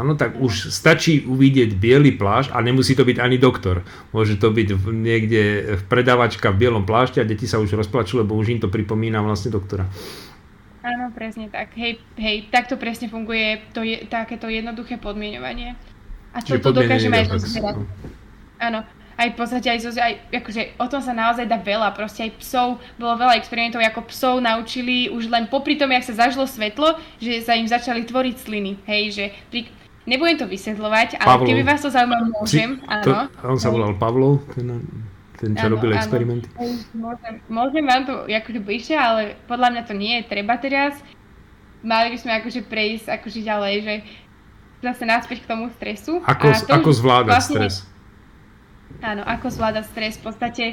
áno, 0.00 0.16
tak 0.16 0.40
už 0.40 0.72
stačí 0.72 1.28
uvidieť 1.28 1.76
biely 1.76 2.16
plášť 2.16 2.56
a 2.56 2.64
nemusí 2.64 2.96
to 2.96 3.04
byť 3.04 3.20
ani 3.20 3.36
doktor. 3.36 3.84
Môže 4.16 4.40
to 4.40 4.48
byť 4.48 4.68
v, 4.80 4.84
niekde 4.94 5.42
v 5.76 5.82
predavačka 5.84 6.56
v 6.56 6.60
bielom 6.64 6.88
plášti 6.88 7.20
a 7.20 7.28
deti 7.28 7.44
sa 7.44 7.60
už 7.60 7.76
rozplačú, 7.76 8.22
lebo 8.22 8.32
už 8.32 8.54
im 8.54 8.60
to 8.64 8.72
pripomína 8.72 9.20
vlastne 9.20 9.52
doktora. 9.52 9.90
Áno, 10.84 11.08
presne 11.16 11.48
tak. 11.48 11.72
Hej, 11.80 11.96
hej, 12.20 12.52
takto 12.52 12.76
presne 12.76 13.08
funguje 13.08 13.64
to 13.72 13.80
je, 13.80 14.04
takéto 14.04 14.52
jednoduché 14.52 15.00
podmienovanie. 15.00 15.80
A 16.36 16.44
to, 16.44 16.60
Čiže 16.60 16.60
to 16.60 16.70
dokážeme 16.76 17.24
aj 17.24 17.26
no. 17.32 17.88
Áno, 18.60 18.80
aj 19.16 19.28
v 19.32 19.36
podstate 19.38 19.70
aj, 19.70 19.80
aj 19.86 20.12
akože 20.44 20.62
o 20.76 20.86
tom 20.90 21.00
sa 21.00 21.14
naozaj 21.14 21.46
dá 21.46 21.56
veľa, 21.56 21.94
proste 21.94 22.26
aj 22.26 22.36
psov, 22.42 22.82
bolo 22.98 23.14
veľa 23.16 23.38
experimentov, 23.38 23.80
ako 23.80 24.10
psov 24.10 24.34
naučili 24.42 25.08
už 25.08 25.30
len 25.30 25.46
popri 25.46 25.78
tom, 25.78 25.88
jak 25.94 26.04
sa 26.04 26.28
zažlo 26.28 26.44
svetlo, 26.44 26.98
že 27.22 27.40
sa 27.40 27.54
im 27.54 27.70
začali 27.70 28.02
tvoriť 28.04 28.36
sliny, 28.36 28.72
hej, 28.84 29.02
že 29.14 29.24
pri, 29.48 29.60
nebudem 30.04 30.36
to 30.42 30.46
vysvetľovať, 30.50 31.22
ale 31.22 31.30
Pavlov. 31.38 31.48
keby 31.48 31.62
vás 31.62 31.80
to 31.80 31.90
zaujímalo, 31.90 32.24
môžem, 32.34 32.82
To, 33.06 33.10
áno. 33.14 33.30
on 33.46 33.58
sa 33.58 33.70
volal 33.70 33.94
Pavlov, 33.94 34.42
ten, 34.52 34.82
ten 35.34 35.52
čo 35.58 35.66
Áno, 35.66 35.74
robil 35.76 35.90
áno. 35.92 35.98
experimenty. 35.98 36.46
Môžem, 36.94 37.34
môžem 37.50 37.84
vám 37.84 38.02
to 38.06 38.14
akože 38.26 38.60
bližšie, 38.62 38.96
ale 38.96 39.22
podľa 39.50 39.68
mňa 39.74 39.82
to 39.86 39.94
nie 39.94 40.14
je 40.20 40.24
treba 40.30 40.54
teraz. 40.56 40.94
Mali 41.84 42.14
by 42.14 42.18
sme 42.18 42.32
akože 42.40 42.60
prejsť 42.64 43.06
akože 43.20 43.40
ďalej, 43.44 43.74
že 43.82 43.94
zase 44.80 45.02
naspäť 45.04 45.44
k 45.44 45.50
tomu 45.50 45.68
stresu. 45.74 46.20
Ako, 46.24 46.46
A 46.48 46.56
to 46.60 46.72
ako 46.72 46.90
zvládať 46.92 47.32
vlastne- 47.34 47.56
stres? 47.56 47.74
Áno, 49.02 49.22
ako 49.26 49.46
zvládať 49.50 49.84
stres. 49.90 50.14
V 50.20 50.30
podstate, 50.30 50.64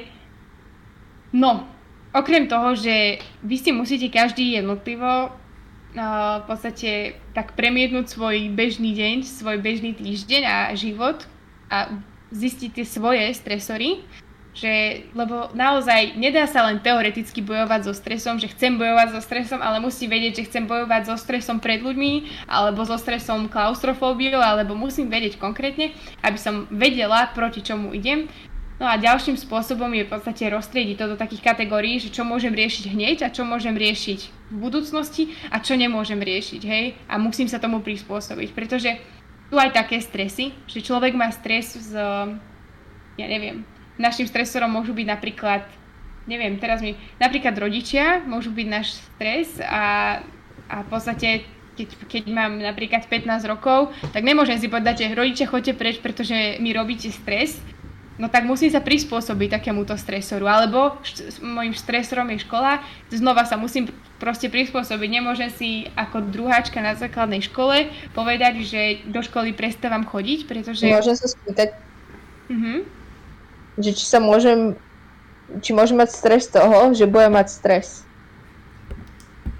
no, 1.34 1.66
okrem 2.14 2.46
toho, 2.46 2.76
že 2.78 3.18
vy 3.42 3.56
si 3.58 3.72
musíte 3.72 4.08
každý 4.08 4.62
jednotlivo 4.62 5.32
uh, 5.32 6.36
v 6.40 6.46
podstate 6.46 7.18
tak 7.34 7.56
premietnúť 7.56 8.08
svoj 8.08 8.52
bežný 8.52 8.94
deň, 8.94 9.26
svoj 9.26 9.58
bežný 9.60 9.96
týždeň 9.96 10.44
a 10.44 10.58
život 10.78 11.24
a 11.72 11.98
zistiť 12.32 12.70
tie 12.80 12.86
svoje 12.88 13.26
stresory, 13.36 14.04
že, 14.52 15.08
lebo 15.16 15.48
naozaj 15.56 16.20
nedá 16.20 16.44
sa 16.44 16.68
len 16.68 16.84
teoreticky 16.84 17.40
bojovať 17.40 17.88
so 17.88 17.94
stresom, 17.96 18.36
že 18.36 18.52
chcem 18.52 18.76
bojovať 18.76 19.16
so 19.16 19.22
stresom, 19.24 19.64
ale 19.64 19.80
musím 19.80 20.12
vedieť, 20.12 20.44
že 20.44 20.48
chcem 20.52 20.68
bojovať 20.68 21.08
so 21.08 21.16
stresom 21.16 21.64
pred 21.64 21.80
ľuďmi, 21.80 22.46
alebo 22.52 22.84
so 22.84 23.00
stresom 23.00 23.48
klaustrofóbiou, 23.48 24.44
alebo 24.44 24.76
musím 24.76 25.08
vedieť 25.08 25.40
konkrétne, 25.40 25.96
aby 26.20 26.36
som 26.36 26.68
vedela, 26.68 27.32
proti 27.32 27.64
čomu 27.64 27.96
idem. 27.96 28.28
No 28.82 28.90
a 28.90 28.98
ďalším 28.98 29.38
spôsobom 29.38 29.94
je 29.94 30.10
v 30.10 30.12
podstate 30.12 30.50
roztriediť 30.50 30.98
to 30.98 31.06
do 31.14 31.16
takých 31.16 31.54
kategórií, 31.54 32.02
že 32.02 32.10
čo 32.10 32.26
môžem 32.26 32.50
riešiť 32.50 32.90
hneď 32.90 33.18
a 33.24 33.30
čo 33.30 33.46
môžem 33.46 33.78
riešiť 33.78 34.52
v 34.52 34.56
budúcnosti 34.58 35.38
a 35.54 35.62
čo 35.62 35.78
nemôžem 35.78 36.18
riešiť, 36.18 36.62
hej? 36.66 36.98
A 37.06 37.22
musím 37.22 37.46
sa 37.46 37.62
tomu 37.62 37.86
prispôsobiť, 37.86 38.58
pretože 38.58 38.98
sú 39.54 39.56
aj 39.62 39.78
také 39.78 40.02
stresy, 40.02 40.58
že 40.66 40.82
človek 40.82 41.14
má 41.14 41.30
stres 41.30 41.78
z, 41.78 41.94
ja 43.22 43.28
neviem, 43.30 43.62
našim 44.02 44.26
stresorom 44.26 44.74
môžu 44.74 44.92
byť 44.92 45.08
napríklad, 45.08 45.64
neviem, 46.26 46.58
teraz 46.58 46.82
mi, 46.82 46.98
napríklad 47.18 47.54
rodičia 47.56 48.26
môžu 48.26 48.50
byť 48.50 48.68
náš 48.68 48.98
stres 48.98 49.62
a, 49.62 50.20
a 50.68 50.76
v 50.82 50.88
podstate 50.90 51.46
keď, 51.72 51.88
keď 52.10 52.24
mám 52.28 52.60
napríklad 52.60 53.08
15 53.08 53.48
rokov, 53.48 53.96
tak 54.12 54.28
nemôžem 54.28 54.60
si 54.60 54.68
povedať, 54.68 55.08
že 55.08 55.16
rodičia 55.16 55.48
choďte 55.48 55.74
preč, 55.74 55.96
pretože 56.04 56.60
mi 56.60 56.76
robíte 56.76 57.08
stres, 57.10 57.58
no 58.20 58.28
tak 58.28 58.44
musím 58.44 58.70
sa 58.70 58.84
prispôsobiť 58.84 59.50
takémuto 59.58 59.96
stresoru. 59.96 60.46
Alebo 60.46 61.00
št- 61.02 61.40
môjim 61.42 61.72
stresorom 61.74 62.28
je 62.36 62.44
škola, 62.44 62.84
znova 63.10 63.48
sa 63.48 63.56
musím 63.56 63.88
proste 64.20 64.52
prispôsobiť. 64.52 65.10
Nemôžem 65.10 65.50
si 65.50 65.90
ako 65.96 66.30
druháčka 66.30 66.84
na 66.84 66.94
základnej 66.94 67.42
škole 67.42 67.90
povedať, 68.14 68.62
že 68.62 68.82
do 69.10 69.24
školy 69.26 69.56
prestávam 69.56 70.06
chodiť, 70.06 70.46
pretože... 70.46 70.86
Môžem 70.86 71.18
sa 71.18 71.28
spýtať, 71.32 71.74
Mhm. 72.52 73.01
Že 73.80 73.96
či 73.96 74.06
sa 74.08 74.20
môžem, 74.20 74.76
či 75.64 75.72
môžem 75.72 76.00
mať 76.00 76.12
stres 76.12 76.48
z 76.48 76.60
toho, 76.60 76.92
že 76.92 77.08
budem 77.08 77.32
mať 77.36 77.48
stres. 77.52 78.04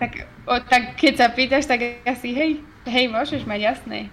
Tak, 0.02 0.28
o, 0.50 0.56
tak 0.66 0.98
keď 0.98 1.14
sa 1.16 1.28
pýtaš, 1.30 1.70
tak 1.70 2.04
asi 2.04 2.34
hej, 2.34 2.52
hej, 2.90 3.06
môžeš 3.08 3.46
mať 3.46 3.76
jasné. 3.76 4.10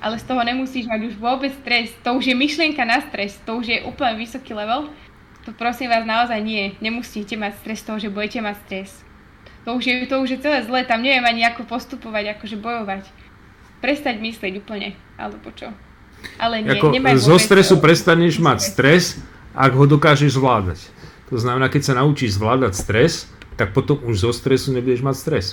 Ale 0.00 0.18
z 0.20 0.24
toho 0.28 0.42
nemusíš 0.42 0.88
mať 0.88 1.12
už 1.12 1.14
vôbec 1.16 1.52
stres. 1.62 1.92
To 2.04 2.18
už 2.18 2.32
je 2.32 2.36
myšlienka 2.36 2.84
na 2.84 3.00
stres. 3.04 3.38
To 3.48 3.60
už 3.60 3.66
je 3.68 3.78
úplne 3.86 4.18
vysoký 4.20 4.52
level. 4.52 4.92
To 5.48 5.54
prosím 5.54 5.94
vás 5.94 6.02
naozaj 6.02 6.42
nie. 6.42 6.74
Nemusíte 6.82 7.38
mať 7.38 7.62
stres 7.62 7.80
z 7.80 7.86
toho, 7.86 7.98
že 8.02 8.12
budete 8.12 8.42
mať 8.42 8.56
stres. 8.66 8.90
To 9.64 9.78
už 9.78 9.82
je, 9.82 9.94
to 10.06 10.16
už 10.22 10.28
je 10.36 10.38
celé 10.42 10.62
zlé. 10.62 10.86
Tam 10.86 11.02
neviem 11.02 11.26
ani 11.26 11.46
ako 11.46 11.66
postupovať, 11.66 12.38
akože 12.38 12.56
bojovať. 12.58 13.02
Prestať 13.82 14.18
myslieť 14.18 14.62
úplne. 14.62 14.94
Alebo 15.18 15.50
čo. 15.54 15.70
Ale 16.36 16.62
nie, 16.62 16.76
Ako 16.76 16.92
nemaj 16.92 17.16
zo 17.18 17.38
stresu 17.38 17.78
prestaneš 17.78 18.42
mať 18.42 18.58
stres, 18.62 19.20
ak 19.56 19.72
ho 19.72 19.88
dokážeš 19.88 20.36
zvládať. 20.36 20.84
To 21.32 21.40
znamená, 21.40 21.72
keď 21.72 21.82
sa 21.90 21.94
naučíš 21.96 22.36
zvládať 22.36 22.76
stres, 22.76 23.26
tak 23.56 23.72
potom 23.72 23.98
už 24.04 24.28
zo 24.28 24.30
stresu 24.36 24.70
nebudeš 24.76 25.00
mať 25.00 25.16
stres. 25.16 25.46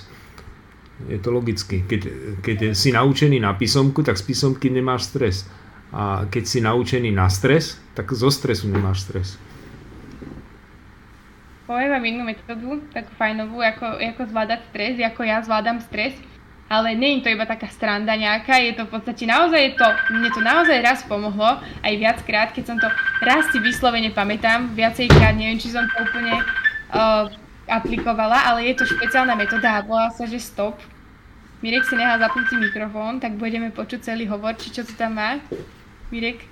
Je 1.08 1.18
to 1.18 1.32
logicky. 1.32 1.82
Keď, 1.88 2.02
keď 2.44 2.58
si 2.76 2.92
naučený 2.92 3.40
na 3.40 3.56
písomku, 3.56 4.04
tak 4.04 4.20
z 4.20 4.24
písomky 4.28 4.68
nemáš 4.68 5.10
stres. 5.10 5.48
A 5.90 6.28
keď 6.28 6.44
si 6.44 6.60
naučený 6.60 7.10
na 7.16 7.32
stres, 7.32 7.80
tak 7.96 8.12
zo 8.12 8.28
stresu 8.28 8.68
nemáš 8.68 9.08
stres. 9.08 9.40
Poviem 11.64 11.96
vám 11.96 12.04
jednu 12.04 12.24
metódu, 12.28 12.70
takú 12.92 13.12
fajnovú, 13.16 13.64
ako, 13.64 13.98
ako 13.98 14.22
zvládať 14.30 14.60
stres, 14.68 14.94
ako 15.00 15.22
ja 15.24 15.40
zvládam 15.40 15.80
stres, 15.80 16.12
ale 16.74 16.98
nie 16.98 17.22
je 17.22 17.30
to 17.30 17.30
iba 17.38 17.46
taká 17.46 17.70
stranda 17.70 18.18
nejaká, 18.18 18.58
je 18.58 18.74
to 18.74 18.90
v 18.90 18.98
podstate 18.98 19.30
naozaj 19.30 19.78
to, 19.78 19.88
mne 20.10 20.30
to 20.34 20.42
naozaj 20.42 20.78
raz 20.82 21.06
pomohlo, 21.06 21.62
aj 21.86 21.94
viackrát, 21.94 22.50
keď 22.50 22.64
som 22.66 22.78
to 22.82 22.90
raz 23.22 23.46
si 23.54 23.62
vyslovene 23.62 24.10
pamätám, 24.10 24.74
viacejkrát, 24.74 25.38
neviem, 25.38 25.62
či 25.62 25.70
som 25.70 25.86
to 25.86 25.96
úplne 26.02 26.34
uh, 26.90 27.30
aplikovala, 27.70 28.50
ale 28.50 28.74
je 28.74 28.82
to 28.82 28.90
špeciálna 28.90 29.38
metóda 29.38 29.78
a 29.78 29.86
volá 29.86 30.10
sa, 30.10 30.26
že 30.26 30.42
stop. 30.42 30.82
Mirek 31.62 31.86
si 31.88 31.96
nechal 31.96 32.20
zapnutý 32.20 32.60
mikrofón, 32.60 33.22
tak 33.22 33.40
budeme 33.40 33.72
počuť 33.72 34.12
celý 34.12 34.28
hovor, 34.28 34.58
či 34.60 34.74
čo 34.74 34.84
to 34.84 34.98
tam 34.98 35.16
má. 35.16 35.40
Mirek, 36.12 36.44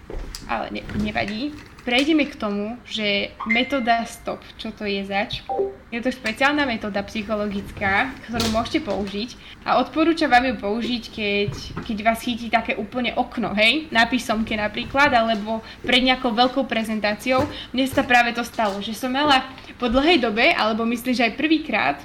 ale 0.47 0.71
ne, 0.71 0.81
nevadí. 1.01 1.51
Prejdeme 1.81 2.29
k 2.29 2.37
tomu, 2.37 2.77
že 2.85 3.33
metóda 3.49 4.05
STOP, 4.05 4.37
čo 4.61 4.69
to 4.69 4.85
je 4.85 5.01
zač. 5.01 5.41
Je 5.89 5.97
to 5.97 6.13
špeciálna 6.13 6.61
metóda 6.69 7.01
psychologická, 7.09 8.13
ktorú 8.29 8.53
môžete 8.53 8.85
použiť 8.85 9.33
a 9.65 9.81
odporúčam 9.81 10.29
vám 10.29 10.45
ju 10.45 10.55
použiť, 10.61 11.03
keď, 11.09 11.51
keď 11.81 11.97
vás 12.05 12.21
chytí 12.21 12.53
také 12.53 12.77
úplne 12.77 13.17
okno, 13.17 13.57
hej, 13.57 13.89
na 13.89 14.05
písomke 14.05 14.53
napríklad, 14.53 15.09
alebo 15.09 15.65
pred 15.81 16.05
nejakou 16.05 16.29
veľkou 16.29 16.69
prezentáciou. 16.69 17.49
Mne 17.73 17.89
sa 17.89 18.05
práve 18.05 18.29
to 18.37 18.45
stalo, 18.45 18.77
že 18.77 18.93
som 18.93 19.09
mala 19.09 19.41
po 19.81 19.89
dlhej 19.89 20.21
dobe, 20.21 20.53
alebo 20.53 20.85
myslím, 20.85 21.17
že 21.17 21.33
aj 21.33 21.37
prvýkrát, 21.37 21.97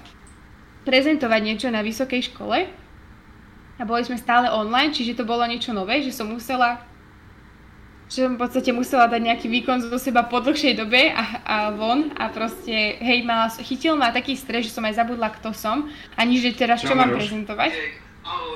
prezentovať 0.89 1.41
niečo 1.45 1.68
na 1.68 1.85
vysokej 1.85 2.33
škole 2.33 2.64
a 3.77 3.83
boli 3.85 4.03
sme 4.09 4.16
stále 4.16 4.49
online, 4.49 4.95
čiže 4.95 5.20
to 5.20 5.29
bolo 5.29 5.45
niečo 5.45 5.77
nové, 5.77 6.01
že 6.01 6.14
som 6.14 6.33
musela 6.33 6.81
že 8.07 8.23
som 8.23 8.39
v 8.39 8.41
podstate 8.41 8.71
musela 8.71 9.11
dať 9.11 9.19
nejaký 9.19 9.47
výkon 9.51 9.83
zo 9.83 9.99
seba 9.99 10.23
po 10.23 10.39
dlhšej 10.39 10.79
dobe 10.79 11.11
a, 11.11 11.25
a 11.43 11.57
von 11.75 12.15
a 12.15 12.31
proste, 12.31 13.03
hej, 13.03 13.27
mala, 13.27 13.51
chytil 13.51 13.99
ma 13.99 14.15
taký 14.15 14.39
stres, 14.39 14.71
že 14.71 14.73
som 14.73 14.87
aj 14.87 15.03
zabudla, 15.03 15.35
kto 15.35 15.51
som, 15.51 15.91
ani 16.15 16.39
že 16.39 16.55
teraz 16.55 16.87
čo, 16.87 16.95
Čau, 16.95 16.99
mám 16.99 17.11
prezentovať. 17.11 17.75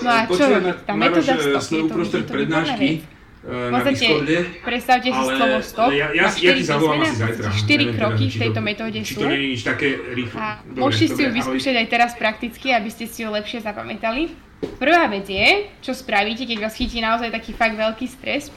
No 0.03 0.09
a 0.11 0.26
čo 0.30 0.44
robiť? 0.46 0.86
Tá 0.86 0.94
metóda 0.94 1.34
eh, 1.34 1.42
stop, 1.51 1.62
sme 1.62 1.78
uprostred 1.86 2.26
prednášky, 2.30 3.03
eh, 3.42 3.70
na 3.74 3.82
Discorde, 3.82 4.38
predstavte 4.62 5.11
si 5.11 5.22
slovo 5.34 5.59
stop, 5.66 5.90
ja, 5.94 6.14
ja, 6.14 6.26
ja 6.26 6.34
ti 6.34 6.46
4 6.46 6.70
zavolám 6.70 7.03
asi 7.03 7.16
zajtra. 7.18 7.46
4 7.51 7.59
Neviem 7.59 7.78
teda, 7.90 7.98
kroky 7.98 8.24
či 8.26 8.30
v 8.30 8.38
to- 8.38 8.42
tejto 8.46 8.61
metóde 8.62 8.98
Či 9.03 9.12
sú. 9.14 9.18
to 9.18 9.26
nie 9.26 9.38
je 9.38 9.48
nič 9.51 9.62
také 9.66 9.88
rýchle. 10.14 10.38
A 10.38 10.46
môžete 10.78 11.07
si 11.11 11.20
ju 11.26 11.30
vyskúšať 11.34 11.74
aj 11.74 11.86
teraz 11.90 12.11
prakticky, 12.14 12.70
aby 12.70 12.86
ste 12.86 13.11
si 13.11 13.26
ju 13.26 13.28
lepšie 13.30 13.66
zapamätali. 13.66 14.30
Prvá 14.78 15.09
vec 15.09 15.24
je, 15.26 15.72
čo 15.80 15.90
spravíte, 15.90 16.44
keď 16.44 16.68
vás 16.68 16.76
chytí 16.76 17.01
naozaj 17.01 17.32
taký 17.32 17.57
fakt 17.57 17.74
veľký 17.74 18.07
stres, 18.07 18.53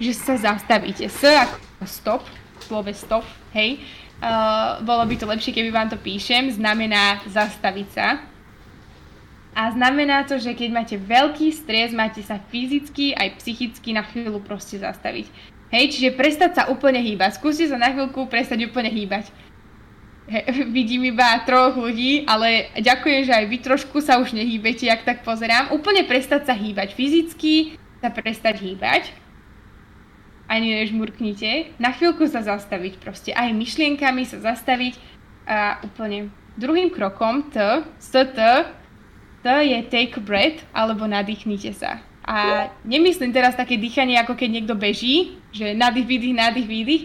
že 0.00 0.16
sa 0.16 0.34
zastavíte. 0.40 1.06
S 1.06 1.20
ako 1.22 1.84
stop, 1.84 2.22
slove 2.64 2.90
stop, 2.96 3.24
hej. 3.52 3.84
Uh, 4.20 4.80
bolo 4.84 5.04
by 5.08 5.14
to 5.16 5.24
lepšie, 5.28 5.52
keby 5.52 5.72
vám 5.72 5.88
to 5.88 5.96
píšem, 5.96 6.52
znamená 6.52 7.24
zastaviť 7.28 7.88
sa. 7.92 8.20
A 9.56 9.72
znamená 9.74 10.22
to, 10.24 10.38
že 10.38 10.54
keď 10.54 10.70
máte 10.70 10.96
veľký 10.96 11.50
stres, 11.52 11.90
máte 11.90 12.22
sa 12.22 12.38
fyzicky 12.52 13.16
aj 13.16 13.40
psychicky 13.42 13.90
na 13.92 14.06
chvíľu 14.06 14.38
proste 14.40 14.78
zastaviť. 14.78 15.26
Hej, 15.70 15.96
čiže 15.96 16.18
prestať 16.18 16.50
sa 16.54 16.62
úplne 16.70 16.98
hýbať. 16.98 17.38
Skúste 17.38 17.66
sa 17.66 17.78
na 17.78 17.90
chvíľku 17.94 18.26
prestať 18.26 18.66
úplne 18.66 18.90
hýbať. 18.90 19.30
He, 20.30 20.42
vidím 20.76 21.10
iba 21.10 21.42
troch 21.46 21.74
ľudí, 21.74 22.26
ale 22.26 22.70
ďakujem, 22.78 23.26
že 23.26 23.32
aj 23.34 23.44
vy 23.46 23.56
trošku 23.58 23.98
sa 24.02 24.18
už 24.22 24.34
nehýbete, 24.34 24.86
jak 24.86 25.02
tak 25.02 25.26
pozerám. 25.26 25.74
Úplne 25.74 26.06
prestať 26.06 26.46
sa 26.46 26.54
hýbať. 26.54 26.94
Fyzicky 26.94 27.78
sa 28.02 28.10
prestať 28.10 28.62
hýbať. 28.62 29.10
Ani 30.50 30.74
nežmurknite. 30.74 31.78
Na 31.78 31.94
chvíľku 31.94 32.26
sa 32.26 32.42
zastaviť 32.42 32.98
proste. 32.98 33.30
Aj 33.30 33.46
myšlienkami 33.54 34.26
sa 34.26 34.42
zastaviť. 34.42 34.98
A 35.46 35.78
úplne. 35.86 36.34
Druhým 36.58 36.90
krokom 36.90 37.46
T, 37.54 37.56
s 38.02 38.10
T, 38.10 38.38
je 39.46 39.78
take 39.86 40.18
a 40.18 40.20
breath, 40.20 40.66
alebo 40.74 41.06
nadýchnite 41.06 41.70
sa. 41.72 42.02
A 42.26 42.68
nemyslím 42.84 43.32
teraz 43.32 43.56
také 43.56 43.80
dýchanie, 43.80 44.20
ako 44.20 44.36
keď 44.36 44.48
niekto 44.50 44.74
beží, 44.76 45.40
že 45.54 45.72
nadých, 45.72 46.06
výdych, 46.06 46.34
nádych, 46.36 46.68
výdych, 46.68 47.02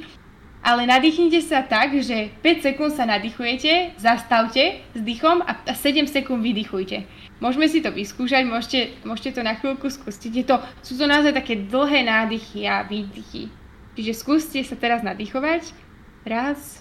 ale 0.66 0.89
nadýchnite 0.89 1.46
sa 1.46 1.62
tak, 1.62 1.93
že 2.02 2.34
5 2.41 2.66
sekúnd 2.66 2.91
sa 2.98 3.06
nadýchujete, 3.06 4.02
zastavte 4.02 4.82
s 4.98 5.02
dýchom 5.02 5.46
a 5.46 5.62
a 5.62 5.74
7 5.78 6.10
sekúnd 6.10 6.41
vydychujte. 6.41 7.06
Môžeme 7.44 7.68
si 7.68 7.84
to 7.84 7.92
vyskúšať, 7.92 8.48
môžete, 8.48 8.80
môžete 9.04 9.36
to 9.36 9.42
na 9.44 9.60
chvíľku 9.60 9.92
skúsiť. 9.92 10.32
Je 10.32 10.46
to, 10.48 10.56
sú 10.80 10.96
to 10.96 11.04
naozaj 11.04 11.36
také 11.36 11.60
dlhé 11.68 12.08
nádychy 12.08 12.64
a 12.64 12.88
výdychy. 12.88 13.52
Čiže 14.00 14.14
skúste 14.16 14.60
sa 14.64 14.80
teraz 14.80 15.04
nadýchovať. 15.04 15.76
Raz, 16.24 16.80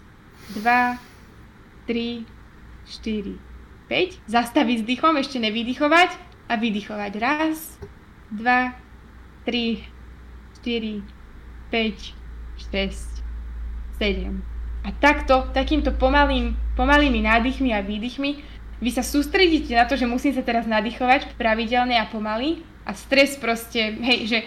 dva, 0.54 0.98
tri, 1.90 2.22
štyri, 2.86 3.38
5. 3.90 4.30
Zastaviť 4.30 4.76
s 4.82 4.88
dýchom, 4.88 5.18
ešte 5.20 5.42
nevydychovať 5.42 6.10
a 6.48 6.54
vydychovať. 6.56 7.12
Raz, 7.18 7.76
dva, 8.30 8.78
tri, 9.42 9.84
štyri, 10.58 11.02
5, 11.68 12.14
6, 12.72 13.22
7. 13.98 14.54
A 14.84 14.92
takto, 15.00 15.48
takýmto 15.52 15.96
pomalým, 15.96 16.56
pomalými 16.76 17.24
nádychmi 17.24 17.72
a 17.72 17.80
výdychmi 17.80 18.53
vy 18.82 18.90
sa 18.90 19.02
sústredíte 19.06 19.74
na 19.74 19.86
to, 19.86 19.94
že 19.94 20.08
musím 20.08 20.34
sa 20.34 20.42
teraz 20.42 20.66
nadýchovať 20.66 21.34
pravidelne 21.38 21.98
a 21.98 22.08
pomaly 22.10 22.62
a 22.84 22.92
stres 22.92 23.38
proste, 23.38 23.94
hej, 24.00 24.20
že 24.28 24.38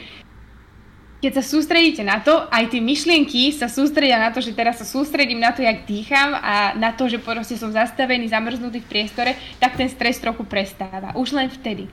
keď 1.17 1.41
sa 1.41 1.43
sústredíte 1.43 2.05
na 2.05 2.21
to, 2.21 2.45
aj 2.53 2.69
tie 2.69 2.77
myšlienky 2.77 3.49
sa 3.49 3.65
sústredia 3.65 4.21
na 4.21 4.29
to, 4.29 4.37
že 4.37 4.53
teraz 4.53 4.77
sa 4.77 4.85
sústredím 4.85 5.41
na 5.41 5.49
to, 5.49 5.65
jak 5.65 5.89
dýcham 5.89 6.37
a 6.37 6.77
na 6.77 6.93
to, 6.93 7.09
že 7.09 7.17
proste 7.17 7.57
som 7.57 7.73
zastavený, 7.73 8.29
zamrznutý 8.29 8.85
v 8.85 8.89
priestore, 8.89 9.33
tak 9.57 9.73
ten 9.73 9.89
stres 9.89 10.21
trochu 10.21 10.45
prestáva. 10.45 11.17
Už 11.17 11.33
len 11.33 11.49
vtedy. 11.49 11.89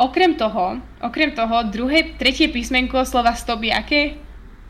Okrem 0.00 0.32
toho, 0.38 0.80
okrem 1.04 1.36
toho, 1.36 1.68
druhé, 1.68 2.16
tretie 2.16 2.48
písmenko 2.48 3.04
slova 3.04 3.36
stop 3.36 3.60
je 3.66 3.72
aké? 3.74 4.02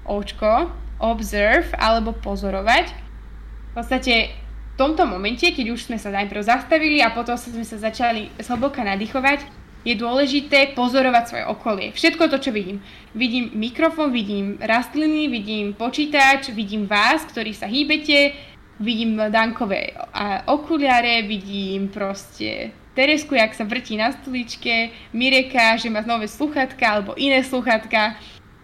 Očko, 0.08 0.74
observe 0.98 1.70
alebo 1.78 2.16
pozorovať. 2.16 2.90
V 2.90 3.72
podstate 3.78 4.34
tomto 4.78 5.02
momente, 5.10 5.42
keď 5.42 5.74
už 5.74 5.90
sme 5.90 5.98
sa 5.98 6.14
najprv 6.14 6.46
zastavili 6.46 7.02
a 7.02 7.10
potom 7.10 7.34
sme 7.34 7.66
sa 7.66 7.82
začali 7.82 8.30
zhlboka 8.38 8.86
nadýchovať, 8.86 9.42
je 9.82 9.94
dôležité 9.98 10.78
pozorovať 10.78 11.24
svoje 11.26 11.44
okolie. 11.50 11.86
Všetko 11.90 12.30
to, 12.30 12.38
čo 12.38 12.50
vidím. 12.54 12.78
Vidím 13.14 13.50
mikrofón, 13.58 14.14
vidím 14.14 14.58
rastliny, 14.62 15.26
vidím 15.26 15.74
počítač, 15.74 16.54
vidím 16.54 16.86
vás, 16.86 17.26
ktorí 17.26 17.54
sa 17.54 17.66
hýbete, 17.66 18.38
vidím 18.78 19.18
Dankové 19.18 19.98
okuliare, 20.46 21.26
vidím 21.26 21.90
proste 21.90 22.70
Teresku, 22.94 23.38
jak 23.38 23.54
sa 23.54 23.62
vrtí 23.62 23.94
na 23.94 24.10
stoličke, 24.10 24.90
Mireka, 25.14 25.78
že 25.78 25.86
má 25.90 26.02
nové 26.02 26.26
sluchatka 26.26 26.82
alebo 26.82 27.14
iné 27.14 27.46
sluchatka. 27.46 28.18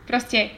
Proste 0.06 0.50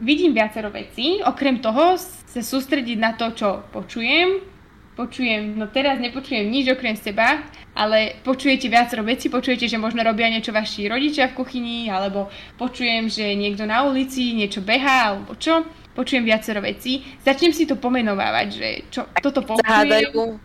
vidím 0.00 0.36
viacero 0.36 0.68
vecí, 0.68 1.24
okrem 1.24 1.64
toho 1.64 1.96
sa 1.96 2.40
sústrediť 2.44 2.98
na 3.00 3.16
to, 3.16 3.32
čo 3.32 3.64
počujem. 3.72 4.59
Počujem, 5.00 5.56
no 5.56 5.64
teraz 5.72 5.96
nepočujem 5.96 6.44
nič 6.44 6.76
okrem 6.76 6.92
seba, 6.92 7.40
ale 7.72 8.20
počujete 8.20 8.68
viacero 8.68 9.00
veci, 9.00 9.32
počujete, 9.32 9.64
že 9.64 9.80
možno 9.80 10.04
robia 10.04 10.28
niečo 10.28 10.52
vaši 10.52 10.92
rodičia 10.92 11.32
v 11.32 11.40
kuchyni, 11.40 11.88
alebo 11.88 12.28
počujem, 12.60 13.08
že 13.08 13.32
niekto 13.32 13.64
na 13.64 13.80
ulici 13.88 14.36
niečo 14.36 14.60
behá, 14.60 15.16
alebo 15.16 15.40
čo. 15.40 15.64
Počujem 15.96 16.20
viacero 16.20 16.60
vecí. 16.60 17.00
Začnem 17.24 17.56
si 17.56 17.64
to 17.64 17.80
pomenovávať, 17.80 18.48
že 18.52 18.68
čo 18.92 19.08
toto 19.24 19.40
počujem. 19.40 20.36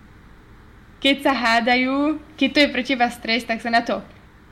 Keď 1.03 1.15
sa 1.19 1.35
hádajú, 1.35 2.23
keď 2.39 2.49
to 2.55 2.59
je 2.63 2.71
pre 2.71 2.83
teba 2.87 3.11
stres, 3.11 3.43
tak 3.43 3.59
sa 3.59 3.67
na 3.67 3.83
to 3.83 3.99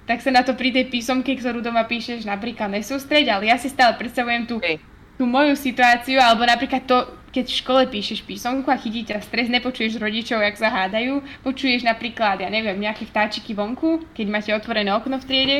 tak 0.03 0.19
sa 0.19 0.35
na 0.35 0.43
to 0.43 0.51
pri 0.51 0.75
tej 0.75 0.91
písomke, 0.91 1.31
ktorú 1.39 1.63
doma 1.63 1.87
píšeš, 1.87 2.27
napríklad 2.27 2.67
nesústreď, 2.67 3.39
ale 3.39 3.47
ja 3.47 3.55
si 3.55 3.71
stále 3.71 3.95
predstavujem 3.95 4.43
tú, 4.43 4.59
Hej. 4.59 4.83
Tú 5.17 5.23
moju 5.29 5.53
situáciu, 5.53 6.17
alebo 6.17 6.45
napríklad 6.45 6.83
to, 6.85 6.97
keď 7.33 7.45
v 7.49 7.59
škole 7.65 7.81
píšeš 7.89 8.25
písomku 8.25 8.69
a 8.69 8.77
chytí 8.77 9.09
ťa 9.09 9.25
stres, 9.25 9.49
nepočuješ 9.49 9.97
rodičov, 9.97 10.41
jak 10.41 10.57
sa 10.57 10.69
hádajú, 10.69 11.21
počuješ 11.41 11.81
napríklad, 11.85 12.41
ja 12.41 12.49
neviem, 12.49 12.77
nejaké 12.77 13.09
vtáčiky 13.09 13.57
vonku, 13.57 14.05
keď 14.13 14.25
máte 14.29 14.51
otvorené 14.53 14.93
okno 14.93 15.17
v 15.17 15.25
triede. 15.25 15.57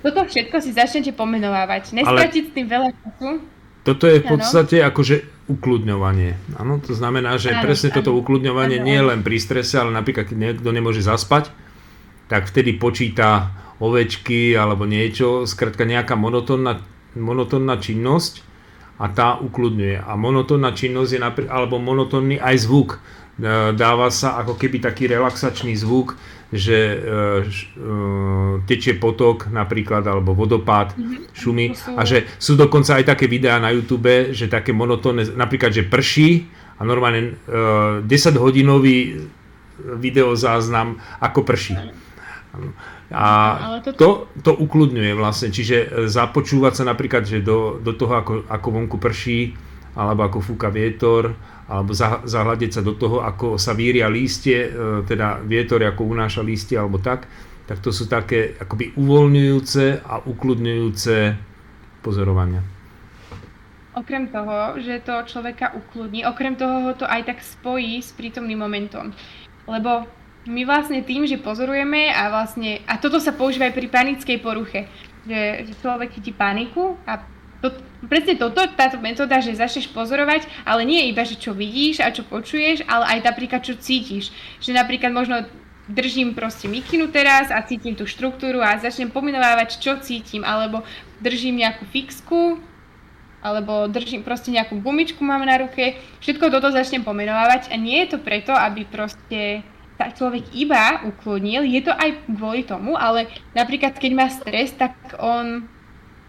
Toto 0.00 0.24
všetko 0.24 0.56
si 0.64 0.70
začnete 0.72 1.12
pomenovávať. 1.12 1.92
Nestratiť 1.92 2.44
s 2.48 2.52
tým 2.56 2.66
veľa 2.70 2.90
času. 2.94 3.28
Toto 3.84 4.04
je 4.08 4.20
v 4.20 4.26
podstate 4.28 4.80
akože 4.80 5.48
ukludňovanie. 5.48 6.56
Áno, 6.56 6.80
to 6.80 6.92
znamená, 6.92 7.36
že 7.36 7.52
Áno, 7.52 7.64
presne 7.64 7.90
toto 7.92 8.12
áno. 8.12 8.20
ukludňovanie 8.24 8.80
Áno, 8.80 8.86
nie 8.86 8.96
je 8.96 9.08
len 9.08 9.20
pri 9.20 9.36
strese, 9.40 9.76
ale 9.76 9.90
napríklad, 9.92 10.28
keď 10.30 10.36
niekto 10.36 10.70
nemôže 10.72 11.02
zaspať, 11.04 11.52
tak 12.30 12.46
vtedy 12.46 12.78
počíta 12.78 13.50
ovečky 13.80 14.54
alebo 14.54 14.84
niečo, 14.84 15.48
skrátka 15.48 15.88
nejaká 15.88 16.14
monotónna, 16.14 16.84
monotónna 17.16 17.78
činnosť 17.78 18.46
a 19.00 19.08
tá 19.08 19.40
ukludňuje. 19.40 20.04
A 20.04 20.12
monotónna 20.14 20.76
činnosť 20.76 21.10
je 21.16 21.20
napr- 21.20 21.48
alebo 21.48 21.80
monotónny 21.80 22.36
aj 22.36 22.56
zvuk. 22.68 22.90
E, 23.40 23.72
Dáva 23.72 24.12
sa 24.12 24.36
ako 24.44 24.60
keby 24.60 24.84
taký 24.84 25.08
relaxačný 25.08 25.72
zvuk, 25.72 26.20
že 26.52 26.78
e, 26.78 26.96
e, 26.98 27.88
tečie 28.66 28.98
potok 28.98 29.48
napríklad, 29.48 30.04
alebo 30.04 30.36
vodopád, 30.36 30.98
šumy. 31.32 31.72
To 31.72 31.78
sú- 31.78 31.96
A 31.96 32.02
že 32.04 32.18
sú 32.36 32.58
dokonca 32.58 32.98
aj 32.98 33.16
také 33.16 33.30
videá 33.30 33.56
na 33.62 33.72
YouTube, 33.72 34.34
že 34.34 34.50
také 34.50 34.74
monotónne, 34.74 35.32
napríklad, 35.38 35.72
že 35.72 35.86
prší 35.86 36.50
a 36.76 36.84
normálne 36.84 37.40
e, 37.48 38.04
10 38.04 38.36
hodinový 38.36 39.24
videozáznam 39.80 41.00
ako 41.24 41.40
prší. 41.46 41.72
A 43.14 43.26
toto- 43.82 44.26
to, 44.34 44.42
to 44.42 44.52
ukludňuje 44.58 45.14
vlastne, 45.14 45.54
čiže 45.54 45.76
e, 45.86 45.88
započúvať 46.10 46.82
sa 46.82 46.84
napríklad, 46.86 47.22
že 47.22 47.42
do, 47.42 47.78
do 47.78 47.94
toho, 47.94 48.18
ako, 48.18 48.32
ako 48.50 48.68
vonku 48.70 48.96
prší, 48.98 49.54
alebo 49.94 50.26
ako 50.26 50.38
fúka 50.42 50.70
vietor, 50.70 51.34
alebo 51.70 51.94
za, 51.94 52.22
zahľadiť 52.26 52.70
sa 52.78 52.82
do 52.82 52.94
toho, 52.98 53.22
ako 53.22 53.54
sa 53.58 53.74
víria 53.74 54.10
lístie, 54.10 54.66
e, 54.66 54.70
teda 55.06 55.42
vietor 55.46 55.82
ako 55.82 56.10
unáša 56.10 56.42
lístie, 56.42 56.74
alebo 56.74 56.98
tak, 56.98 57.30
tak 57.70 57.78
to 57.78 57.94
sú 57.94 58.10
také 58.10 58.58
akoby 58.58 58.98
uvoľňujúce 58.98 60.02
a 60.02 60.18
ukludňujúce 60.26 61.16
pozorovania. 62.02 62.66
Okrem 63.94 64.30
toho, 64.30 64.78
že 64.78 65.02
to 65.02 65.14
človeka 65.26 65.74
ukludní, 65.74 66.22
okrem 66.26 66.54
toho 66.54 66.90
ho 66.90 66.92
to 66.94 67.06
aj 67.06 67.26
tak 67.26 67.38
spojí 67.42 67.98
s 67.98 68.14
prítomným 68.14 68.58
momentom. 68.58 69.10
Lebo 69.66 70.06
my 70.48 70.62
vlastne 70.64 71.04
tým, 71.04 71.28
že 71.28 71.36
pozorujeme 71.36 72.08
a 72.08 72.32
vlastne, 72.32 72.80
a 72.88 72.96
toto 72.96 73.20
sa 73.20 73.36
používa 73.36 73.68
aj 73.68 73.76
pri 73.76 73.88
panickej 73.92 74.38
poruche, 74.40 74.88
že, 75.28 75.68
že 75.68 75.72
človek 75.84 76.16
chytí 76.16 76.32
paniku 76.32 76.96
a 77.04 77.20
to, 77.60 77.76
presne 78.08 78.40
toto, 78.40 78.64
táto 78.72 78.96
metóda, 78.96 79.36
že 79.44 79.52
začneš 79.52 79.92
pozorovať, 79.92 80.48
ale 80.64 80.88
nie 80.88 81.12
iba, 81.12 81.20
že 81.28 81.36
čo 81.36 81.52
vidíš 81.52 82.00
a 82.00 82.08
čo 82.08 82.24
počuješ, 82.24 82.88
ale 82.88 83.16
aj 83.16 83.28
napríklad 83.28 83.60
čo 83.60 83.76
cítiš. 83.76 84.32
Že 84.64 84.80
napríklad 84.80 85.12
možno 85.12 85.44
držím 85.84 86.32
proste 86.32 86.72
mikinu 86.72 87.12
teraz 87.12 87.52
a 87.52 87.60
cítim 87.60 87.92
tú 87.92 88.08
štruktúru 88.08 88.64
a 88.64 88.80
začnem 88.80 89.12
pomenovávať, 89.12 89.76
čo 89.76 90.00
cítim, 90.00 90.40
alebo 90.40 90.86
držím 91.20 91.60
nejakú 91.60 91.84
fixku, 91.92 92.64
alebo 93.44 93.88
držím 93.92 94.24
proste 94.24 94.52
nejakú 94.52 94.80
gumičku 94.80 95.20
mám 95.20 95.44
na 95.44 95.60
ruke, 95.60 96.00
všetko 96.24 96.48
toto 96.48 96.72
začnem 96.72 97.04
pomenovať 97.04 97.72
a 97.72 97.76
nie 97.76 98.00
je 98.04 98.16
to 98.16 98.18
preto, 98.20 98.52
aby 98.52 98.88
proste 98.88 99.64
sa 100.00 100.08
človek 100.08 100.56
iba 100.56 101.04
uklonil, 101.04 101.68
je 101.68 101.84
to 101.84 101.92
aj 101.92 102.24
kvôli 102.24 102.64
tomu, 102.64 102.96
ale 102.96 103.28
napríklad 103.52 104.00
keď 104.00 104.12
má 104.16 104.32
stres, 104.32 104.72
tak 104.72 104.96
on 105.20 105.68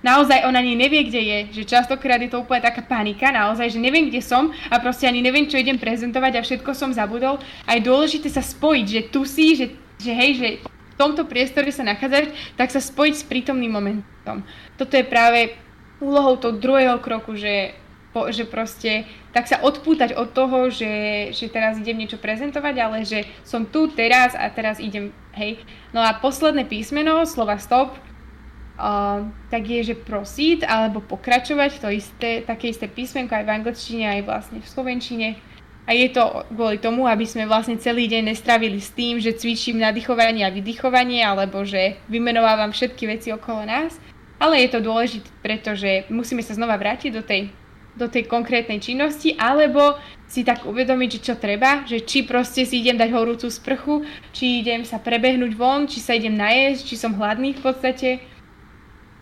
naozaj 0.03 0.43
on 0.43 0.51
ani 0.59 0.75
nevie, 0.75 1.07
kde 1.07 1.21
je, 1.23 1.37
že 1.61 1.71
častokrát 1.71 2.19
je 2.19 2.27
to 2.27 2.43
úplne 2.43 2.59
taká 2.59 2.83
panika, 2.83 3.31
naozaj, 3.31 3.71
že 3.71 3.79
neviem, 3.79 4.11
kde 4.11 4.19
som 4.19 4.51
a 4.67 4.75
proste 4.83 5.07
ani 5.07 5.23
neviem, 5.23 5.47
čo 5.47 5.55
idem 5.55 5.79
prezentovať 5.79 6.35
a 6.35 6.45
všetko 6.45 6.75
som 6.75 6.91
zabudol. 6.91 7.39
A 7.63 7.79
je 7.79 7.87
dôležité 7.87 8.27
sa 8.27 8.43
spojiť, 8.43 8.85
že 8.91 9.01
tu 9.07 9.23
si, 9.23 9.55
že, 9.55 9.71
že 10.01 10.11
hej, 10.11 10.31
že 10.35 10.47
v 10.67 10.95
tomto 10.99 11.23
priestore 11.23 11.71
sa 11.71 11.87
nachádzať, 11.87 12.57
tak 12.59 12.75
sa 12.75 12.83
spojiť 12.83 13.15
s 13.15 13.23
prítomným 13.23 13.71
momentom. 13.71 14.43
Toto 14.75 14.99
je 14.99 15.05
práve 15.07 15.55
úlohou 16.01 16.35
toho 16.35 16.57
druhého 16.57 16.97
kroku, 16.99 17.37
že, 17.37 17.77
po, 18.11 18.27
že 18.27 18.43
proste 18.43 19.07
tak 19.31 19.47
sa 19.47 19.63
odpútať 19.63 20.15
od 20.19 20.35
toho, 20.35 20.67
že, 20.67 20.91
že 21.31 21.47
teraz 21.47 21.79
idem 21.79 22.03
niečo 22.03 22.19
prezentovať, 22.19 22.75
ale 22.77 22.97
že 23.07 23.23
som 23.47 23.63
tu 23.63 23.87
teraz 23.87 24.35
a 24.35 24.51
teraz 24.51 24.83
idem, 24.83 25.15
hej. 25.35 25.63
No 25.95 26.03
a 26.03 26.11
posledné 26.19 26.67
písmeno, 26.67 27.23
slova 27.23 27.55
stop, 27.55 27.95
uh, 27.95 29.23
tak 29.47 29.63
je, 29.63 29.95
že 29.95 29.95
proceed 29.95 30.67
alebo 30.67 30.99
pokračovať, 30.99 31.71
to 31.79 31.87
isté, 31.87 32.43
také 32.43 32.75
isté 32.75 32.91
písmenko 32.91 33.31
aj 33.31 33.45
v 33.47 33.53
angličtine, 33.55 34.05
aj 34.19 34.21
vlastne 34.27 34.59
v 34.59 34.67
slovenčine. 34.67 35.27
A 35.89 35.97
je 35.97 36.13
to 36.13 36.45
kvôli 36.53 36.77
tomu, 36.77 37.09
aby 37.09 37.25
sme 37.25 37.49
vlastne 37.49 37.75
celý 37.81 38.05
deň 38.05 38.31
nestravili 38.31 38.77
s 38.77 38.93
tým, 38.93 39.17
že 39.17 39.33
cvičím 39.33 39.81
nadýchovanie 39.81 40.45
a 40.45 40.53
vydychovanie, 40.53 41.25
alebo 41.25 41.65
že 41.65 41.97
vymenovávam 42.05 42.69
všetky 42.69 43.09
veci 43.09 43.33
okolo 43.33 43.65
nás. 43.65 43.97
Ale 44.37 44.61
je 44.61 44.69
to 44.73 44.79
dôležité, 44.81 45.29
pretože 45.41 46.05
musíme 46.09 46.41
sa 46.41 46.57
znova 46.57 46.77
vrátiť 46.77 47.11
do 47.13 47.21
tej, 47.25 47.49
do 47.95 48.07
tej 48.07 48.27
konkrétnej 48.27 48.79
činnosti, 48.79 49.35
alebo 49.35 49.99
si 50.31 50.47
tak 50.47 50.63
uvedomiť, 50.63 51.09
že 51.19 51.23
čo 51.31 51.35
treba, 51.35 51.83
že 51.83 52.07
či 52.07 52.23
proste 52.23 52.63
si 52.63 52.79
idem 52.79 52.95
dať 52.95 53.11
horúcu 53.11 53.51
sprchu, 53.51 54.07
či 54.31 54.63
idem 54.63 54.87
sa 54.87 54.95
prebehnúť 54.95 55.51
von, 55.59 55.91
či 55.91 55.99
sa 55.99 56.15
idem 56.15 56.31
najesť, 56.39 56.87
či 56.87 56.95
som 56.95 57.11
hladný 57.19 57.51
v 57.59 57.63
podstate, 57.63 58.09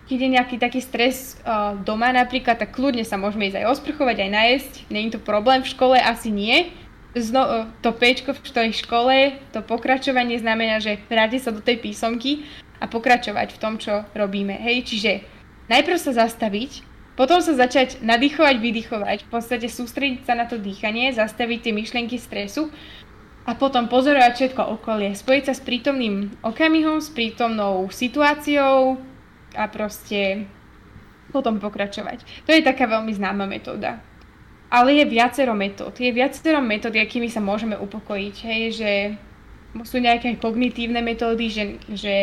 keď 0.09 0.17
je 0.25 0.29
nejaký 0.33 0.55
taký 0.57 0.81
stres 0.81 1.37
uh, 1.45 1.77
doma 1.85 2.09
napríklad, 2.09 2.57
tak 2.57 2.73
kľudne 2.73 3.05
sa 3.05 3.21
môžeme 3.21 3.45
ísť 3.45 3.61
aj 3.61 3.69
osprchovať, 3.77 4.17
aj 4.25 4.31
najesť. 4.33 4.73
Není 4.89 5.13
to 5.13 5.21
problém, 5.21 5.61
v 5.61 5.69
škole 5.69 5.97
asi 6.01 6.33
nie. 6.33 6.73
Zno, 7.13 7.45
uh, 7.45 7.53
to 7.85 7.93
pečko 7.93 8.33
v 8.33 8.41
tej 8.41 8.73
škole, 8.73 9.37
to 9.53 9.61
pokračovanie 9.61 10.41
znamená, 10.41 10.81
že 10.81 10.97
vrátiť 11.05 11.41
sa 11.45 11.53
do 11.53 11.61
tej 11.61 11.77
písomky 11.77 12.41
a 12.81 12.89
pokračovať 12.89 13.53
v 13.53 13.61
tom, 13.61 13.77
čo 13.77 14.01
robíme. 14.17 14.57
Hej, 14.57 14.89
čiže 14.89 15.11
najprv 15.69 16.01
sa 16.01 16.25
zastaviť, 16.25 16.88
potom 17.19 17.43
sa 17.43 17.51
začať 17.51 17.99
nadýchovať, 17.99 18.55
vydychovať, 18.63 19.27
v 19.27 19.29
podstate 19.29 19.67
sústrediť 19.67 20.23
sa 20.23 20.39
na 20.39 20.47
to 20.47 20.55
dýchanie, 20.55 21.11
zastaviť 21.11 21.67
tie 21.67 21.73
myšlienky 21.75 22.15
stresu 22.15 22.71
a 23.43 23.59
potom 23.59 23.91
pozorovať 23.91 24.31
všetko 24.39 24.63
okolie, 24.79 25.11
spojiť 25.11 25.43
sa 25.43 25.53
s 25.53 25.59
prítomným 25.59 26.39
okamihom, 26.47 27.03
s 27.03 27.11
prítomnou 27.11 27.91
situáciou, 27.91 29.03
a 29.55 29.65
proste 29.69 30.45
potom 31.29 31.61
pokračovať. 31.61 32.45
To 32.45 32.51
je 32.53 32.65
taká 32.65 32.89
veľmi 32.89 33.13
známa 33.13 33.45
metóda. 33.45 34.01
Ale 34.69 35.01
je 35.01 35.05
viacero 35.09 35.57
metód. 35.57 35.97
Je 35.97 36.13
viacero 36.13 36.61
metód, 36.61 36.93
akými 36.93 37.29
sa 37.29 37.41
môžeme 37.41 37.73
upokojiť. 37.77 38.35
Hej, 38.45 38.61
že 38.77 38.91
sú 39.85 39.97
nejaké 39.97 40.37
kognitívne 40.37 41.01
metódy, 41.01 41.49
že, 41.49 41.65
že 41.89 42.15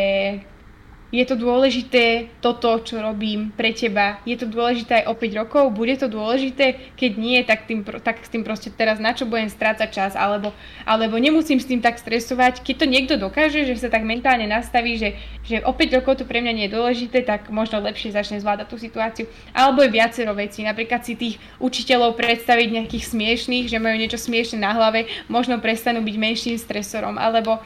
je 1.07 1.23
to 1.23 1.39
dôležité 1.39 2.27
toto, 2.43 2.83
čo 2.83 2.99
robím 2.99 3.55
pre 3.55 3.71
teba, 3.71 4.19
je 4.27 4.35
to 4.35 4.43
dôležité 4.43 5.03
aj 5.03 5.05
o 5.07 5.13
5 5.15 5.39
rokov, 5.39 5.63
bude 5.71 5.95
to 5.95 6.11
dôležité, 6.11 6.93
keď 6.99 7.11
nie, 7.15 7.39
tak, 7.47 7.63
tým, 7.63 7.83
tak 7.83 8.27
s 8.27 8.29
tým 8.31 8.43
proste 8.43 8.67
teraz 8.75 8.99
na 8.99 9.15
čo 9.15 9.23
budem 9.23 9.47
strácať 9.47 9.87
čas, 9.87 10.11
alebo, 10.19 10.51
alebo 10.83 11.15
nemusím 11.15 11.63
s 11.63 11.69
tým 11.69 11.79
tak 11.79 11.95
stresovať. 11.95 12.59
Keď 12.59 12.75
to 12.75 12.85
niekto 12.85 13.15
dokáže, 13.15 13.63
že 13.63 13.79
sa 13.79 13.87
tak 13.87 14.03
mentálne 14.03 14.51
nastaví, 14.51 14.99
že, 14.99 15.15
že 15.47 15.63
o 15.63 15.71
5 15.71 15.97
rokov 16.03 16.19
to 16.19 16.25
pre 16.27 16.43
mňa 16.43 16.53
nie 16.53 16.65
je 16.67 16.75
dôležité, 16.75 17.23
tak 17.23 17.47
možno 17.47 17.79
lepšie 17.79 18.11
začne 18.11 18.43
zvládať 18.43 18.67
tú 18.67 18.75
situáciu. 18.75 19.31
Alebo 19.55 19.87
je 19.87 19.95
viacero 19.95 20.35
vecí, 20.35 20.67
napríklad 20.67 21.07
si 21.07 21.15
tých 21.15 21.39
učiteľov 21.63 22.19
predstaviť 22.19 22.67
nejakých 22.83 23.07
smiešných, 23.15 23.71
že 23.71 23.79
majú 23.79 23.95
niečo 23.95 24.19
smiešne 24.19 24.59
na 24.59 24.75
hlave, 24.75 25.07
možno 25.31 25.63
prestanú 25.63 26.03
byť 26.03 26.15
menším 26.19 26.59
stresorom, 26.59 27.15
alebo 27.15 27.63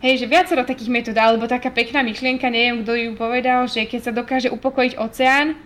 Hej, 0.00 0.24
že 0.24 0.32
viacero 0.32 0.64
takých 0.64 0.88
metód, 0.88 1.16
alebo 1.20 1.44
taká 1.44 1.68
pekná 1.68 2.00
myšlienka, 2.00 2.48
neviem, 2.48 2.80
kto 2.80 2.92
ju 2.96 3.10
povedal, 3.20 3.68
že 3.68 3.84
keď 3.84 4.00
sa 4.00 4.12
dokáže 4.16 4.48
upokojiť 4.48 4.96
oceán, 4.96 5.60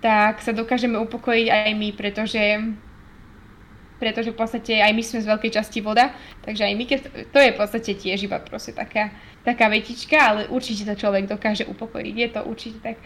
tak 0.00 0.40
sa 0.40 0.56
dokážeme 0.56 0.96
upokojiť 0.96 1.46
aj 1.52 1.72
my, 1.76 1.88
pretože 1.92 2.40
pretože 4.00 4.32
v 4.32 4.40
podstate 4.40 4.80
aj 4.80 4.96
my 4.96 5.04
sme 5.04 5.20
z 5.20 5.28
veľkej 5.28 5.52
časti 5.60 5.84
voda, 5.84 6.16
takže 6.40 6.64
aj 6.64 6.72
my, 6.72 6.84
keď, 6.88 6.98
to 7.28 7.36
je 7.36 7.52
v 7.52 7.58
podstate 7.60 7.92
tiež 8.00 8.24
iba 8.24 8.40
proste 8.40 8.72
taká, 8.72 9.12
taká 9.44 9.68
vetička, 9.68 10.16
ale 10.16 10.48
určite 10.48 10.88
to 10.88 10.96
človek 10.96 11.28
dokáže 11.28 11.68
upokojiť, 11.68 12.14
je 12.16 12.28
to 12.32 12.40
určite 12.48 12.80
tak. 12.80 12.96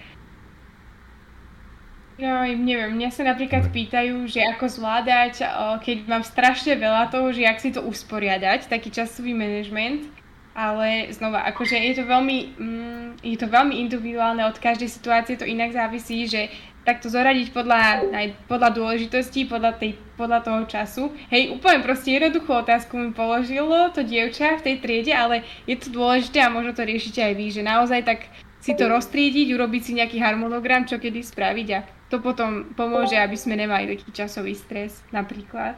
No, 2.15 2.47
neviem, 2.47 2.95
mňa 2.95 3.11
sa 3.11 3.27
napríklad 3.27 3.75
pýtajú, 3.75 4.31
že 4.31 4.39
ako 4.47 4.71
zvládať, 4.71 5.43
keď 5.83 5.97
mám 6.07 6.23
strašne 6.23 6.79
veľa 6.79 7.11
toho, 7.11 7.35
že 7.35 7.43
jak 7.43 7.59
si 7.59 7.75
to 7.75 7.83
usporiadať, 7.83 8.71
taký 8.71 8.95
časový 8.95 9.35
manažment 9.35 10.07
ale 10.55 11.11
znova, 11.11 11.43
akože 11.51 11.75
je 11.75 11.95
to 11.99 12.05
veľmi, 12.07 12.39
mm, 12.55 13.09
je 13.27 13.37
to 13.37 13.51
veľmi 13.51 13.75
individuálne, 13.83 14.47
od 14.47 14.55
každej 14.63 14.87
situácie 14.87 15.35
to 15.35 15.43
inak 15.43 15.75
závisí, 15.75 16.31
že 16.31 16.47
takto 16.87 17.09
zoradiť 17.11 17.51
podľa, 17.51 18.13
aj 18.13 18.27
podľa 18.47 18.71
dôležitosti, 18.77 19.49
podľa, 19.49 19.73
tej, 19.81 19.97
podľa 20.21 20.41
toho 20.45 20.61
času. 20.69 21.03
Hej, 21.33 21.57
úplne 21.57 21.81
proste 21.81 22.15
jednoduchú 22.15 22.55
otázku 22.55 22.95
mi 22.95 23.11
položilo 23.11 23.91
to 23.91 24.05
dievča 24.05 24.61
v 24.61 24.65
tej 24.71 24.77
triede, 24.85 25.13
ale 25.17 25.43
je 25.65 25.81
to 25.81 25.89
dôležité 25.91 26.45
a 26.45 26.53
možno 26.53 26.77
to 26.77 26.85
riešite 26.85 27.25
aj 27.25 27.35
vy, 27.35 27.47
že 27.51 27.63
naozaj 27.65 28.01
tak 28.05 28.29
si 28.61 28.73
to 28.77 28.89
roztriediť, 28.89 29.53
urobiť 29.53 29.83
si 29.83 29.93
nejaký 29.97 30.21
harmonogram, 30.21 30.89
čo 30.89 31.01
kedy 31.01 31.21
spraviť 31.25 31.69
a 31.73 31.81
to 32.13 32.21
potom 32.21 32.73
pomôže, 32.77 33.17
aby 33.17 33.35
sme 33.35 33.57
nemali 33.59 33.91
taký 33.91 34.13
časový 34.13 34.55
stres 34.55 35.03
napríklad. 35.11 35.75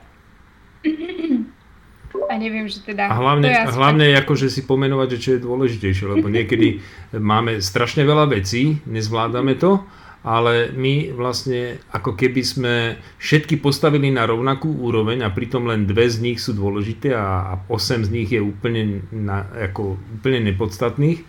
A 2.26 2.34
neviem, 2.38 2.66
že 2.66 2.82
teda... 2.82 3.07
A 3.07 3.14
hlavne, 3.18 3.48
ja 3.48 3.70
hlavne 3.70 4.12
tak... 4.14 4.26
akože 4.26 4.50
si 4.50 4.66
pomenovať, 4.66 5.09
že 5.16 5.22
čo 5.22 5.30
je 5.36 5.44
dôležitejšie, 5.46 6.04
lebo 6.18 6.26
niekedy 6.26 6.82
máme 7.14 7.62
strašne 7.62 8.02
veľa 8.02 8.30
vecí, 8.30 8.82
nezvládame 8.86 9.54
to, 9.59 9.82
ale 10.26 10.74
my 10.74 11.14
vlastne 11.14 11.78
ako 11.94 12.18
keby 12.18 12.42
sme 12.42 12.74
všetky 13.22 13.62
postavili 13.62 14.11
na 14.11 14.26
rovnakú 14.26 14.66
úroveň 14.66 15.22
a 15.22 15.30
pritom 15.30 15.70
len 15.70 15.86
dve 15.86 16.11
z 16.11 16.18
nich 16.18 16.42
sú 16.42 16.50
dôležité 16.50 17.14
a, 17.14 17.62
8 17.70 18.07
z 18.07 18.11
nich 18.11 18.28
je 18.34 18.42
úplne, 18.42 19.07
na, 19.14 19.46
ako, 19.70 19.94
úplne 20.18 20.50
nepodstatných. 20.50 21.22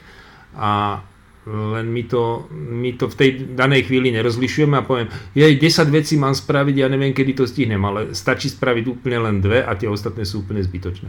A 0.58 1.02
len 1.48 1.88
my 1.88 2.04
to, 2.12 2.52
my 2.52 2.92
to 3.00 3.08
v 3.08 3.16
tej 3.16 3.30
danej 3.56 3.88
chvíli 3.88 4.12
nerozlišujeme 4.12 4.76
a 4.76 4.84
poviem, 4.84 5.08
je 5.32 5.48
10 5.48 5.64
vecí 5.88 6.20
mám 6.20 6.36
spraviť, 6.36 6.76
ja 6.76 6.88
neviem, 6.92 7.16
kedy 7.16 7.40
to 7.40 7.44
stihnem, 7.48 7.80
ale 7.88 8.12
stačí 8.12 8.52
spraviť 8.52 8.86
úplne 8.92 9.18
len 9.24 9.36
dve 9.40 9.64
a 9.64 9.72
tie 9.80 9.88
ostatné 9.88 10.28
sú 10.28 10.44
úplne 10.44 10.60
zbytočné. 10.60 11.08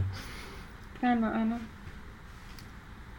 Áno, 1.03 1.27
áno. 1.27 1.55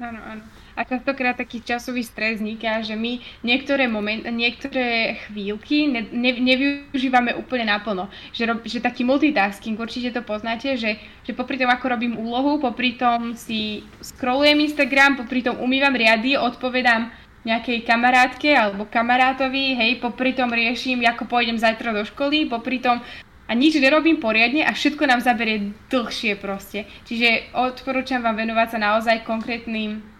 Áno, 0.01 0.20
áno. 0.24 0.42
A 0.81 0.89
častokrát 0.89 1.36
taký 1.36 1.61
časový 1.61 2.01
stres 2.01 2.40
vzniká, 2.40 2.81
že 2.81 2.97
my 2.97 3.20
niektoré, 3.44 3.85
moment, 3.85 4.24
niektoré 4.32 5.20
chvíľky 5.28 5.85
ne, 5.93 6.09
ne, 6.09 6.32
nevyužívame 6.40 7.36
úplne 7.36 7.69
naplno. 7.69 8.09
Že, 8.32 8.43
rob, 8.48 8.59
že 8.65 8.81
taký 8.81 9.05
multitasking, 9.05 9.77
určite 9.77 10.09
to 10.16 10.24
poznáte, 10.24 10.81
že, 10.81 10.97
že 11.20 11.36
popri 11.36 11.61
tom, 11.61 11.69
ako 11.69 11.85
robím 11.85 12.16
úlohu, 12.16 12.57
popri 12.65 12.97
tom 12.97 13.36
si 13.36 13.85
scrollujem 14.01 14.57
Instagram, 14.57 15.20
popri 15.20 15.44
tom 15.44 15.61
umývam 15.61 15.93
riady, 15.93 16.40
odpovedám 16.40 17.12
nejakej 17.44 17.85
kamarátke 17.85 18.48
alebo 18.48 18.89
kamarátovi, 18.89 19.77
hej, 19.77 20.01
popri 20.01 20.32
tom 20.32 20.48
riešim, 20.48 21.05
ako 21.05 21.28
pôjdem 21.28 21.61
zajtra 21.61 21.93
do 21.93 22.09
školy, 22.09 22.48
popri 22.48 22.81
tom 22.81 23.05
a 23.44 23.52
nič 23.52 23.77
nerobím 23.77 24.16
poriadne 24.16 24.65
a 24.65 24.73
všetko 24.73 25.05
nám 25.05 25.20
zaberie 25.20 25.77
dlhšie 25.93 26.40
proste. 26.40 26.89
Čiže 27.05 27.52
odporúčam 27.52 28.24
vám 28.24 28.40
venovať 28.40 28.69
sa 28.73 28.78
naozaj 28.81 29.28
konkrétnym 29.28 30.19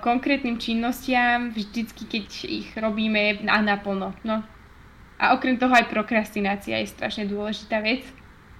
konkrétnym 0.00 0.58
činnostiam 0.58 1.52
vždycky, 1.54 2.02
keď 2.08 2.26
ich 2.44 2.68
robíme 2.74 3.44
na 3.44 3.62
naplno. 3.62 4.16
No. 4.24 4.42
A 5.20 5.36
okrem 5.36 5.60
toho 5.60 5.76
aj 5.76 5.92
prokrastinácia 5.92 6.80
je 6.80 6.88
strašne 6.88 7.28
dôležitá 7.28 7.84
vec, 7.84 8.08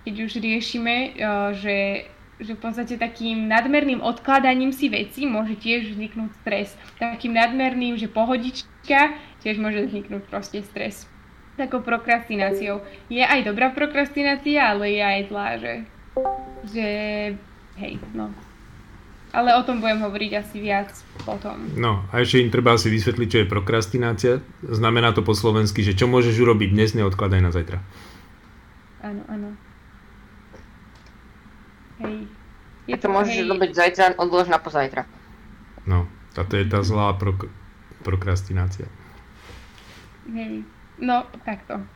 keď 0.05 0.15
už 0.29 0.33
riešime, 0.45 1.17
že, 1.57 2.09
že 2.37 2.53
v 2.53 2.61
podstate 2.61 3.01
takým 3.01 3.49
nadmerným 3.49 4.05
odkladaním 4.05 4.69
si 4.69 4.93
veci 4.93 5.25
môže 5.25 5.57
tiež 5.57 5.97
vzniknúť 5.97 6.31
stres. 6.45 6.69
Takým 7.01 7.33
nadmerným, 7.33 7.97
že 7.97 8.13
pohodička, 8.13 9.17
tiež 9.41 9.57
môže 9.57 9.89
vzniknúť 9.89 10.29
proste 10.29 10.61
stres. 10.65 11.09
Takou 11.57 11.81
prokrastináciou. 11.81 12.85
Je 13.09 13.25
aj 13.25 13.45
dobrá 13.45 13.73
prokrastinácia, 13.73 14.61
ale 14.61 14.97
je 14.97 15.03
aj 15.05 15.21
zlá, 15.33 15.49
že, 15.57 15.75
že 16.73 16.87
hej, 17.81 18.01
no, 18.13 18.33
Ale 19.31 19.55
o 19.55 19.63
tom 19.63 19.79
budem 19.79 20.03
hovoriť 20.03 20.33
asi 20.43 20.59
viac 20.59 20.91
potom. 21.23 21.71
No 21.79 22.03
a 22.11 22.19
ešte 22.19 22.43
im 22.43 22.51
treba 22.51 22.75
asi 22.75 22.91
vysvetliť, 22.91 23.29
čo 23.31 23.39
je 23.43 23.53
prokrastinácia. 23.53 24.33
Znamená 24.67 25.15
to 25.15 25.23
po 25.23 25.39
slovensky, 25.39 25.87
že 25.87 25.95
čo 25.95 26.11
môžeš 26.11 26.35
urobiť 26.35 26.75
dnes, 26.75 26.99
neodkladaj 26.99 27.41
na 27.41 27.55
zajtra. 27.55 27.79
Áno, 29.07 29.23
áno. 29.31 29.49
Hej. 32.03 32.27
Je 32.91 32.97
to 32.99 33.07
môžeš 33.07 33.39
hej, 33.39 33.47
robiť 33.47 33.71
zajtra, 33.71 34.19
odlož 34.19 34.51
na 34.51 34.59
pozajtra. 34.59 35.07
No, 35.87 36.11
táto 36.35 36.59
je 36.59 36.67
tá 36.67 36.83
zlá 36.83 37.15
prok- 37.15 37.53
prokrastinácia. 38.03 38.91
Hej. 40.27 40.67
No, 40.99 41.23
takto. 41.47 41.87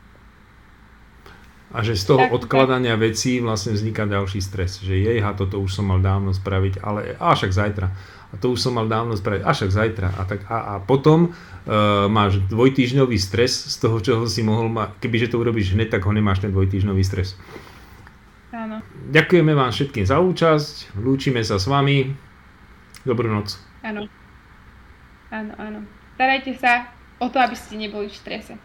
A 1.73 1.81
že 1.81 1.97
z 1.97 2.03
toho 2.05 2.21
Tak, 2.21 2.29
tak. 2.29 2.37
odkladania 2.37 2.95
vecí 2.95 3.41
vlastne 3.41 3.73
vzniká 3.73 4.05
ďalší 4.05 4.39
stres. 4.39 4.79
Že 4.79 4.95
jej, 5.01 5.17
ha, 5.19 5.33
toto 5.33 5.59
už 5.59 5.73
som 5.73 5.89
mal 5.89 5.99
dávno 5.99 6.31
spraviť, 6.31 6.79
ale 6.85 7.17
a 7.17 7.33
však 7.33 7.51
zajtra. 7.51 7.87
A 8.31 8.33
to 8.37 8.53
už 8.53 8.59
som 8.61 8.75
mal 8.75 8.87
dávno 8.87 9.15
spraviť, 9.15 9.41
a 9.43 9.51
však 9.51 9.71
zajtra. 9.71 10.07
A, 10.15 10.21
tak, 10.27 10.43
a, 10.47 10.57
a 10.57 10.73
potom 10.83 11.31
uh, 11.31 12.05
máš 12.11 12.43
dvojtýždňový 12.51 13.17
stres 13.17 13.55
z 13.71 13.75
toho, 13.79 13.97
čoho 13.99 14.23
si 14.27 14.43
mohol 14.43 14.67
mať. 14.71 14.99
Kebyže 14.99 15.31
to 15.33 15.39
urobíš 15.41 15.73
hneď, 15.73 15.99
tak 15.99 16.05
ho 16.05 16.11
nemáš 16.11 16.43
ten 16.43 16.51
dvojtýždňový 16.51 17.03
stres. 17.03 17.39
Áno. 18.55 18.79
Ďakujeme 19.11 19.51
vám 19.51 19.71
všetkým 19.71 20.07
za 20.07 20.19
účasť, 20.23 20.95
lúčime 20.99 21.43
sa 21.43 21.59
s 21.59 21.67
vami. 21.67 22.15
Dobrú 23.03 23.27
noc. 23.27 23.59
Áno. 23.83 24.07
Áno, 25.33 25.51
áno. 25.59 25.79
Starajte 26.15 26.55
sa 26.55 26.87
o 27.19 27.27
to, 27.27 27.37
aby 27.39 27.55
ste 27.55 27.75
neboli 27.75 28.07
v 28.07 28.15
strese. 28.15 28.55